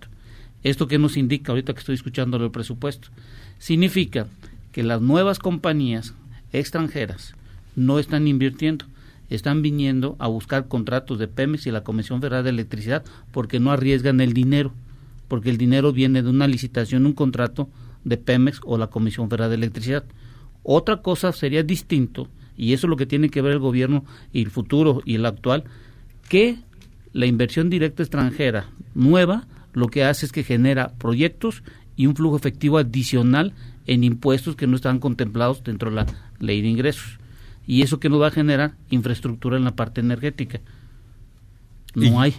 ¿Esto 0.63 0.87
qué 0.87 0.99
nos 0.99 1.17
indica 1.17 1.51
ahorita 1.51 1.73
que 1.73 1.79
estoy 1.79 1.95
escuchando 1.95 2.37
el 2.37 2.51
presupuesto? 2.51 3.09
Significa 3.57 4.27
que 4.71 4.83
las 4.83 5.01
nuevas 5.01 5.39
compañías 5.39 6.13
extranjeras 6.53 7.35
no 7.75 7.97
están 7.97 8.27
invirtiendo, 8.27 8.85
están 9.29 9.63
viniendo 9.63 10.15
a 10.19 10.27
buscar 10.27 10.67
contratos 10.67 11.17
de 11.17 11.27
Pemex 11.27 11.65
y 11.65 11.71
la 11.71 11.83
Comisión 11.83 12.21
Federal 12.21 12.43
de 12.43 12.51
Electricidad 12.51 13.03
porque 13.31 13.59
no 13.59 13.71
arriesgan 13.71 14.21
el 14.21 14.33
dinero, 14.33 14.71
porque 15.27 15.49
el 15.49 15.57
dinero 15.57 15.91
viene 15.91 16.21
de 16.21 16.29
una 16.29 16.47
licitación, 16.47 17.07
un 17.07 17.13
contrato 17.13 17.67
de 18.03 18.17
Pemex 18.17 18.61
o 18.63 18.77
la 18.77 18.87
Comisión 18.87 19.27
Federal 19.27 19.49
de 19.49 19.55
Electricidad. 19.55 20.03
Otra 20.61 21.01
cosa 21.01 21.31
sería 21.31 21.63
distinto, 21.63 22.27
y 22.55 22.73
eso 22.73 22.85
es 22.85 22.89
lo 22.89 22.95
que 22.95 23.07
tiene 23.07 23.29
que 23.29 23.41
ver 23.41 23.53
el 23.53 23.59
gobierno 23.59 24.05
y 24.31 24.43
el 24.43 24.51
futuro 24.51 25.01
y 25.03 25.15
el 25.15 25.25
actual, 25.25 25.63
que 26.29 26.59
la 27.15 27.27
inversión 27.27 27.69
directa 27.69 28.03
extranjera 28.03 28.65
nueva 28.93 29.47
lo 29.71 29.87
que 29.87 30.03
hace 30.03 30.25
es 30.25 30.33
que 30.33 30.43
genera 30.43 30.89
proyectos 30.97 31.63
y 31.95 32.07
un 32.07 32.15
flujo 32.15 32.35
efectivo 32.35 32.77
adicional 32.77 33.53
en 33.87 34.03
impuestos 34.03 34.57
que 34.57 34.67
no 34.67 34.75
están 34.75 34.99
contemplados 34.99 35.63
dentro 35.63 35.89
de 35.89 35.95
la 35.95 36.05
ley 36.39 36.61
de 36.61 36.67
ingresos. 36.67 37.17
Y 37.65 37.83
eso 37.83 38.01
que 38.01 38.09
nos 38.09 38.21
va 38.21 38.27
a 38.27 38.31
generar 38.31 38.73
infraestructura 38.89 39.55
en 39.55 39.63
la 39.63 39.77
parte 39.77 40.01
energética. 40.01 40.59
No 41.93 42.03
Y- 42.03 42.09
hay. 42.17 42.35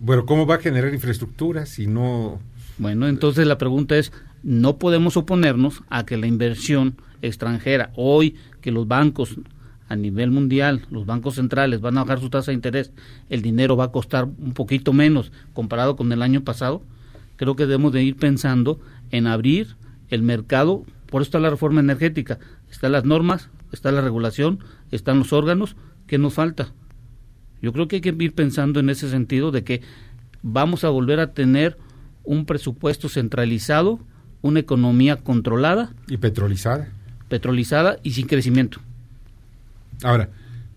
Bueno, 0.00 0.26
¿cómo 0.26 0.44
va 0.46 0.56
a 0.56 0.58
generar 0.58 0.92
infraestructura 0.92 1.64
si 1.64 1.86
no... 1.86 2.38
Bueno, 2.76 3.08
entonces 3.08 3.46
la 3.46 3.56
pregunta 3.56 3.96
es, 3.96 4.12
no 4.42 4.76
podemos 4.76 5.16
oponernos 5.16 5.82
a 5.88 6.04
que 6.04 6.18
la 6.18 6.26
inversión 6.26 6.96
extranjera, 7.22 7.92
hoy 7.96 8.36
que 8.60 8.72
los 8.72 8.86
bancos 8.86 9.36
a 9.90 9.96
nivel 9.96 10.30
mundial, 10.30 10.86
los 10.90 11.04
bancos 11.04 11.34
centrales 11.34 11.80
van 11.80 11.98
a 11.98 12.04
bajar 12.04 12.20
su 12.20 12.30
tasa 12.30 12.52
de 12.52 12.54
interés, 12.54 12.92
el 13.28 13.42
dinero 13.42 13.76
va 13.76 13.86
a 13.86 13.92
costar 13.92 14.24
un 14.24 14.54
poquito 14.54 14.92
menos 14.92 15.32
comparado 15.52 15.96
con 15.96 16.12
el 16.12 16.22
año 16.22 16.42
pasado, 16.44 16.82
creo 17.34 17.56
que 17.56 17.66
debemos 17.66 17.92
de 17.92 18.04
ir 18.04 18.16
pensando 18.16 18.78
en 19.10 19.26
abrir 19.26 19.74
el 20.08 20.22
mercado, 20.22 20.84
por 21.06 21.22
eso 21.22 21.30
está 21.30 21.40
la 21.40 21.50
reforma 21.50 21.80
energética, 21.80 22.38
están 22.70 22.92
las 22.92 23.04
normas, 23.04 23.50
está 23.72 23.90
la 23.90 24.00
regulación, 24.00 24.60
están 24.92 25.18
los 25.18 25.32
órganos, 25.32 25.74
¿qué 26.06 26.18
nos 26.18 26.34
falta? 26.34 26.72
Yo 27.60 27.72
creo 27.72 27.88
que 27.88 27.96
hay 27.96 28.02
que 28.02 28.14
ir 28.16 28.32
pensando 28.32 28.78
en 28.78 28.90
ese 28.90 29.10
sentido 29.10 29.50
de 29.50 29.64
que 29.64 29.82
vamos 30.40 30.84
a 30.84 30.88
volver 30.88 31.18
a 31.18 31.32
tener 31.32 31.76
un 32.22 32.46
presupuesto 32.46 33.08
centralizado, 33.08 33.98
una 34.40 34.60
economía 34.60 35.16
controlada, 35.16 35.92
y 36.06 36.16
petrolizada? 36.16 36.92
petrolizada 37.28 37.98
y 38.04 38.12
sin 38.12 38.28
crecimiento. 38.28 38.80
Ahora, 40.02 40.30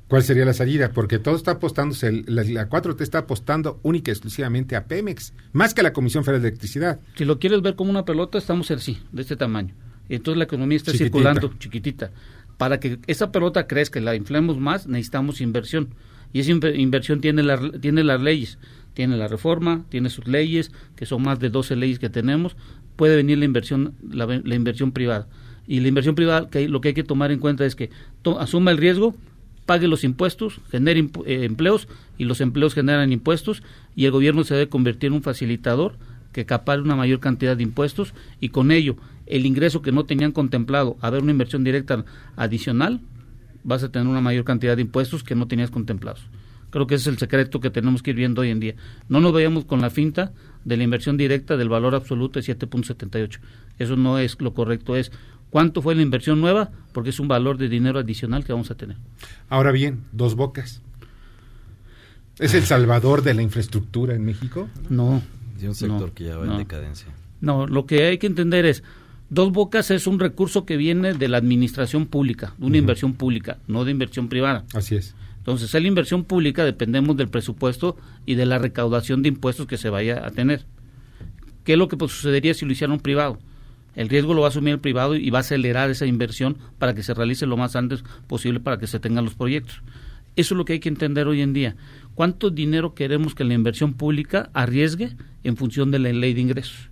¿cuál 0.07 0.23
sería 0.23 0.45
la 0.45 0.53
salida? 0.53 0.91
Porque 0.91 1.19
todo 1.19 1.35
está 1.35 1.51
apostándose, 1.51 2.23
la, 2.27 2.43
la 2.43 2.69
4T 2.69 3.01
está 3.01 3.19
apostando 3.19 3.79
única 3.83 4.11
y 4.11 4.13
exclusivamente 4.13 4.75
a 4.75 4.85
Pemex, 4.85 5.33
más 5.51 5.73
que 5.73 5.81
a 5.81 5.83
la 5.83 5.93
Comisión 5.93 6.23
Federal 6.23 6.41
de 6.41 6.49
Electricidad. 6.49 6.99
Si 7.15 7.25
lo 7.25 7.39
quieres 7.39 7.61
ver 7.61 7.75
como 7.75 7.89
una 7.89 8.05
pelota, 8.05 8.37
estamos 8.37 8.69
así, 8.71 8.99
de 9.11 9.21
este 9.21 9.35
tamaño. 9.35 9.73
Y 10.09 10.15
entonces 10.15 10.37
la 10.37 10.43
economía 10.43 10.75
está 10.77 10.91
Chiquitita. 10.91 11.17
circulando, 11.17 11.53
chiquitita. 11.59 12.11
Para 12.57 12.79
que 12.79 12.99
esa 13.07 13.31
pelota 13.31 13.67
crezca 13.67 13.99
y 13.99 14.03
la 14.03 14.15
inflemos 14.15 14.57
más, 14.59 14.85
necesitamos 14.87 15.41
inversión. 15.41 15.95
Y 16.33 16.39
esa 16.41 16.51
inver- 16.51 16.77
inversión 16.77 17.21
tiene, 17.21 17.41
la- 17.43 17.71
tiene 17.79 18.03
las 18.03 18.21
leyes. 18.21 18.57
Tiene 18.93 19.17
la 19.17 19.27
reforma, 19.27 19.85
tiene 19.89 20.09
sus 20.09 20.27
leyes, 20.27 20.71
que 20.95 21.05
son 21.07 21.23
más 21.23 21.39
de 21.39 21.49
12 21.49 21.75
leyes 21.75 21.97
que 21.97 22.09
tenemos. 22.09 22.55
Puede 22.95 23.15
venir 23.15 23.39
la 23.39 23.45
inversión, 23.45 23.95
la, 24.07 24.25
la 24.27 24.55
inversión 24.55 24.91
privada. 24.91 25.27
Y 25.67 25.79
la 25.79 25.87
inversión 25.87 26.15
privada, 26.15 26.49
que 26.49 26.67
lo 26.67 26.81
que 26.81 26.89
hay 26.89 26.93
que 26.93 27.03
tomar 27.03 27.31
en 27.31 27.39
cuenta 27.39 27.65
es 27.65 27.75
que 27.75 27.89
asuma 28.39 28.71
el 28.71 28.77
riesgo, 28.77 29.15
pague 29.65 29.87
los 29.87 30.03
impuestos, 30.03 30.59
genere 30.69 31.07
eh, 31.25 31.45
empleos 31.45 31.87
y 32.17 32.25
los 32.25 32.41
empleos 32.41 32.73
generan 32.73 33.11
impuestos 33.11 33.63
y 33.95 34.05
el 34.05 34.11
gobierno 34.11 34.43
se 34.43 34.55
debe 34.55 34.69
convertir 34.69 35.07
en 35.07 35.13
un 35.13 35.23
facilitador 35.23 35.97
que 36.33 36.45
capare 36.45 36.81
una 36.81 36.95
mayor 36.95 37.19
cantidad 37.19 37.55
de 37.55 37.63
impuestos 37.63 38.13
y 38.39 38.49
con 38.49 38.71
ello 38.71 38.97
el 39.25 39.45
ingreso 39.45 39.81
que 39.81 39.91
no 39.91 40.03
tenían 40.03 40.31
contemplado, 40.31 40.97
haber 40.99 41.21
una 41.21 41.31
inversión 41.31 41.63
directa 41.63 42.03
adicional, 42.35 42.99
vas 43.63 43.83
a 43.83 43.91
tener 43.91 44.07
una 44.07 44.21
mayor 44.21 44.43
cantidad 44.43 44.75
de 44.75 44.81
impuestos 44.81 45.23
que 45.23 45.35
no 45.35 45.47
tenías 45.47 45.71
contemplados. 45.71 46.25
Creo 46.69 46.87
que 46.87 46.95
ese 46.95 47.09
es 47.09 47.13
el 47.13 47.19
secreto 47.19 47.59
que 47.59 47.69
tenemos 47.69 48.01
que 48.01 48.09
ir 48.09 48.15
viendo 48.17 48.41
hoy 48.41 48.49
en 48.49 48.59
día. 48.59 48.73
No 49.07 49.21
nos 49.21 49.31
vayamos 49.31 49.63
con 49.63 49.79
la 49.79 49.91
finta 49.91 50.33
de 50.65 50.75
la 50.75 50.83
inversión 50.83 51.17
directa 51.17 51.55
del 51.55 51.69
valor 51.69 51.93
absoluto 51.93 52.39
de 52.39 52.45
7.78. 52.45 53.39
Eso 53.77 53.95
no 53.95 54.17
es 54.17 54.41
lo 54.41 54.53
correcto, 54.55 54.95
es 54.95 55.11
cuánto 55.53 55.83
fue 55.83 55.93
la 55.93 56.01
inversión 56.01 56.41
nueva, 56.41 56.71
porque 56.93 57.11
es 57.11 57.19
un 57.19 57.27
valor 57.27 57.59
de 57.59 57.69
dinero 57.69 57.99
adicional 57.99 58.43
que 58.43 58.53
vamos 58.53 58.71
a 58.71 58.75
tener. 58.75 58.97
Ahora 59.49 59.71
bien, 59.71 60.03
dos 60.11 60.33
bocas. 60.33 60.81
¿Es 62.39 62.55
el 62.55 62.63
salvador 62.63 63.21
de 63.21 63.35
la 63.35 63.43
infraestructura 63.43 64.15
en 64.15 64.25
México? 64.25 64.67
No. 64.89 65.21
De 65.59 65.67
un 65.67 65.75
sector 65.75 66.09
no, 66.09 66.13
que 66.15 66.23
ya 66.23 66.37
va 66.37 66.47
no. 66.47 66.53
en 66.53 66.57
decadencia. 66.57 67.09
No, 67.39 67.67
lo 67.67 67.85
que 67.85 68.07
hay 68.07 68.17
que 68.17 68.25
entender 68.25 68.65
es, 68.65 68.83
Dos 69.29 69.51
Bocas 69.51 69.91
es 69.91 70.07
un 70.07 70.19
recurso 70.19 70.65
que 70.65 70.75
viene 70.75 71.13
de 71.13 71.27
la 71.27 71.37
administración 71.37 72.07
pública, 72.07 72.55
de 72.57 72.65
una 72.65 72.77
inversión 72.77 73.13
pública, 73.13 73.59
no 73.67 73.85
de 73.85 73.91
inversión 73.91 74.29
privada. 74.29 74.65
Así 74.73 74.95
es. 74.95 75.13
Entonces, 75.37 75.73
en 75.75 75.83
la 75.83 75.87
inversión 75.87 76.23
pública 76.23 76.65
dependemos 76.65 77.15
del 77.15 77.29
presupuesto 77.29 77.95
y 78.25 78.33
de 78.35 78.47
la 78.47 78.57
recaudación 78.57 79.21
de 79.21 79.29
impuestos 79.29 79.67
que 79.67 79.77
se 79.77 79.89
vaya 79.89 80.25
a 80.25 80.31
tener. 80.31 80.65
¿Qué 81.63 81.73
es 81.73 81.77
lo 81.77 81.87
que 81.87 81.97
pues, 81.97 82.11
sucedería 82.11 82.55
si 82.55 82.65
lo 82.65 82.71
hiciera 82.71 82.91
un 82.91 82.99
privado? 82.99 83.37
El 83.95 84.09
riesgo 84.09 84.33
lo 84.33 84.41
va 84.41 84.47
a 84.47 84.49
asumir 84.49 84.73
el 84.73 84.79
privado 84.79 85.15
y 85.15 85.29
va 85.29 85.39
a 85.39 85.41
acelerar 85.41 85.89
esa 85.89 86.05
inversión 86.05 86.57
para 86.79 86.93
que 86.93 87.03
se 87.03 87.13
realice 87.13 87.45
lo 87.45 87.57
más 87.57 87.75
antes 87.75 88.03
posible 88.27 88.59
para 88.59 88.77
que 88.77 88.87
se 88.87 88.99
tengan 88.99 89.23
los 89.25 89.35
proyectos. 89.35 89.81
Eso 90.35 90.55
es 90.55 90.57
lo 90.57 90.65
que 90.65 90.73
hay 90.73 90.79
que 90.79 90.89
entender 90.89 91.27
hoy 91.27 91.41
en 91.41 91.53
día. 91.53 91.75
¿Cuánto 92.15 92.49
dinero 92.49 92.95
queremos 92.95 93.35
que 93.35 93.43
la 93.43 93.53
inversión 93.53 93.93
pública 93.93 94.49
arriesgue 94.53 95.15
en 95.43 95.57
función 95.57 95.91
de 95.91 95.99
la 95.99 96.11
ley 96.11 96.33
de 96.33 96.41
ingresos? 96.41 96.89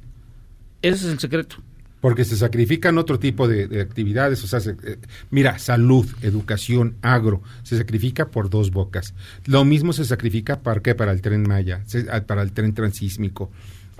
Ese 0.84 1.08
es 1.08 1.12
el 1.14 1.20
secreto. 1.20 1.58
Porque 2.02 2.26
se 2.26 2.36
sacrifican 2.36 2.98
otro 2.98 3.20
tipo 3.20 3.48
de, 3.48 3.68
de 3.68 3.80
actividades, 3.82 4.44
o 4.44 4.48
sea, 4.48 4.60
se- 4.60 4.76
eh, 4.84 4.98
mira, 5.30 5.60
salud, 5.60 6.08
educación, 6.24 6.96
agro, 7.04 7.44
se 7.62 7.78
sacrifica 7.78 8.30
por 8.30 8.50
dos 8.50 8.72
bocas. 8.72 9.14
Lo 9.46 9.66
mismo 9.66 9.94
se 9.94 10.06
sacrifica 10.06 10.62
para 10.62 10.82
para 10.96 11.12
el 11.12 11.22
tren 11.22 11.44
Maya, 11.44 11.82
se- 11.86 12.08
ah, 12.12 12.22
para 12.26 12.42
el 12.42 12.54
tren 12.54 12.74
transísmico. 12.74 13.52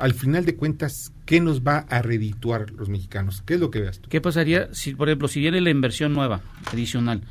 Al 0.02 0.14
final 0.14 0.46
de 0.46 0.56
cuentas, 0.56 1.14
¿qué 1.26 1.40
nos 1.40 1.62
va 1.62 1.80
a 1.90 2.02
redituar 2.02 2.72
los 2.72 2.90
mexicanos? 2.90 3.42
¿Qué 3.46 3.54
es 3.56 3.60
lo 3.60 3.70
que 3.72 3.80
veas 3.82 4.00
tú? 4.00 4.10
¿Qué 4.10 4.20
pasaría 4.22 4.68
si, 4.74 4.96
por 4.96 5.08
ejemplo, 5.10 5.28
si 5.28 5.40
viene 5.40 5.62
la 5.62 5.70
inversión 5.70 6.14
nueva, 6.14 6.42
adicional, 6.72 7.22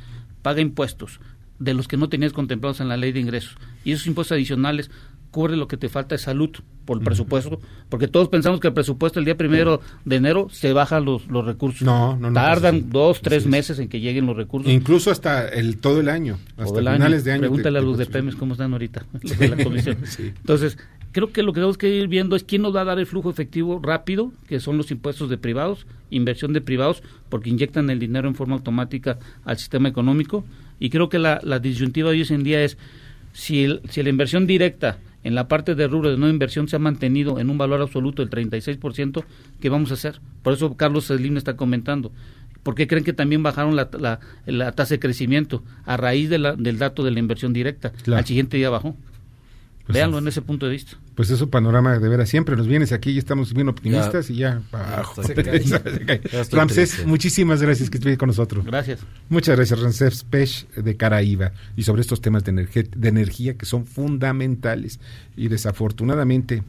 paga 0.41 0.61
impuestos 0.61 1.19
de 1.59 1.73
los 1.73 1.87
que 1.87 1.97
no 1.97 2.09
tenías 2.09 2.33
contemplados 2.33 2.79
en 2.79 2.87
la 2.89 2.97
ley 2.97 3.11
de 3.11 3.19
ingresos 3.19 3.55
y 3.83 3.91
esos 3.91 4.07
impuestos 4.07 4.35
adicionales 4.35 4.89
cubre 5.29 5.55
lo 5.55 5.67
que 5.67 5.77
te 5.77 5.87
falta 5.87 6.15
de 6.15 6.19
salud 6.19 6.49
por 6.85 6.97
el 6.97 7.03
presupuesto? 7.03 7.59
Porque 7.89 8.07
todos 8.07 8.27
pensamos 8.29 8.59
que 8.59 8.67
el 8.67 8.73
presupuesto 8.73 9.19
el 9.19 9.25
día 9.25 9.37
primero 9.37 9.79
de 10.03 10.15
enero 10.15 10.47
se 10.51 10.73
bajan 10.73 11.05
los, 11.05 11.27
los 11.27 11.45
recursos. 11.45 11.83
No, 11.83 12.17
no, 12.17 12.29
no. 12.29 12.33
Tardan 12.33 12.89
dos, 12.89 13.21
tres 13.21 13.45
meses 13.45 13.79
en 13.79 13.87
que 13.87 13.99
lleguen 13.99 14.25
los 14.25 14.35
recursos. 14.35 14.71
Incluso 14.71 15.11
hasta 15.11 15.47
el 15.47 15.77
todo 15.77 15.99
el 16.01 16.09
año, 16.09 16.37
hasta 16.57 16.79
el 16.79 16.87
año. 16.87 16.97
finales 16.97 17.23
de 17.23 17.31
año. 17.33 17.41
Pregúntale 17.41 17.79
te- 17.79 17.85
a 17.85 17.87
los 17.87 17.97
de. 17.97 18.05
Pemex 18.07 18.35
cómo 18.35 18.53
están 18.53 18.71
ahorita, 18.73 19.05
los 19.21 19.37
de 19.37 19.47
la 19.49 19.63
comisión. 19.63 19.97
Sí. 20.05 20.33
Entonces, 20.35 20.77
creo 21.11 21.31
que 21.31 21.43
lo 21.43 21.51
que 21.53 21.57
tenemos 21.59 21.77
que 21.77 21.89
ir 21.89 22.07
viendo 22.07 22.35
es 22.35 22.43
quién 22.43 22.61
nos 22.61 22.75
va 22.75 22.81
a 22.81 22.85
dar 22.85 22.99
el 22.99 23.05
flujo 23.05 23.29
efectivo 23.29 23.79
rápido, 23.83 24.31
que 24.47 24.59
son 24.59 24.77
los 24.77 24.91
impuestos 24.91 25.29
de 25.29 25.37
privados, 25.37 25.85
inversión 26.09 26.53
de 26.53 26.61
privados, 26.61 27.03
porque 27.29 27.49
inyectan 27.49 27.89
el 27.89 27.99
dinero 27.99 28.27
en 28.27 28.35
forma 28.35 28.55
automática 28.55 29.17
al 29.45 29.57
sistema 29.57 29.89
económico. 29.89 30.43
Y 30.79 30.89
creo 30.89 31.09
que 31.09 31.19
la, 31.19 31.39
la 31.43 31.59
disyuntiva 31.59 32.11
de 32.11 32.21
hoy 32.21 32.27
en 32.29 32.43
día 32.43 32.63
es 32.63 32.77
si, 33.33 33.63
el- 33.63 33.81
si 33.89 34.01
la 34.03 34.09
inversión 34.09 34.47
directa 34.47 34.97
en 35.23 35.35
la 35.35 35.47
parte 35.47 35.75
de 35.75 35.87
rubro 35.87 36.09
de 36.09 36.17
no 36.17 36.27
inversión 36.27 36.67
se 36.67 36.75
ha 36.75 36.79
mantenido 36.79 37.39
en 37.39 37.49
un 37.51 37.57
valor 37.57 37.81
absoluto 37.81 38.25
del 38.25 38.31
36%, 38.31 39.23
¿qué 39.59 39.69
vamos 39.69 39.91
a 39.91 39.93
hacer? 39.93 40.19
Por 40.41 40.53
eso 40.53 40.75
Carlos 40.75 41.05
Slim 41.05 41.37
está 41.37 41.55
comentando. 41.55 42.11
¿Por 42.63 42.75
qué 42.75 42.87
creen 42.87 43.03
que 43.03 43.13
también 43.13 43.41
bajaron 43.43 43.75
la, 43.75 43.89
la, 43.99 44.19
la 44.45 44.71
tasa 44.71 44.95
de 44.95 44.99
crecimiento? 44.99 45.63
A 45.85 45.97
raíz 45.97 46.29
de 46.29 46.37
la- 46.39 46.55
del 46.55 46.77
dato 46.79 47.03
de 47.03 47.11
la 47.11 47.19
inversión 47.19 47.53
directa. 47.53 47.91
Claro. 47.91 48.19
Al 48.19 48.25
siguiente 48.25 48.57
día 48.57 48.69
bajó. 48.69 48.95
Pues 49.91 49.99
Véanlo 49.99 50.17
en 50.19 50.27
ese 50.27 50.41
punto 50.41 50.65
de 50.65 50.71
vista. 50.73 50.97
Pues 51.15 51.29
eso 51.29 51.49
panorama 51.49 51.99
de 51.99 52.09
veras 52.09 52.29
siempre 52.29 52.55
nos 52.55 52.67
vienes 52.67 52.91
aquí 52.91 53.11
y 53.11 53.17
estamos 53.17 53.53
bien 53.53 53.67
optimistas 53.69 54.29
y 54.29 54.35
ya 54.35 54.61
abajo. 54.71 55.21
Ramsés, 56.51 57.05
muchísimas 57.05 57.61
gracias 57.61 57.89
que 57.89 57.97
estuviste 57.97 58.17
con 58.17 58.27
nosotros. 58.27 58.65
Gracias. 58.65 58.99
Muchas 59.29 59.55
gracias, 59.55 59.79
Ramsés 59.79 60.23
Pech 60.23 60.69
de 60.75 60.97
Caraíba 60.97 61.51
y 61.75 61.83
sobre 61.83 62.01
estos 62.01 62.21
temas 62.21 62.43
de, 62.43 62.53
energe- 62.53 62.89
de 62.89 63.09
energía 63.09 63.55
que 63.57 63.65
son 63.65 63.85
fundamentales 63.85 64.99
y 65.35 65.47
desafortunadamente, 65.47 66.63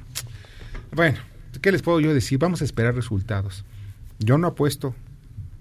bueno, 0.93 1.19
¿qué 1.61 1.73
les 1.73 1.83
puedo 1.83 2.01
yo 2.01 2.13
decir? 2.15 2.39
Vamos 2.39 2.63
a 2.63 2.65
esperar 2.65 2.95
resultados. 2.95 3.65
Yo 4.19 4.39
no 4.39 4.49
apuesto, 4.49 4.95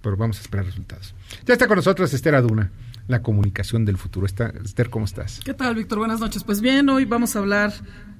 pero 0.01 0.17
vamos 0.17 0.37
a 0.39 0.41
esperar 0.41 0.65
resultados. 0.65 1.13
Ya 1.45 1.53
está 1.53 1.67
con 1.67 1.75
nosotros 1.77 2.13
Esther 2.13 2.35
Aduna, 2.35 2.71
la 3.11 3.21
comunicación 3.21 3.85
del 3.85 3.97
futuro. 3.97 4.25
Está, 4.25 4.51
Esther, 4.63 4.89
¿cómo 4.89 5.05
estás? 5.05 5.41
¿Qué 5.43 5.53
tal, 5.53 5.75
Víctor? 5.75 5.99
Buenas 5.99 6.19
noches. 6.19 6.43
Pues 6.43 6.61
bien, 6.61 6.89
hoy 6.89 7.05
vamos 7.05 7.35
a 7.35 7.39
hablar, 7.39 7.73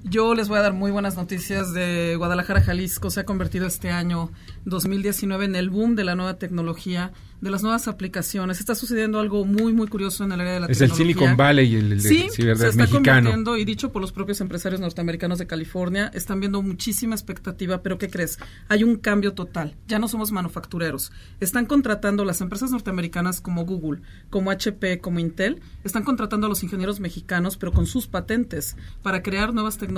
yo 0.04 0.34
les 0.34 0.48
voy 0.48 0.58
a 0.58 0.62
dar 0.62 0.72
muy 0.72 0.90
buenas 0.90 1.16
noticias 1.16 1.72
de 1.72 2.16
Guadalajara, 2.16 2.60
Jalisco. 2.62 3.10
Se 3.10 3.20
ha 3.20 3.24
convertido 3.24 3.66
este 3.66 3.90
año 3.90 4.30
2019 4.64 5.44
en 5.44 5.56
el 5.56 5.70
boom 5.70 5.94
de 5.94 6.04
la 6.04 6.14
nueva 6.14 6.38
tecnología, 6.38 7.12
de 7.40 7.50
las 7.50 7.62
nuevas 7.62 7.88
aplicaciones. 7.88 8.60
Está 8.60 8.74
sucediendo 8.74 9.18
algo 9.20 9.44
muy, 9.44 9.72
muy 9.72 9.88
curioso 9.88 10.24
en 10.24 10.32
el 10.32 10.40
área 10.40 10.54
de 10.54 10.60
la 10.60 10.66
Es 10.66 10.80
el 10.80 10.90
tecnología. 10.90 11.14
Silicon 11.14 11.36
Valley 11.36 11.72
y 11.72 11.76
el, 11.76 11.92
el 11.92 12.00
Sí, 12.00 12.28
se 12.30 12.50
está 12.50 12.64
mexicano. 12.72 12.90
convirtiendo, 13.30 13.56
y 13.56 13.64
dicho 13.64 13.92
por 13.92 14.02
los 14.02 14.12
propios 14.12 14.40
empresarios 14.40 14.80
norteamericanos 14.80 15.38
de 15.38 15.46
California, 15.46 16.10
están 16.14 16.40
viendo 16.40 16.62
muchísima 16.62 17.14
expectativa, 17.14 17.82
pero 17.82 17.98
¿qué 17.98 18.08
crees? 18.10 18.38
Hay 18.68 18.84
un 18.84 18.96
cambio 18.96 19.34
total. 19.34 19.76
Ya 19.88 19.98
no 19.98 20.08
somos 20.08 20.30
manufactureros. 20.32 21.12
Están 21.40 21.66
contratando 21.66 22.24
las 22.24 22.40
empresas 22.40 22.70
norteamericanas 22.70 23.40
como 23.40 23.64
Google, 23.64 24.02
como 24.30 24.50
HP, 24.50 25.00
como 25.00 25.20
Intel, 25.20 25.60
están 25.84 26.04
contratando 26.04 26.46
a 26.46 26.50
los 26.50 26.62
ingenieros 26.62 27.00
mexicanos, 27.00 27.56
pero 27.56 27.72
con 27.72 27.86
sus 27.86 28.06
patentes, 28.08 28.76
para 29.02 29.22
crear 29.22 29.54
nuevas 29.54 29.78
tecnologías. 29.78 29.91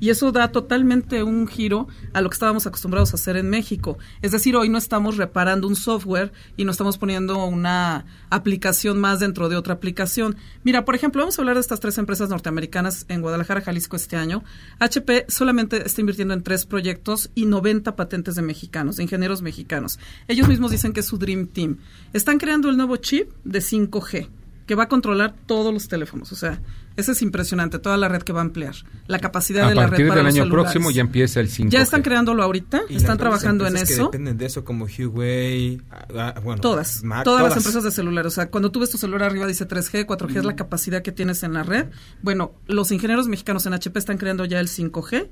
Y 0.00 0.10
eso 0.10 0.32
da 0.32 0.50
totalmente 0.50 1.22
un 1.22 1.46
giro 1.46 1.86
a 2.12 2.20
lo 2.20 2.28
que 2.28 2.34
estábamos 2.34 2.66
acostumbrados 2.66 3.12
a 3.12 3.16
hacer 3.16 3.36
en 3.36 3.48
México. 3.48 3.98
Es 4.20 4.32
decir, 4.32 4.56
hoy 4.56 4.68
no 4.68 4.76
estamos 4.76 5.16
reparando 5.16 5.68
un 5.68 5.76
software 5.76 6.32
y 6.56 6.64
no 6.64 6.72
estamos 6.72 6.98
poniendo 6.98 7.44
una 7.46 8.04
aplicación 8.28 9.00
más 9.00 9.20
dentro 9.20 9.48
de 9.48 9.54
otra 9.54 9.74
aplicación. 9.74 10.36
Mira, 10.64 10.84
por 10.84 10.96
ejemplo, 10.96 11.22
vamos 11.22 11.38
a 11.38 11.42
hablar 11.42 11.54
de 11.54 11.60
estas 11.60 11.78
tres 11.78 11.98
empresas 11.98 12.28
norteamericanas 12.28 13.06
en 13.08 13.20
Guadalajara, 13.20 13.60
Jalisco 13.60 13.94
este 13.94 14.16
año. 14.16 14.42
HP 14.80 15.26
solamente 15.28 15.86
está 15.86 16.00
invirtiendo 16.00 16.34
en 16.34 16.42
tres 16.42 16.66
proyectos 16.66 17.30
y 17.36 17.46
90 17.46 17.94
patentes 17.94 18.34
de 18.34 18.42
mexicanos, 18.42 18.96
de 18.96 19.04
ingenieros 19.04 19.40
mexicanos. 19.40 20.00
Ellos 20.26 20.48
mismos 20.48 20.72
dicen 20.72 20.92
que 20.92 21.00
es 21.00 21.06
su 21.06 21.16
Dream 21.16 21.46
Team. 21.46 21.78
Están 22.12 22.38
creando 22.38 22.68
el 22.70 22.76
nuevo 22.76 22.96
chip 22.96 23.30
de 23.44 23.60
5G 23.60 24.28
que 24.66 24.74
va 24.74 24.84
a 24.84 24.88
controlar 24.88 25.34
todos 25.46 25.72
los 25.72 25.88
teléfonos. 25.88 26.32
O 26.32 26.36
sea, 26.36 26.60
eso 26.96 27.12
es 27.12 27.22
impresionante, 27.22 27.78
toda 27.78 27.96
la 27.96 28.08
red 28.08 28.22
que 28.22 28.32
va 28.32 28.40
a 28.40 28.42
ampliar. 28.42 28.74
La 29.06 29.18
capacidad 29.18 29.66
A 29.66 29.68
de 29.68 29.74
la 29.74 29.82
red 29.82 29.90
partir 29.90 30.08
para 30.08 30.16
del 30.18 30.26
los 30.26 30.34
año 30.34 30.44
celulares. 30.44 30.72
próximo 30.72 30.90
ya 30.90 31.00
empieza 31.00 31.40
el 31.40 31.48
5G. 31.48 31.70
Ya 31.70 31.80
están 31.80 32.02
creándolo 32.02 32.42
ahorita, 32.42 32.82
Y 32.88 32.96
están 32.96 33.18
trabajando 33.18 33.64
en 33.64 33.68
empresas 33.68 33.88
que 33.88 33.94
eso. 33.94 34.04
dependen 34.04 34.38
de 34.38 34.46
eso 34.46 34.64
como 34.64 34.86
Huawei, 34.86 35.80
ah, 35.90 36.34
ah, 36.36 36.40
bueno, 36.40 36.60
Todas, 36.60 37.02
Mac, 37.02 37.24
todas, 37.24 37.42
las 37.42 37.56
empresas 37.56 37.84
de 37.84 37.90
celular. 37.90 38.26
O 38.26 38.30
sea, 38.30 38.50
cuando 38.50 38.70
tú 38.70 38.80
ves 38.80 38.90
tu 38.90 38.98
celular 38.98 39.24
arriba 39.24 39.46
dice 39.46 39.66
3G, 39.66 40.06
4G 40.06 40.38
es 40.38 40.44
la 40.44 40.56
capacidad 40.56 41.02
que 41.02 41.12
tienes 41.12 41.42
en 41.42 41.54
la 41.54 41.62
red. 41.62 41.86
Bueno, 42.22 42.52
los 42.66 42.92
ingenieros 42.92 43.28
mexicanos 43.28 43.66
en 43.66 43.74
HP 43.74 43.98
están 43.98 44.18
creando 44.18 44.44
ya 44.44 44.60
el 44.60 44.68
5G. 44.68 45.28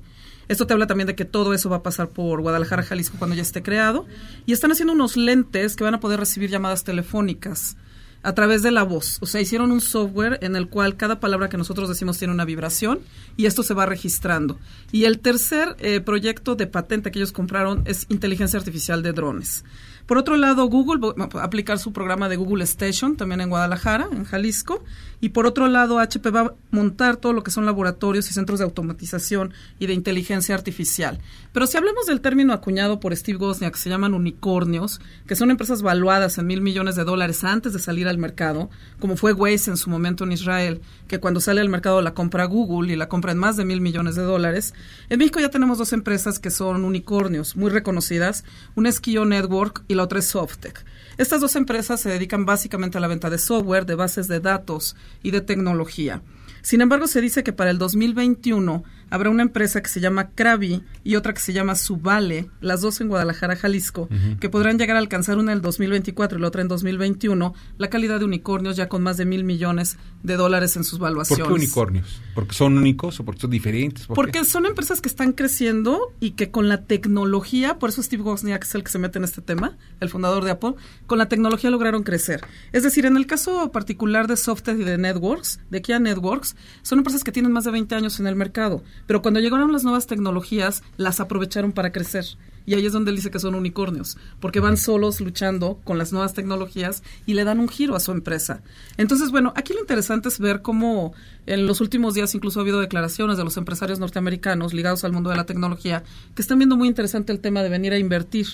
Esto 0.47 0.67
te 0.67 0.73
habla 0.73 0.87
también 0.87 1.07
de 1.07 1.15
que 1.15 1.25
todo 1.25 1.53
eso 1.53 1.69
va 1.69 1.77
a 1.77 1.83
pasar 1.83 2.09
por 2.09 2.41
Guadalajara, 2.41 2.83
Jalisco 2.83 3.15
cuando 3.17 3.35
ya 3.35 3.41
esté 3.41 3.61
creado. 3.63 4.05
Y 4.45 4.53
están 4.53 4.71
haciendo 4.71 4.93
unos 4.93 5.15
lentes 5.15 5.75
que 5.75 5.83
van 5.83 5.93
a 5.93 5.99
poder 5.99 6.19
recibir 6.19 6.49
llamadas 6.49 6.83
telefónicas 6.83 7.77
a 8.23 8.33
través 8.33 8.61
de 8.61 8.71
la 8.71 8.83
voz. 8.83 9.17
O 9.21 9.25
sea, 9.25 9.41
hicieron 9.41 9.71
un 9.71 9.81
software 9.81 10.39
en 10.41 10.55
el 10.55 10.67
cual 10.67 10.95
cada 10.95 11.19
palabra 11.19 11.49
que 11.49 11.57
nosotros 11.57 11.89
decimos 11.89 12.17
tiene 12.17 12.33
una 12.33 12.45
vibración 12.45 12.99
y 13.37 13.45
esto 13.45 13.63
se 13.63 13.73
va 13.73 13.85
registrando. 13.85 14.59
Y 14.91 15.05
el 15.05 15.19
tercer 15.19 15.75
eh, 15.79 16.01
proyecto 16.01 16.55
de 16.55 16.67
patente 16.67 17.11
que 17.11 17.19
ellos 17.19 17.31
compraron 17.31 17.83
es 17.85 18.05
inteligencia 18.09 18.59
artificial 18.59 19.03
de 19.03 19.13
drones. 19.13 19.63
Por 20.05 20.17
otro 20.17 20.35
lado, 20.37 20.65
Google 20.65 20.99
va 20.99 21.41
a 21.41 21.43
aplicar 21.43 21.79
su 21.79 21.93
programa 21.93 22.29
de 22.29 22.35
Google 22.35 22.63
Station 22.63 23.15
también 23.17 23.41
en 23.41 23.49
Guadalajara, 23.49 24.07
en 24.11 24.25
Jalisco. 24.25 24.83
Y 25.19 25.29
por 25.29 25.45
otro 25.45 25.67
lado, 25.67 25.99
HP 25.99 26.31
va 26.31 26.41
a 26.41 26.53
montar 26.71 27.17
todo 27.17 27.33
lo 27.33 27.43
que 27.43 27.51
son 27.51 27.65
laboratorios 27.65 28.29
y 28.29 28.33
centros 28.33 28.59
de 28.59 28.65
automatización 28.65 29.53
y 29.77 29.85
de 29.85 29.93
inteligencia 29.93 30.55
artificial. 30.55 31.19
Pero 31.53 31.67
si 31.67 31.77
hablamos 31.77 32.07
del 32.07 32.21
término 32.21 32.53
acuñado 32.53 32.99
por 32.99 33.15
Steve 33.15 33.37
Wozniak, 33.37 33.73
que 33.73 33.79
se 33.79 33.89
llaman 33.89 34.15
unicornios, 34.15 34.99
que 35.27 35.35
son 35.35 35.51
empresas 35.51 35.83
valuadas 35.83 36.37
en 36.37 36.47
mil 36.47 36.61
millones 36.61 36.95
de 36.95 37.03
dólares 37.03 37.43
antes 37.43 37.73
de 37.73 37.79
salir 37.79 38.07
al 38.07 38.17
mercado, 38.17 38.69
como 38.99 39.15
fue 39.15 39.33
Waze 39.33 39.69
en 39.69 39.77
su 39.77 39.89
momento 39.89 40.23
en 40.23 40.31
Israel, 40.31 40.81
que 41.07 41.19
cuando 41.19 41.39
sale 41.39 41.61
al 41.61 41.69
mercado 41.69 42.01
la 42.01 42.13
compra 42.13 42.45
Google 42.45 42.91
y 42.91 42.95
la 42.95 43.09
compra 43.09 43.31
en 43.31 43.37
más 43.37 43.57
de 43.57 43.65
mil 43.65 43.81
millones 43.81 44.15
de 44.15 44.23
dólares. 44.23 44.73
En 45.09 45.19
México 45.19 45.39
ya 45.39 45.49
tenemos 45.49 45.77
dos 45.77 45.93
empresas 45.93 46.39
que 46.39 46.49
son 46.49 46.83
unicornios 46.83 47.55
muy 47.55 47.69
reconocidas, 47.69 48.43
una 48.75 48.89
es 48.89 48.99
Kio 48.99 49.25
Network 49.25 49.83
y 49.91 49.95
la 49.95 50.03
otra 50.03 50.19
es 50.19 50.27
Softec. 50.27 50.85
Estas 51.17 51.41
dos 51.41 51.55
empresas 51.55 51.99
se 51.99 52.09
dedican 52.09 52.45
básicamente 52.45 52.97
a 52.97 53.01
la 53.01 53.07
venta 53.07 53.29
de 53.29 53.37
software, 53.37 53.85
de 53.85 53.95
bases 53.95 54.27
de 54.27 54.39
datos 54.39 54.95
y 55.21 55.31
de 55.31 55.41
tecnología. 55.41 56.21
Sin 56.61 56.81
embargo, 56.81 57.07
se 57.07 57.21
dice 57.21 57.43
que 57.43 57.53
para 57.53 57.71
el 57.71 57.77
2021 57.77 58.83
habrá 59.11 59.29
una 59.29 59.43
empresa 59.43 59.81
que 59.81 59.89
se 59.89 59.99
llama 59.99 60.29
Krabi 60.31 60.81
y 61.03 61.15
otra 61.15 61.33
que 61.33 61.39
se 61.39 61.53
llama 61.53 61.75
Subale, 61.75 62.49
las 62.61 62.81
dos 62.81 62.99
en 63.01 63.09
Guadalajara, 63.09 63.55
Jalisco, 63.55 64.09
que 64.39 64.49
podrán 64.49 64.79
llegar 64.79 64.95
a 64.95 64.99
alcanzar 64.99 65.37
una 65.37 65.51
en 65.51 65.57
el 65.57 65.61
2024 65.61 66.39
y 66.39 66.41
la 66.41 66.47
otra 66.47 66.61
en 66.61 66.67
2021, 66.67 67.53
la 67.77 67.89
calidad 67.89 68.19
de 68.19 68.25
unicornios 68.25 68.75
ya 68.75 68.89
con 68.89 69.03
más 69.03 69.17
de 69.17 69.25
mil 69.25 69.43
millones 69.43 69.97
de 70.23 70.35
dólares 70.35 70.75
en 70.77 70.83
sus 70.83 70.97
¿Por 70.97 71.09
valuaciones. 71.09 71.45
qué 71.45 71.53
unicornios? 71.53 72.21
¿Porque 72.33 72.53
son 72.53 72.77
únicos 72.77 73.19
o 73.19 73.25
porque 73.25 73.41
son 73.41 73.51
diferentes? 73.51 74.07
¿Por 74.07 74.15
qué? 74.15 74.21
Porque 74.39 74.45
son 74.45 74.65
empresas 74.65 75.01
que 75.01 75.09
están 75.09 75.33
creciendo 75.33 76.13
y 76.19 76.31
que 76.31 76.49
con 76.49 76.69
la 76.69 76.85
tecnología, 76.85 77.77
por 77.79 77.89
eso 77.89 78.01
Steve 78.01 78.23
Wozniak 78.23 78.63
es 78.63 78.75
el 78.75 78.83
que 78.83 78.91
se 78.91 78.99
mete 78.99 79.17
en 79.17 79.25
este 79.25 79.41
tema, 79.41 79.77
el 79.99 80.09
fundador 80.09 80.45
de 80.45 80.51
Apple, 80.51 80.75
con 81.05 81.17
la 81.17 81.27
tecnología 81.27 81.69
lograron 81.69 82.03
crecer. 82.03 82.41
Es 82.71 82.83
decir, 82.83 83.05
en 83.05 83.17
el 83.17 83.27
caso 83.27 83.71
particular 83.71 84.27
de 84.27 84.37
Software 84.37 84.79
y 84.79 84.83
de 84.83 84.97
Networks, 84.97 85.59
de 85.69 85.81
Kia 85.81 85.99
Networks, 85.99 86.55
son 86.81 86.99
empresas 86.99 87.23
que 87.23 87.31
tienen 87.31 87.51
más 87.51 87.65
de 87.65 87.71
20 87.71 87.93
años 87.95 88.19
en 88.19 88.27
el 88.27 88.35
mercado, 88.35 88.83
pero 89.07 89.21
cuando 89.21 89.39
llegaron 89.39 89.71
las 89.71 89.83
nuevas 89.83 90.07
tecnologías, 90.07 90.83
las 90.97 91.19
aprovecharon 91.19 91.71
para 91.71 91.91
crecer. 91.91 92.25
Y 92.65 92.75
ahí 92.75 92.85
es 92.85 92.93
donde 92.93 93.09
él 93.09 93.15
dice 93.15 93.31
que 93.31 93.39
son 93.39 93.55
unicornios, 93.55 94.17
porque 94.39 94.59
van 94.59 94.77
solos 94.77 95.19
luchando 95.19 95.79
con 95.83 95.97
las 95.97 96.11
nuevas 96.11 96.33
tecnologías 96.33 97.03
y 97.25 97.33
le 97.33 97.43
dan 97.43 97.59
un 97.59 97.67
giro 97.67 97.95
a 97.95 97.99
su 97.99 98.11
empresa. 98.11 98.61
Entonces, 98.97 99.31
bueno, 99.31 99.51
aquí 99.55 99.73
lo 99.73 99.79
interesante 99.79 100.29
es 100.29 100.39
ver 100.39 100.61
cómo 100.61 101.13
en 101.47 101.65
los 101.65 101.81
últimos 101.81 102.13
días 102.13 102.35
incluso 102.35 102.59
ha 102.59 102.61
habido 102.61 102.79
declaraciones 102.79 103.37
de 103.37 103.43
los 103.43 103.57
empresarios 103.57 103.99
norteamericanos 103.99 104.73
ligados 104.73 105.03
al 105.03 105.11
mundo 105.11 105.31
de 105.31 105.37
la 105.37 105.45
tecnología 105.45 106.03
que 106.35 106.41
están 106.41 106.59
viendo 106.59 106.77
muy 106.77 106.87
interesante 106.87 107.33
el 107.33 107.39
tema 107.39 107.63
de 107.63 107.69
venir 107.69 107.93
a 107.93 107.97
invertir 107.97 108.45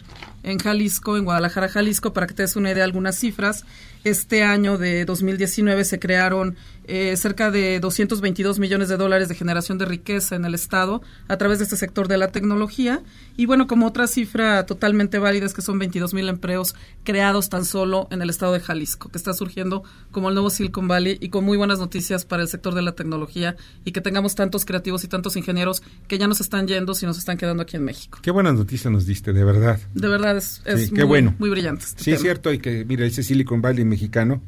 en 0.43 0.57
Jalisco, 0.57 1.17
en 1.17 1.25
Guadalajara, 1.25 1.67
Jalisco, 1.67 2.13
para 2.13 2.27
que 2.27 2.33
te 2.33 2.43
des 2.43 2.55
una 2.55 2.69
idea 2.69 2.77
de 2.77 2.83
algunas 2.83 3.17
cifras. 3.17 3.65
Este 4.05 4.43
año 4.43 4.77
de 4.77 5.03
2019 5.03 5.83
se 5.83 5.99
crearon 5.99 6.55
eh, 6.87 7.15
cerca 7.17 7.51
de 7.51 7.79
222 7.79 8.59
millones 8.59 8.89
de 8.89 8.97
dólares 8.97 9.27
de 9.29 9.35
generación 9.35 9.77
de 9.77 9.85
riqueza 9.85 10.35
en 10.35 10.45
el 10.45 10.55
Estado 10.55 11.01
a 11.27 11.37
través 11.37 11.59
de 11.59 11.65
este 11.65 11.75
sector 11.77 12.07
de 12.07 12.17
la 12.17 12.29
tecnología. 12.31 13.01
Y 13.35 13.45
bueno, 13.45 13.67
como 13.67 13.85
otra 13.87 14.07
cifra 14.07 14.65
totalmente 14.65 15.19
válida 15.19 15.45
es 15.45 15.53
que 15.53 15.61
son 15.61 15.77
22 15.79 16.13
mil 16.13 16.27
empleos 16.29 16.75
creados 17.03 17.49
tan 17.49 17.65
solo 17.65 18.07
en 18.11 18.21
el 18.21 18.29
Estado 18.29 18.53
de 18.53 18.59
Jalisco, 18.59 19.09
que 19.09 19.17
está 19.17 19.33
surgiendo 19.33 19.83
como 20.11 20.29
el 20.29 20.33
nuevo 20.35 20.49
Silicon 20.49 20.87
Valley 20.87 21.17
y 21.21 21.29
con 21.29 21.43
muy 21.43 21.57
buenas 21.57 21.79
noticias 21.79 22.25
para 22.25 22.41
el 22.41 22.47
sector 22.47 22.73
de 22.73 22.81
la 22.81 22.93
tecnología 22.93 23.55
y 23.85 23.91
que 23.91 24.01
tengamos 24.01 24.35
tantos 24.35 24.65
creativos 24.65 25.03
y 25.03 25.07
tantos 25.07 25.35
ingenieros 25.35 25.83
que 26.07 26.17
ya 26.17 26.27
nos 26.27 26.41
están 26.41 26.67
yendo 26.67 26.95
si 26.95 27.05
nos 27.05 27.17
están 27.17 27.37
quedando 27.37 27.63
aquí 27.63 27.75
en 27.77 27.83
México. 27.83 28.19
Qué 28.21 28.31
buenas 28.31 28.55
noticias 28.55 28.91
nos 28.91 29.05
diste, 29.05 29.33
de 29.33 29.43
verdad. 29.43 29.79
De 29.93 30.07
verdad 30.07 30.37
es, 30.37 30.61
es 30.65 30.85
Sí, 30.87 30.89
qué 30.89 31.01
muy, 31.01 31.07
bueno. 31.07 31.35
muy 31.39 31.49
brillante. 31.49 31.83
este 31.85 32.03
Sí, 32.03 32.11
es 32.11 32.17
tema. 32.17 32.23
cierto, 32.23 32.53
y 32.53 32.59
que, 32.59 32.85
mira, 32.85 33.05
ese 33.05 33.23
Silicon 33.23 33.61
Valley 33.61 33.83
mexicano, 33.85 34.41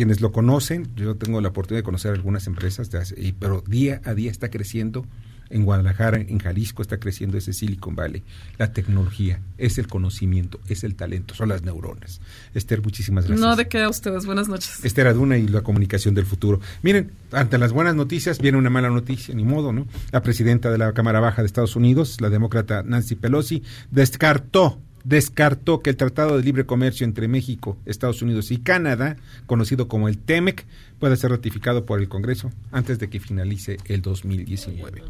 quienes 0.00 0.22
lo 0.22 0.32
conocen, 0.32 0.88
yo 0.96 1.14
tengo 1.16 1.42
la 1.42 1.48
oportunidad 1.48 1.80
de 1.80 1.84
conocer 1.84 2.12
algunas 2.14 2.46
empresas, 2.46 2.90
de 2.90 2.96
hace- 3.00 3.20
y- 3.20 3.32
pero 3.32 3.62
día 3.66 4.00
a 4.06 4.14
día 4.14 4.30
está 4.30 4.48
creciendo 4.48 5.04
en 5.50 5.66
Guadalajara, 5.66 6.16
en 6.18 6.38
Jalisco 6.38 6.80
está 6.80 6.98
creciendo 6.98 7.36
ese 7.36 7.52
Silicon 7.52 7.94
Valley. 7.96 8.22
La 8.56 8.72
tecnología, 8.72 9.42
es 9.58 9.76
el 9.76 9.88
conocimiento, 9.88 10.58
es 10.68 10.84
el 10.84 10.94
talento, 10.94 11.34
son 11.34 11.50
las 11.50 11.64
neuronas. 11.64 12.22
Esther, 12.54 12.80
muchísimas 12.82 13.26
gracias. 13.26 13.46
No, 13.46 13.56
de 13.56 13.68
qué 13.68 13.82
a 13.82 13.90
ustedes. 13.90 14.24
Buenas 14.24 14.48
noches. 14.48 14.82
Esther 14.84 15.06
Aduna 15.08 15.36
y 15.36 15.46
la 15.48 15.60
comunicación 15.60 16.14
del 16.14 16.24
futuro. 16.24 16.60
Miren, 16.82 17.10
ante 17.32 17.58
las 17.58 17.72
buenas 17.72 17.94
noticias 17.94 18.38
viene 18.38 18.56
una 18.56 18.70
mala 18.70 18.88
noticia, 18.88 19.34
ni 19.34 19.44
modo, 19.44 19.70
¿no? 19.74 19.86
La 20.12 20.22
presidenta 20.22 20.70
de 20.70 20.78
la 20.78 20.94
Cámara 20.94 21.20
Baja 21.20 21.42
de 21.42 21.46
Estados 21.46 21.76
Unidos, 21.76 22.22
la 22.22 22.30
demócrata 22.30 22.82
Nancy 22.84 23.16
Pelosi, 23.16 23.62
descartó 23.90 24.78
descartó 25.04 25.80
que 25.80 25.90
el 25.90 25.96
Tratado 25.96 26.36
de 26.36 26.42
Libre 26.42 26.66
Comercio 26.66 27.04
entre 27.04 27.28
México, 27.28 27.76
Estados 27.86 28.22
Unidos 28.22 28.50
y 28.50 28.58
Canadá, 28.58 29.16
conocido 29.46 29.88
como 29.88 30.08
el 30.08 30.18
TEMEC, 30.18 30.66
pueda 30.98 31.16
ser 31.16 31.30
ratificado 31.30 31.86
por 31.86 32.00
el 32.00 32.08
Congreso 32.08 32.50
antes 32.72 32.98
de 32.98 33.08
que 33.08 33.20
finalice 33.20 33.78
el 33.86 34.02
2019. 34.02 35.02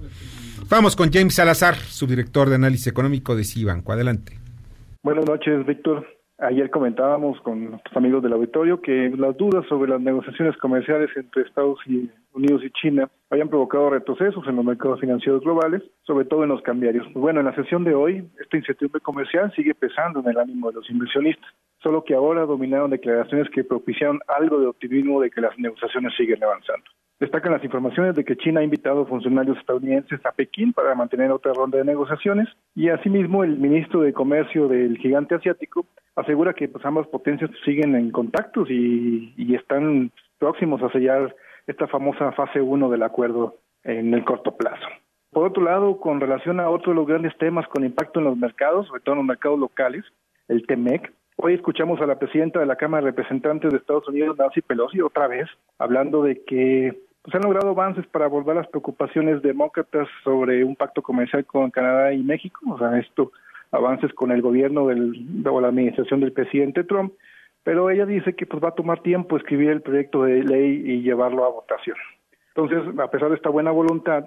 Vamos 0.69 0.97
con 0.97 1.11
James 1.13 1.35
Salazar, 1.35 1.77
subdirector 1.77 2.49
de 2.49 2.57
análisis 2.57 2.87
económico 2.87 3.35
de 3.35 3.45
Cibanco. 3.45 3.93
Adelante. 3.93 4.39
Buenas 5.03 5.25
noches, 5.27 5.67
Víctor. 5.67 6.07
Ayer 6.43 6.71
comentábamos 6.71 7.39
con 7.43 7.71
nuestros 7.71 7.95
amigos 7.95 8.23
del 8.23 8.33
auditorio 8.33 8.81
que 8.81 9.13
las 9.15 9.37
dudas 9.37 9.67
sobre 9.69 9.91
las 9.91 10.01
negociaciones 10.01 10.57
comerciales 10.57 11.11
entre 11.15 11.43
Estados 11.43 11.79
Unidos 12.33 12.63
y 12.65 12.71
China 12.71 13.11
habían 13.29 13.51
provocado 13.51 13.91
retrocesos 13.91 14.47
en 14.49 14.57
los 14.57 14.65
mercados 14.65 15.01
financieros 15.01 15.43
globales, 15.43 15.83
sobre 16.03 16.25
todo 16.25 16.45
en 16.45 16.49
los 16.49 16.63
cambiarios. 16.63 17.05
Pues 17.13 17.21
bueno, 17.21 17.41
en 17.41 17.47
la 17.47 17.55
sesión 17.55 17.85
de 17.85 17.95
hoy, 17.95 18.27
esta 18.41 18.57
incertidumbre 18.57 19.03
comercial 19.03 19.53
sigue 19.55 19.75
pesando 19.75 20.21
en 20.21 20.29
el 20.29 20.39
ánimo 20.39 20.71
de 20.71 20.77
los 20.77 20.89
inversionistas, 20.89 21.51
solo 21.83 22.05
que 22.05 22.15
ahora 22.15 22.47
dominaron 22.47 22.91
declaraciones 22.91 23.49
que 23.51 23.65
propiciaron 23.65 24.21
algo 24.29 24.61
de 24.61 24.67
optimismo 24.67 25.21
de 25.21 25.31
que 25.31 25.41
las 25.41 25.59
negociaciones 25.59 26.15
siguen 26.17 26.43
avanzando. 26.43 26.85
Destacan 27.19 27.53
las 27.53 27.63
informaciones 27.63 28.17
de 28.17 28.25
que 28.25 28.37
China 28.37 28.61
ha 28.61 28.65
invitado 28.65 29.05
funcionarios 29.05 29.59
estadounidenses 29.59 30.25
a 30.25 30.33
Pekín 30.33 30.73
para 30.73 30.95
mantener 30.95 31.31
otra 31.31 31.53
ronda 31.53 31.77
de 31.77 31.85
negociaciones 31.85 32.49
y 32.75 32.89
asimismo 32.89 33.45
el 33.45 33.59
ministro 33.59 34.01
de 34.01 34.15
Comercio 34.15 34.69
del 34.69 34.97
gigante 34.97 35.35
asiático 35.35 35.85
asegura 36.17 36.55
que 36.55 36.69
pues, 36.69 36.85
ambas 36.87 37.07
potencias 37.09 37.51
siguen 37.65 37.95
en 37.95 38.11
contactos 38.11 38.71
y, 38.71 39.35
y 39.37 39.55
están 39.55 40.11
próximos 40.39 40.83
a 40.83 40.91
sellar 40.91 41.35
esta 41.67 41.87
famosa 41.89 42.33
fase 42.33 42.63
1 42.63 42.89
del 42.89 43.03
acuerdo 43.03 43.57
en 43.85 44.15
el 44.15 44.25
corto 44.25 44.57
plazo. 44.57 44.87
Por 45.31 45.47
otro 45.47 45.63
lado, 45.63 46.01
con 46.01 46.21
relación 46.21 46.59
a 46.59 46.71
otro 46.71 46.93
de 46.93 46.97
los 46.97 47.07
grandes 47.07 47.37
temas 47.39 47.69
con 47.69 47.85
impacto 47.85 48.19
en 48.19 48.27
los 48.27 48.37
mercados, 48.37 48.87
sobre 48.89 49.03
todo 49.03 49.13
en 49.15 49.19
los 49.19 49.27
mercados 49.27 49.59
locales, 49.59 50.05
el 50.49 50.67
TEMEC, 50.67 51.13
Hoy 51.43 51.55
escuchamos 51.55 51.99
a 52.03 52.07
la 52.07 52.19
presidenta 52.19 52.61
de 52.61 52.67
la 52.67 52.77
Cámara 52.77 53.03
de 53.03 53.13
Representantes 53.13 53.71
de 53.71 53.79
Estados 53.79 54.07
Unidos, 54.07 54.37
Nancy 54.37 54.61
Pelosi, 54.61 55.01
otra 55.01 55.27
vez, 55.27 55.49
hablando 55.79 56.23
de 56.23 56.45
que 56.45 57.01
pues, 57.23 57.35
han 57.35 57.41
logrado 57.41 57.71
avances 57.71 58.07
para 58.09 58.27
abordar 58.27 58.57
las 58.57 58.69
preocupaciones 58.69 59.41
demócratas 59.41 60.07
sobre 60.23 60.63
un 60.65 60.77
pacto 60.77 61.01
comercial 61.01 61.47
con 61.47 61.71
Canadá 61.71 62.13
y 62.13 62.23
México, 62.23 62.61
o 62.71 62.79
sea, 62.79 62.99
esto, 62.99 63.33
avances 63.71 64.13
con 64.13 64.33
el 64.33 64.43
gobierno 64.43 64.89
del, 64.89 65.43
o 65.51 65.61
la 65.63 65.69
administración 65.69 66.21
del 66.21 66.35
presidente 66.35 66.85
Trump, 66.85 67.15
pero 67.63 67.89
ella 67.89 68.05
dice 68.05 68.35
que 68.35 68.45
pues 68.45 68.63
va 68.63 68.69
a 68.69 68.75
tomar 68.75 69.01
tiempo 69.01 69.39
escribir 69.39 69.71
el 69.71 69.81
proyecto 69.81 70.25
de 70.25 70.45
ley 70.45 70.83
y 70.85 71.01
llevarlo 71.01 71.47
a 71.47 71.51
votación. 71.53 71.97
Entonces, 72.55 72.99
a 72.99 73.11
pesar 73.11 73.31
de 73.31 73.37
esta 73.37 73.49
buena 73.49 73.71
voluntad, 73.71 74.27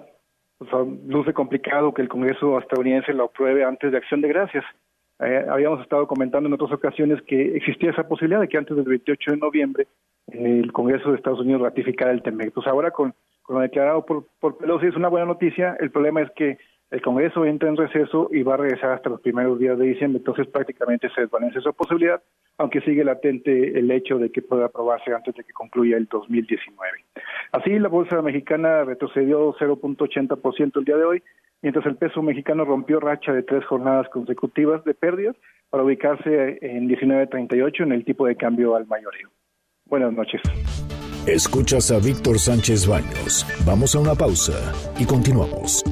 pues, 0.58 0.68
luce 1.06 1.32
complicado 1.32 1.94
que 1.94 2.02
el 2.02 2.08
Congreso 2.08 2.58
estadounidense 2.58 3.12
lo 3.12 3.26
apruebe 3.26 3.62
antes 3.62 3.92
de 3.92 3.98
Acción 3.98 4.20
de 4.20 4.28
Gracias. 4.28 4.64
Eh, 5.20 5.46
habíamos 5.48 5.80
estado 5.80 6.06
comentando 6.06 6.48
en 6.48 6.54
otras 6.54 6.72
ocasiones 6.72 7.22
que 7.22 7.56
existía 7.56 7.90
esa 7.90 8.08
posibilidad 8.08 8.40
de 8.40 8.48
que 8.48 8.58
antes 8.58 8.76
del 8.76 8.86
28 8.86 9.32
de 9.32 9.36
noviembre 9.36 9.86
eh, 10.32 10.60
el 10.62 10.72
Congreso 10.72 11.10
de 11.10 11.16
Estados 11.16 11.40
Unidos 11.40 11.62
ratificara 11.62 12.10
el 12.10 12.22
TEMEC. 12.22 12.52
Pues 12.52 12.66
ahora 12.66 12.90
con, 12.90 13.14
con 13.42 13.56
lo 13.56 13.62
declarado 13.62 14.04
por, 14.04 14.26
por 14.40 14.58
Pelosi 14.58 14.86
es 14.86 14.96
una 14.96 15.08
buena 15.08 15.26
noticia. 15.26 15.76
El 15.78 15.90
problema 15.90 16.22
es 16.22 16.30
que 16.32 16.58
el 16.94 17.02
Congreso 17.02 17.44
entra 17.44 17.68
en 17.68 17.76
receso 17.76 18.28
y 18.30 18.44
va 18.44 18.54
a 18.54 18.58
regresar 18.58 18.92
hasta 18.92 19.10
los 19.10 19.20
primeros 19.20 19.58
días 19.58 19.76
de 19.76 19.84
diciembre, 19.84 20.18
entonces 20.18 20.46
prácticamente 20.46 21.08
se 21.12 21.22
desvanece 21.22 21.58
esa 21.58 21.72
posibilidad, 21.72 22.22
aunque 22.56 22.80
sigue 22.82 23.02
latente 23.02 23.76
el 23.76 23.90
hecho 23.90 24.16
de 24.16 24.30
que 24.30 24.42
pueda 24.42 24.66
aprobarse 24.66 25.12
antes 25.12 25.34
de 25.34 25.42
que 25.42 25.52
concluya 25.52 25.96
el 25.96 26.06
2019. 26.06 27.04
Así, 27.50 27.80
la 27.80 27.88
bolsa 27.88 28.22
mexicana 28.22 28.84
retrocedió 28.84 29.52
0.80% 29.54 30.78
el 30.78 30.84
día 30.84 30.96
de 30.96 31.04
hoy, 31.04 31.22
mientras 31.62 31.84
el 31.86 31.96
peso 31.96 32.22
mexicano 32.22 32.64
rompió 32.64 33.00
racha 33.00 33.32
de 33.32 33.42
tres 33.42 33.64
jornadas 33.64 34.08
consecutivas 34.10 34.84
de 34.84 34.94
pérdidas 34.94 35.34
para 35.70 35.82
ubicarse 35.82 36.58
en 36.62 36.88
19.38 36.88 37.82
en 37.82 37.92
el 37.92 38.04
tipo 38.04 38.24
de 38.26 38.36
cambio 38.36 38.76
al 38.76 38.86
mayoreo. 38.86 39.30
Buenas 39.86 40.12
noches. 40.12 40.40
Escuchas 41.26 41.90
a 41.90 41.98
Víctor 41.98 42.38
Sánchez 42.38 42.86
Baños. 42.86 43.46
Vamos 43.64 43.94
a 43.94 43.98
una 43.98 44.14
pausa 44.14 44.74
y 44.98 45.06
continuamos. 45.06 45.82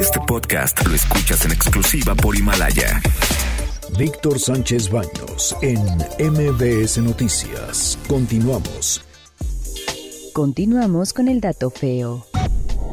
Este 0.00 0.20
podcast 0.28 0.86
lo 0.86 0.94
escuchas 0.94 1.44
en 1.44 1.50
exclusiva 1.50 2.14
por 2.14 2.36
Himalaya. 2.36 3.02
Víctor 3.98 4.38
Sánchez 4.38 4.88
Baños 4.88 5.56
en 5.60 5.80
MBS 6.20 6.98
Noticias. 6.98 7.98
Continuamos. 8.06 9.02
Continuamos 10.34 11.14
con 11.14 11.26
el 11.26 11.40
dato 11.40 11.70
feo. 11.70 12.24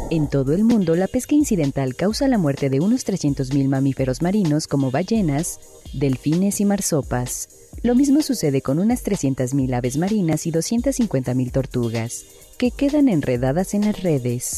En 0.10 0.28
todo 0.32 0.54
el 0.54 0.64
mundo, 0.64 0.96
la 0.96 1.08
pesca 1.08 1.36
incidental 1.36 1.96
causa 1.96 2.28
la 2.28 2.40
muerte 2.40 2.72
de 2.72 2.80
unos 2.80 3.06
300.000 3.06 3.68
mamíferos 3.68 4.24
marinos 4.24 4.66
como 4.66 4.90
ballenas, 4.90 5.60
delfines 5.94 6.60
y 6.60 6.66
marsopas. 6.66 7.57
Lo 7.84 7.96
mismo 7.96 8.22
sucede 8.22 8.62
con 8.62 8.80
unas 8.80 9.04
300.000 9.04 9.74
aves 9.74 9.98
marinas 9.98 10.46
y 10.46 10.52
250.000 10.52 11.52
tortugas, 11.52 12.26
que 12.58 12.72
quedan 12.72 13.08
enredadas 13.08 13.74
en 13.74 13.86
las 13.86 14.02
redes. 14.02 14.56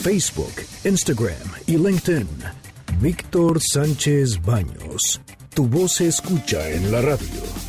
Facebook, 0.00 0.52
Instagram 0.84 1.36
y 1.66 1.76
LinkedIn. 1.76 2.28
Víctor 3.00 3.60
Sánchez 3.60 4.40
Baños. 4.42 5.20
Tu 5.54 5.66
voz 5.66 5.94
se 5.94 6.08
escucha 6.08 6.68
en 6.70 6.92
la 6.92 7.02
radio. 7.02 7.61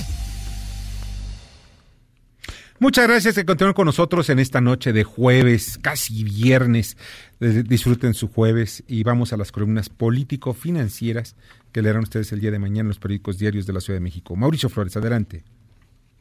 Muchas 2.83 3.07
gracias 3.07 3.35
que 3.35 3.45
continúen 3.45 3.73
con 3.73 3.85
nosotros 3.85 4.29
en 4.29 4.39
esta 4.39 4.59
noche 4.59 4.91
de 4.91 5.05
jueves, 5.05 5.79
casi 5.81 6.25
viernes. 6.25 6.97
Eh, 7.39 7.63
Disfruten 7.65 8.13
su 8.13 8.27
jueves 8.27 8.83
y 8.89 9.05
vamos 9.05 9.31
a 9.31 9.37
las 9.37 9.53
columnas 9.53 9.87
político-financieras 9.87 11.37
que 11.71 11.81
leerán 11.81 12.03
ustedes 12.03 12.33
el 12.33 12.41
día 12.41 12.51
de 12.51 12.59
mañana 12.59 12.81
en 12.81 12.87
los 12.89 12.99
periódicos 12.99 13.39
diarios 13.39 13.65
de 13.65 13.71
la 13.71 13.79
Ciudad 13.79 13.99
de 13.99 14.03
México. 14.03 14.35
Mauricio 14.35 14.67
Flores, 14.67 14.97
adelante. 14.97 15.43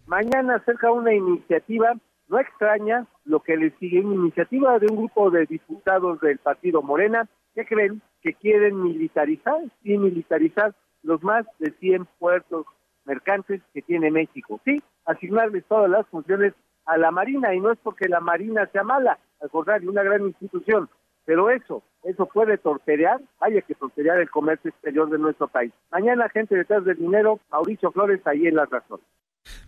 Mañana 0.07 0.55
acerca 0.55 0.93
una 0.93 1.13
iniciativa 1.13 1.95
no 2.29 2.39
extraña 2.39 3.09
lo 3.25 3.41
que 3.41 3.57
le 3.57 3.77
sigue, 3.81 3.99
una 3.99 4.15
iniciativa 4.15 4.79
de 4.79 4.87
un 4.87 4.99
grupo 4.99 5.33
de 5.33 5.47
diputados 5.47 6.21
del 6.21 6.39
partido 6.39 6.81
Morena 6.81 7.29
que 7.57 7.67
creen 7.67 8.01
que 8.23 8.35
quieren 8.35 8.81
militarizar 8.81 9.59
y 9.83 9.99
militarizar 9.99 10.77
los 11.03 11.25
más 11.25 11.45
de 11.59 11.73
100 11.81 12.07
puertos 12.21 12.67
mercantes 13.05 13.61
que 13.73 13.83
tiene 13.83 14.11
México. 14.11 14.61
Sí, 14.65 14.83
asignarles 15.05 15.65
todas 15.69 15.91
las 15.91 16.07
funciones 16.09 16.55
a 16.87 16.97
la 16.97 17.11
Marina 17.11 17.55
y 17.55 17.61
no 17.61 17.73
es 17.73 17.79
porque 17.83 18.09
la 18.09 18.21
Marina 18.21 18.69
sea 18.73 18.83
mala, 18.83 19.19
al 19.41 19.51
contrario, 19.51 19.91
una 19.91 20.03
gran 20.03 20.27
institución, 20.27 20.89
pero 21.25 21.51
eso, 21.51 21.83
eso 22.05 22.27
puede 22.27 22.59
torpedear, 22.59 23.21
vaya 23.41 23.63
que 23.63 23.75
torpedear 23.75 24.19
el 24.19 24.31
comercio 24.31 24.71
exterior 24.71 25.09
de 25.11 25.19
nuestro 25.19 25.49
país. 25.49 25.73
Mañana, 25.91 26.29
gente 26.29 26.57
detrás 26.57 26.85
del 26.85 26.97
dinero, 26.97 27.41
Mauricio 27.51 27.93
Flores, 27.93 28.21
ahí 28.27 28.47
en 28.47 28.57
la 28.57 28.67
razón. 28.67 29.01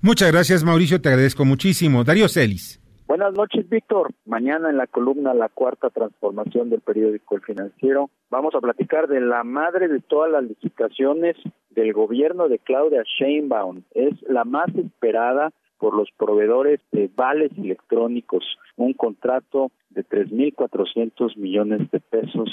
Muchas 0.00 0.30
gracias, 0.30 0.64
Mauricio, 0.64 1.00
te 1.00 1.08
agradezco 1.08 1.44
muchísimo. 1.44 2.04
Darío 2.04 2.28
Celis. 2.28 2.83
Buenas 3.06 3.34
noches, 3.34 3.68
Víctor. 3.68 4.14
Mañana 4.24 4.70
en 4.70 4.78
la 4.78 4.86
columna 4.86 5.34
La 5.34 5.50
Cuarta 5.50 5.90
Transformación 5.90 6.70
del 6.70 6.80
periódico 6.80 7.36
El 7.36 7.42
Financiero 7.42 8.08
vamos 8.30 8.54
a 8.54 8.60
platicar 8.60 9.08
de 9.08 9.20
la 9.20 9.44
madre 9.44 9.88
de 9.88 10.00
todas 10.00 10.32
las 10.32 10.42
licitaciones 10.42 11.36
del 11.68 11.92
gobierno 11.92 12.48
de 12.48 12.58
Claudia 12.58 13.02
Sheinbaum. 13.04 13.82
Es 13.90 14.14
la 14.22 14.44
más 14.44 14.74
esperada 14.74 15.52
por 15.76 15.94
los 15.94 16.08
proveedores 16.16 16.80
de 16.92 17.10
vales 17.14 17.52
electrónicos, 17.58 18.42
un 18.76 18.94
contrato 18.94 19.70
de 19.90 20.02
3.400 20.02 21.36
millones 21.36 21.90
de 21.90 22.00
pesos 22.00 22.48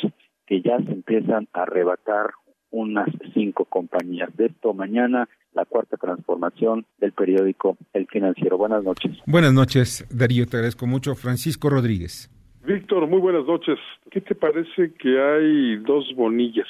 que 0.45 0.61
ya 0.61 0.77
se 0.79 0.91
empiezan 0.91 1.47
a 1.53 1.61
arrebatar 1.61 2.31
unas 2.71 3.09
cinco 3.33 3.65
compañías. 3.65 4.35
De 4.35 4.47
esto 4.47 4.73
mañana 4.73 5.29
la 5.53 5.65
cuarta 5.65 5.97
transformación 5.97 6.85
del 6.99 7.11
periódico 7.11 7.77
El 7.93 8.07
Financiero. 8.07 8.57
Buenas 8.57 8.83
noches. 8.83 9.11
Buenas 9.25 9.53
noches, 9.53 10.07
Darío, 10.09 10.45
te 10.47 10.57
agradezco 10.57 10.87
mucho. 10.87 11.15
Francisco 11.15 11.69
Rodríguez. 11.69 12.29
Víctor, 12.65 13.07
muy 13.07 13.19
buenas 13.19 13.45
noches. 13.45 13.79
¿Qué 14.11 14.21
te 14.21 14.35
parece 14.35 14.93
que 14.93 15.19
hay 15.19 15.77
dos 15.77 16.13
bonillas? 16.15 16.67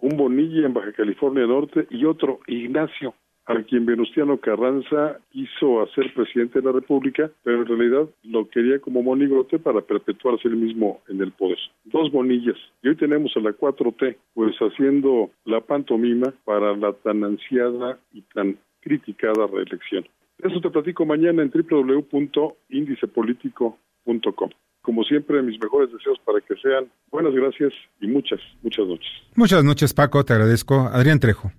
Un 0.00 0.16
bonilla 0.16 0.66
en 0.66 0.74
Baja 0.74 0.92
California 0.92 1.46
Norte 1.46 1.86
y 1.90 2.04
otro, 2.04 2.40
Ignacio, 2.46 3.14
a 3.46 3.62
quien 3.62 3.84
Venustiano 3.84 4.38
Carranza 4.38 5.18
hizo 5.32 5.82
hacer 5.82 6.14
presidente 6.14 6.60
de 6.60 6.66
la 6.66 6.72
República, 6.72 7.30
pero 7.42 7.62
en 7.62 7.66
realidad 7.66 8.08
lo 8.22 8.48
quería 8.48 8.78
como 8.78 9.02
monigote 9.02 9.58
para 9.58 9.82
perpetuarse 9.82 10.48
él 10.48 10.56
mismo 10.56 11.02
en 11.08 11.20
el 11.20 11.32
poder. 11.32 11.58
Dos 11.84 12.10
bonillas. 12.10 12.56
Y 12.82 12.88
hoy 12.88 12.96
tenemos 12.96 13.36
a 13.36 13.40
la 13.40 13.50
4T, 13.50 14.16
pues 14.34 14.56
haciendo 14.56 15.30
la 15.44 15.60
pantomima 15.60 16.32
para 16.44 16.74
la 16.76 16.94
tan 16.94 17.22
ansiada 17.24 17.98
y 18.12 18.22
tan 18.34 18.56
criticada 18.80 19.46
reelección. 19.46 20.06
Eso 20.38 20.60
te 20.60 20.70
platico 20.70 21.04
mañana 21.06 21.42
en 21.42 21.50
www.indicepolitico.com. 21.50 24.50
Como 24.82 25.04
siempre, 25.04 25.40
mis 25.42 25.58
mejores 25.60 25.92
deseos 25.92 26.18
para 26.24 26.40
que 26.42 26.56
sean 26.56 26.90
buenas 27.10 27.32
gracias 27.32 27.72
y 28.00 28.06
muchas, 28.06 28.38
muchas 28.62 28.86
noches. 28.86 29.10
Muchas 29.34 29.64
noches, 29.64 29.94
Paco, 29.94 30.22
te 30.24 30.34
agradezco. 30.34 30.90
Adrián 30.92 31.20
Trejo. 31.20 31.50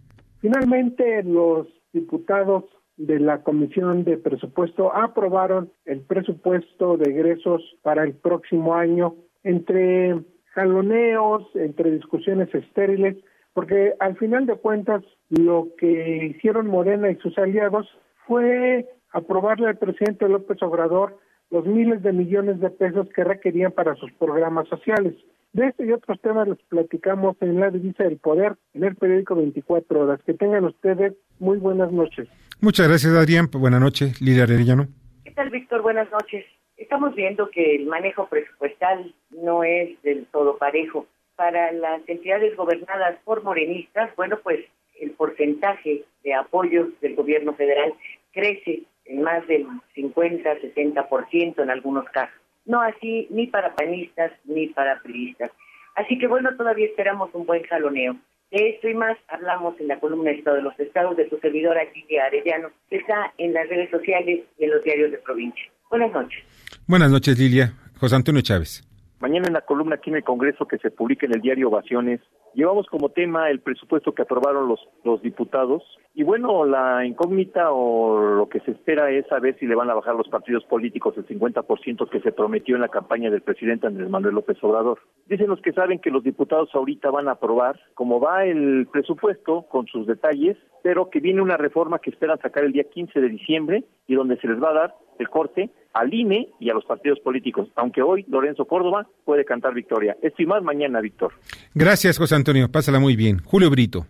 Finalmente, 0.41 1.23
los 1.23 1.67
diputados 1.93 2.65
de 2.97 3.19
la 3.19 3.43
Comisión 3.43 4.03
de 4.03 4.17
Presupuesto 4.17 4.95
aprobaron 4.95 5.71
el 5.85 6.01
presupuesto 6.01 6.97
de 6.97 7.11
egresos 7.11 7.61
para 7.81 8.03
el 8.03 8.13
próximo 8.13 8.75
año 8.75 9.15
entre 9.43 10.23
jaloneos, 10.53 11.43
entre 11.55 11.91
discusiones 11.91 12.53
estériles, 12.53 13.17
porque 13.53 13.93
al 13.99 14.17
final 14.17 14.45
de 14.45 14.55
cuentas 14.55 15.03
lo 15.29 15.69
que 15.77 16.27
hicieron 16.27 16.67
Morena 16.67 17.09
y 17.09 17.15
sus 17.17 17.37
aliados 17.37 17.87
fue 18.27 18.87
aprobarle 19.11 19.67
al 19.67 19.77
presidente 19.77 20.27
López 20.27 20.61
Obrador 20.61 21.17
los 21.51 21.65
miles 21.65 22.01
de 22.01 22.11
millones 22.11 22.59
de 22.59 22.69
pesos 22.69 23.07
que 23.15 23.23
requerían 23.23 23.71
para 23.71 23.95
sus 23.95 24.11
programas 24.13 24.67
sociales. 24.67 25.13
De 25.55 25.67
este 25.67 25.85
y 25.85 25.91
otros 25.93 26.19
temas 26.19 26.49
les 26.49 26.57
platicamos 26.63 27.37
en 27.39 27.61
la 27.61 27.69
divisa 27.69 28.03
del 28.03 28.17
poder, 28.17 28.57
en 28.73 28.83
el 28.83 28.97
periódico 28.97 29.35
24 29.35 30.01
horas. 30.01 30.19
Que 30.25 30.33
tengan 30.33 30.65
ustedes 30.65 31.13
muy 31.39 31.59
buenas 31.59 31.93
noches. 31.93 32.27
Muchas 32.59 32.89
gracias, 32.89 33.13
Adrián. 33.13 33.47
Buenas 33.53 33.79
noches, 33.79 34.21
Lidia 34.21 34.43
Arellano. 34.43 34.89
¿Qué 35.23 35.31
tal, 35.31 35.49
Víctor? 35.51 35.81
Buenas 35.81 36.11
noches. 36.11 36.43
Estamos 36.75 37.15
viendo 37.15 37.49
que 37.51 37.77
el 37.77 37.85
manejo 37.85 38.27
presupuestal 38.27 39.15
no 39.29 39.63
es 39.63 40.01
del 40.01 40.25
todo 40.25 40.57
parejo. 40.57 41.07
Para 41.37 41.71
las 41.71 42.01
entidades 42.09 42.53
gobernadas 42.57 43.17
por 43.23 43.41
morenistas, 43.41 44.13
bueno, 44.17 44.37
pues 44.43 44.59
el 44.99 45.11
porcentaje 45.11 46.03
de 46.25 46.33
apoyos 46.33 46.89
del 46.99 47.15
gobierno 47.15 47.53
federal 47.53 47.93
crece 48.33 48.83
en 49.05 49.21
más 49.21 49.47
del 49.47 49.65
50, 49.93 50.53
60% 50.59 51.63
en 51.63 51.69
algunos 51.69 52.03
casos. 52.09 52.44
No 52.65 52.81
así 52.81 53.27
ni 53.29 53.47
para 53.47 53.75
panistas 53.75 54.31
ni 54.45 54.67
para 54.67 55.01
priistas. 55.01 55.51
Así 55.95 56.17
que 56.17 56.27
bueno, 56.27 56.55
todavía 56.57 56.87
esperamos 56.87 57.29
un 57.33 57.45
buen 57.45 57.63
jaloneo. 57.63 58.15
De 58.51 58.69
esto 58.69 58.87
y 58.87 58.93
más 58.93 59.17
hablamos 59.27 59.79
en 59.79 59.87
la 59.87 59.99
columna 59.99 60.31
Estado 60.31 60.57
de 60.57 60.63
los 60.63 60.79
Estados 60.79 61.17
de 61.17 61.29
su 61.29 61.37
servidora 61.39 61.83
Lidia 61.93 62.25
Arellano, 62.25 62.69
que 62.89 62.97
está 62.97 63.33
en 63.37 63.53
las 63.53 63.67
redes 63.69 63.89
sociales 63.89 64.41
y 64.57 64.63
en 64.63 64.71
los 64.71 64.83
diarios 64.83 65.11
de 65.11 65.17
provincia. 65.17 65.63
Buenas 65.89 66.11
noches. 66.11 66.43
Buenas 66.87 67.11
noches, 67.11 67.39
Lilia. 67.39 67.73
José 67.99 68.15
Antonio 68.15 68.41
Chávez. 68.41 68.83
Mañana 69.19 69.47
en 69.47 69.53
la 69.53 69.61
columna 69.61 69.95
aquí 69.95 70.09
en 70.09 70.17
el 70.17 70.23
Congreso 70.23 70.67
que 70.67 70.77
se 70.77 70.91
publica 70.91 71.25
en 71.25 71.33
el 71.33 71.41
diario 71.41 71.69
Ovaciones, 71.69 72.19
llevamos 72.53 72.85
como 72.87 73.09
tema 73.09 73.49
el 73.49 73.59
presupuesto 73.59 74.13
que 74.13 74.23
aprobaron 74.23 74.67
los, 74.67 74.79
los 75.03 75.21
diputados. 75.21 75.83
Y 76.17 76.23
bueno, 76.23 76.63
la 76.63 77.05
incógnita 77.05 77.71
o 77.71 78.37
lo 78.37 78.47
que 78.47 78.61
se 78.61 78.71
espera 78.71 79.11
es 79.11 79.27
saber 79.27 79.57
si 79.59 79.65
le 79.65 79.75
van 79.75 79.89
a 79.89 79.95
bajar 79.95 80.15
los 80.15 80.29
partidos 80.29 80.63
políticos 80.63 81.13
el 81.17 81.27
50% 81.27 82.09
que 82.09 82.21
se 82.21 82.31
prometió 82.31 82.75
en 82.75 82.81
la 82.81 82.87
campaña 82.87 83.29
del 83.29 83.41
presidente 83.41 83.87
Andrés 83.87 84.09
Manuel 84.09 84.35
López 84.35 84.57
Obrador. 84.61 84.99
Dicen 85.27 85.49
los 85.49 85.61
que 85.61 85.73
saben 85.73 85.99
que 85.99 86.11
los 86.11 86.23
diputados 86.23 86.69
ahorita 86.73 87.11
van 87.11 87.27
a 87.27 87.31
aprobar 87.31 87.77
como 87.95 88.21
va 88.21 88.45
el 88.45 88.87
presupuesto 88.93 89.63
con 89.63 89.87
sus 89.87 90.07
detalles, 90.07 90.55
pero 90.83 91.09
que 91.09 91.19
viene 91.19 91.41
una 91.41 91.57
reforma 91.57 91.99
que 91.99 92.11
esperan 92.11 92.39
sacar 92.39 92.63
el 92.63 92.71
día 92.71 92.85
15 92.85 93.19
de 93.19 93.27
diciembre 93.27 93.83
y 94.07 94.15
donde 94.15 94.37
se 94.37 94.47
les 94.47 94.63
va 94.63 94.69
a 94.69 94.73
dar 94.73 94.95
el 95.19 95.27
corte 95.27 95.69
al 95.93 96.13
INE 96.13 96.47
y 96.61 96.69
a 96.69 96.73
los 96.73 96.85
partidos 96.85 97.19
políticos, 97.19 97.67
aunque 97.75 98.01
hoy 98.01 98.23
Lorenzo 98.29 98.63
Córdoba 98.63 99.05
puede 99.25 99.43
cantar 99.43 99.73
victoria. 99.73 100.15
Esto 100.21 100.41
y 100.41 100.45
más 100.45 100.63
mañana, 100.63 101.01
Víctor. 101.01 101.33
Gracias, 101.73 102.17
José 102.17 102.35
Antonio. 102.35 102.71
Pásala 102.71 102.99
muy 103.01 103.17
bien. 103.17 103.39
Julio 103.43 103.69
Brito. 103.69 104.05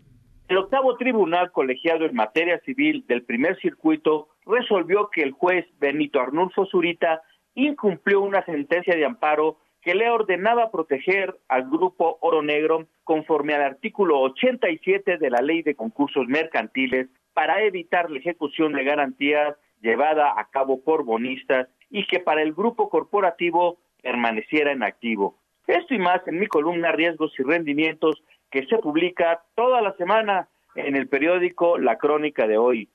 El 0.48 0.58
octavo 0.58 0.96
tribunal 0.96 1.52
colegiado 1.52 2.06
en 2.06 2.14
materia 2.14 2.60
civil 2.60 3.04
del 3.08 3.24
primer 3.24 3.60
circuito 3.62 4.28
resolvió 4.46 5.10
que 5.10 5.24
el 5.24 5.32
juez 5.32 5.66
Benito 5.80 6.20
Arnulfo 6.20 6.68
Zurita 6.68 7.24
incumplió 7.56 8.22
una 8.22 8.46
sentencia 8.46 8.96
de 8.96 9.06
amparo 9.06 9.58
que 9.82 9.96
le 9.96 10.08
ordenaba 10.08 10.70
proteger 10.70 11.40
al 11.48 11.68
grupo 11.68 12.20
Oro 12.22 12.44
Negro 12.44 12.88
conforme 13.04 13.56
al 13.56 13.64
artículo 13.64 14.20
87 14.20 15.18
de 15.18 15.30
la 15.32 15.42
Ley 15.42 15.64
de 15.64 15.76
Concursos 15.76 16.28
Mercantiles 16.28 17.08
para 17.34 17.64
evitar 17.64 18.12
la 18.12 18.20
ejecución 18.20 18.74
de 18.74 18.84
garantías 18.84 19.56
llevada 19.82 20.34
a 20.38 20.50
cabo 20.52 20.84
por 20.84 21.06
bonistas 21.06 21.70
y 21.90 22.06
que 22.06 22.20
para 22.20 22.44
el 22.44 22.54
grupo 22.54 22.90
corporativo 22.90 23.80
permaneciera 24.04 24.72
en 24.72 24.84
activo. 24.84 25.40
Esto 25.66 25.96
y 25.96 25.98
más 25.98 26.22
en 26.28 26.40
mi 26.40 26.46
columna 26.46 26.92
Riesgos 26.92 27.34
y 27.40 27.44
Rendimientos 27.44 28.22
que 28.52 28.66
se 28.68 28.78
publica 28.78 29.42
toda 29.56 29.82
la 29.82 29.94
semana 29.98 30.48
en 30.76 30.96
el 30.96 31.08
periódico 31.08 31.78
La 31.78 31.98
Crónica 31.98 32.48
de 32.48 32.58
hoy. 32.58 32.90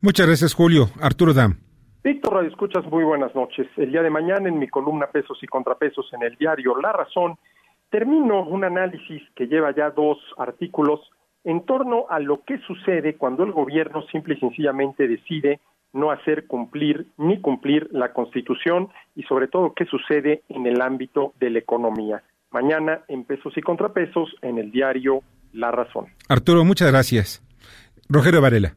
Muchas 0.00 0.26
gracias, 0.26 0.54
Julio. 0.54 0.88
Arturo 1.00 1.32
Dam. 1.32 1.58
Víctor 2.02 2.34
Radio 2.34 2.50
Escuchas, 2.50 2.84
muy 2.86 3.02
buenas 3.02 3.34
noches. 3.34 3.66
El 3.76 3.90
día 3.90 4.02
de 4.02 4.10
mañana 4.10 4.48
en 4.48 4.58
mi 4.58 4.68
columna 4.68 5.08
Pesos 5.08 5.38
y 5.42 5.46
Contrapesos 5.46 6.08
en 6.12 6.22
el 6.22 6.36
diario 6.36 6.76
La 6.80 6.92
Razón, 6.92 7.36
termino 7.90 8.44
un 8.44 8.64
análisis 8.64 9.22
que 9.34 9.48
lleva 9.48 9.74
ya 9.74 9.90
dos 9.90 10.18
artículos 10.38 11.00
en 11.44 11.64
torno 11.64 12.06
a 12.08 12.18
lo 12.20 12.42
que 12.44 12.58
sucede 12.58 13.16
cuando 13.16 13.44
el 13.44 13.52
gobierno 13.52 14.02
simple 14.12 14.34
y 14.34 14.40
sencillamente 14.40 15.08
decide 15.08 15.60
no 15.92 16.10
hacer 16.10 16.46
cumplir 16.46 17.06
ni 17.16 17.40
cumplir 17.40 17.88
la 17.90 18.12
Constitución 18.12 18.88
y 19.14 19.22
sobre 19.24 19.48
todo 19.48 19.72
qué 19.74 19.86
sucede 19.86 20.42
en 20.48 20.66
el 20.66 20.80
ámbito 20.82 21.32
de 21.40 21.50
la 21.50 21.58
economía. 21.58 22.22
Mañana 22.56 23.04
en 23.08 23.26
pesos 23.26 23.52
y 23.54 23.60
contrapesos 23.60 24.34
en 24.40 24.56
el 24.56 24.70
diario 24.70 25.20
La 25.52 25.70
Razón. 25.70 26.06
Arturo, 26.26 26.64
muchas 26.64 26.90
gracias. 26.90 27.42
Rogelio 28.08 28.40
Varela. 28.40 28.74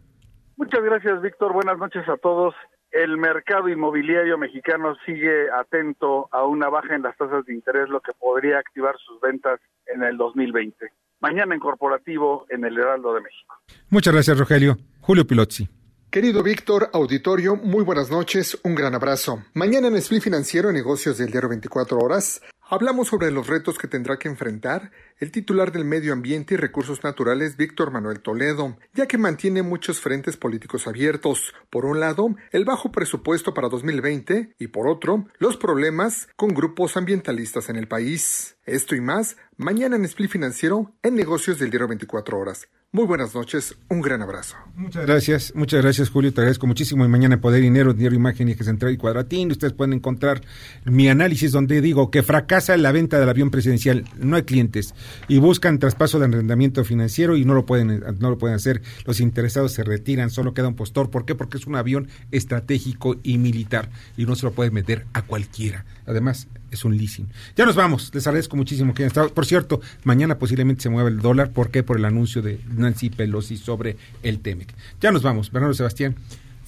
Muchas 0.57 0.84
gracias, 0.84 1.21
Víctor. 1.21 1.53
Buenas 1.53 1.77
noches 1.77 2.03
a 2.09 2.17
todos. 2.17 2.53
El 2.91 3.15
mercado 3.15 3.69
inmobiliario 3.69 4.38
mexicano 4.38 4.97
sigue 5.05 5.49
atento 5.57 6.27
a 6.34 6.43
una 6.43 6.67
baja 6.67 6.93
en 6.93 7.03
las 7.03 7.15
tasas 7.15 7.45
de 7.45 7.53
interés, 7.53 7.88
lo 7.88 8.01
que 8.01 8.11
podría 8.19 8.59
activar 8.59 8.97
sus 8.97 9.21
ventas 9.21 9.61
en 9.86 10.03
el 10.03 10.17
2020. 10.17 10.75
Mañana 11.21 11.55
en 11.55 11.61
corporativo 11.61 12.47
en 12.49 12.65
el 12.65 12.77
Heraldo 12.77 13.13
de 13.13 13.21
México. 13.21 13.55
Muchas 13.91 14.13
gracias, 14.13 14.38
Rogelio. 14.38 14.75
Julio 14.99 15.25
Pilotzi. 15.25 15.69
Querido 16.11 16.43
Víctor, 16.43 16.89
auditorio, 16.91 17.55
muy 17.55 17.86
buenas 17.86 18.11
noches, 18.11 18.59
un 18.63 18.75
gran 18.75 18.93
abrazo. 18.93 19.43
Mañana 19.53 19.88
en 19.88 19.95
Split 19.95 20.23
Financiero, 20.23 20.69
negocios 20.73 21.17
del 21.17 21.32
diario 21.32 21.47
24 21.47 21.97
horas, 21.97 22.41
hablamos 22.70 23.07
sobre 23.07 23.32
los 23.32 23.47
retos 23.47 23.78
que 23.78 23.88
tendrá 23.88 24.17
que 24.17 24.28
enfrentar 24.28 24.91
el 25.17 25.32
titular 25.32 25.72
del 25.72 25.84
Medio 25.84 26.13
Ambiente 26.13 26.53
y 26.53 26.57
Recursos 26.57 27.03
Naturales, 27.03 27.57
Víctor 27.57 27.91
Manuel 27.91 28.22
Toledo, 28.22 28.78
ya 28.93 29.07
que 29.07 29.17
mantiene 29.17 29.63
muchos 29.63 29.99
frentes 29.99 30.38
políticos 30.38 30.88
abiertos. 30.88 31.53
Por 31.70 31.86
un 31.86 31.99
lado, 31.99 32.36
el 32.51 32.65
bajo 32.65 32.91
presupuesto 32.91 33.53
para 33.53 33.70
2020 33.70 34.55
y 34.57 34.67
por 34.67 34.88
otro, 34.88 35.26
los 35.39 35.57
problemas 35.57 36.30
con 36.36 36.49
grupos 36.49 36.95
ambientalistas 36.95 37.70
en 37.70 37.76
el 37.76 37.88
país. 37.88 38.55
Esto 38.65 38.95
y 38.95 39.01
más, 39.01 39.36
mañana 39.57 39.95
en 39.95 40.05
Split 40.05 40.32
Financiero, 40.32 40.93
en 41.01 41.15
negocios 41.15 41.59
del 41.59 41.72
diario 41.72 41.88
24 41.88 42.38
horas. 42.38 42.67
Muy 42.91 43.05
buenas 43.05 43.35
noches, 43.35 43.75
un 43.87 44.01
gran 44.01 44.23
abrazo. 44.23 44.55
Muchas 44.75 45.05
gracias, 45.05 45.53
muchas 45.53 45.83
gracias 45.83 46.09
Julio, 46.09 46.33
te 46.33 46.41
agradezco 46.41 46.65
muchísimo. 46.65 47.05
Y 47.05 47.07
mañana 47.07 47.39
Poder 47.39 47.61
Dinero, 47.61 47.93
Dinero, 47.93 48.15
Imagen 48.15 48.49
y 48.49 48.53
Eje 48.53 48.63
Central 48.63 48.91
y 48.91 48.97
Cuadratín, 48.97 49.51
ustedes 49.51 49.73
pueden 49.73 49.93
encontrar 49.93 50.41
mi 50.85 51.07
análisis 51.07 51.51
donde 51.51 51.81
digo 51.81 52.09
que 52.09 52.23
fracasa 52.23 52.75
la 52.77 52.91
venta 52.91 53.19
del 53.19 53.29
avión 53.29 53.51
presidencial, 53.51 54.05
no 54.17 54.37
hay 54.37 54.41
clientes 54.41 54.95
y 55.27 55.37
buscan 55.37 55.77
traspaso 55.77 56.17
de 56.17 56.25
arrendamiento 56.25 56.83
financiero 56.83 57.37
y 57.37 57.45
no 57.45 57.53
lo 57.53 57.67
pueden 57.67 58.01
no 58.17 58.31
lo 58.31 58.39
pueden 58.39 58.55
hacer. 58.55 58.81
Los 59.05 59.19
interesados 59.19 59.71
se 59.73 59.83
retiran, 59.83 60.31
solo 60.31 60.55
queda 60.55 60.69
un 60.69 60.75
postor. 60.75 61.11
¿Por 61.11 61.25
qué? 61.25 61.35
Porque 61.35 61.57
es 61.59 61.67
un 61.67 61.75
avión 61.75 62.07
estratégico 62.31 63.17
y 63.21 63.37
militar 63.37 63.91
y 64.17 64.25
no 64.25 64.35
se 64.35 64.47
lo 64.47 64.51
puede 64.51 64.71
meter 64.71 65.05
a 65.13 65.21
cualquiera. 65.21 65.85
Además, 66.07 66.47
es 66.72 66.86
un 66.86 66.97
leasing. 66.97 67.28
Ya 67.55 67.65
nos 67.65 67.76
vamos, 67.76 68.11
les 68.13 68.26
agradezco 68.28 68.55
muchísimo 68.57 68.93
que 68.93 69.03
hayan 69.03 69.09
estado. 69.09 69.34
Por 69.34 69.45
cierto, 69.45 69.82
mañana 70.03 70.38
posiblemente 70.38 70.84
se 70.84 70.89
mueva 70.89 71.09
el 71.09 71.20
dólar, 71.20 71.51
¿por 71.51 71.72
qué? 71.72 71.84
Por 71.84 71.97
el 71.97 72.05
anuncio 72.05 72.41
de 72.41 72.59
Nancy 72.76 73.09
Pelosi 73.09 73.57
sobre 73.57 73.97
el 74.24 74.39
TEMEC. 74.39 74.74
Ya 75.01 75.11
nos 75.11 75.24
vamos, 75.24 75.51
Bernardo 75.51 75.74
Sebastián. 75.74 76.15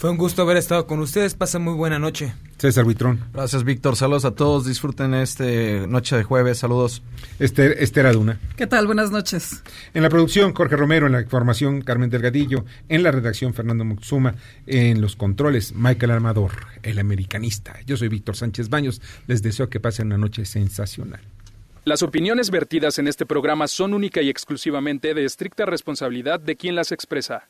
Fue 0.02 0.10
un 0.10 0.18
gusto 0.18 0.42
haber 0.42 0.58
estado 0.58 0.88
con 0.88 0.98
ustedes, 0.98 1.36
pasen 1.36 1.62
muy 1.62 1.76
buena 1.76 2.00
noche. 2.00 2.34
César 2.58 2.86
Buitrón. 2.86 3.24
Gracias, 3.34 3.64
Víctor. 3.64 3.96
Saludos 3.96 4.26
a 4.26 4.34
todos. 4.34 4.66
Disfruten 4.66 5.14
este 5.14 5.86
noche 5.86 6.18
de 6.18 6.24
jueves. 6.24 6.58
Saludos. 6.58 7.04
Esther, 7.38 7.76
Esther 7.78 8.08
Aduna. 8.08 8.40
¿Qué 8.58 8.66
tal? 8.66 8.88
Buenas 8.88 9.12
noches. 9.12 9.62
En 9.94 10.02
la 10.02 10.10
producción, 10.10 10.56
Jorge 10.56 10.76
Romero. 10.76 11.06
En 11.06 11.12
la 11.12 11.22
información, 11.22 11.82
Carmen 11.84 12.10
Delgadillo. 12.10 12.66
En 12.90 13.04
la 13.04 13.12
redacción, 13.12 13.54
Fernando 13.54 13.86
Muxuma. 13.86 14.34
En 14.66 15.02
los 15.02 15.16
controles, 15.16 15.76
Michael 15.76 16.14
Armador, 16.14 16.54
el 16.82 16.98
americanista. 16.98 17.76
Yo 17.86 17.96
soy 17.96 18.08
Víctor 18.08 18.36
Sánchez 18.36 18.70
Baños. 18.70 19.04
Les 19.28 19.44
deseo 19.44 19.70
que 19.70 19.80
pasen 19.80 20.08
una 20.08 20.18
noche 20.18 20.46
sensacional. 20.46 21.22
Las 21.86 22.02
opiniones 22.02 22.50
vertidas 22.50 22.98
en 22.98 23.08
este 23.08 23.28
programa 23.28 23.68
son 23.68 23.94
única 23.94 24.24
y 24.24 24.32
exclusivamente 24.32 25.14
de 25.14 25.26
estricta 25.26 25.68
responsabilidad 25.68 26.40
de 26.40 26.56
quien 26.56 26.74
las 26.74 26.92
expresa. 26.92 27.50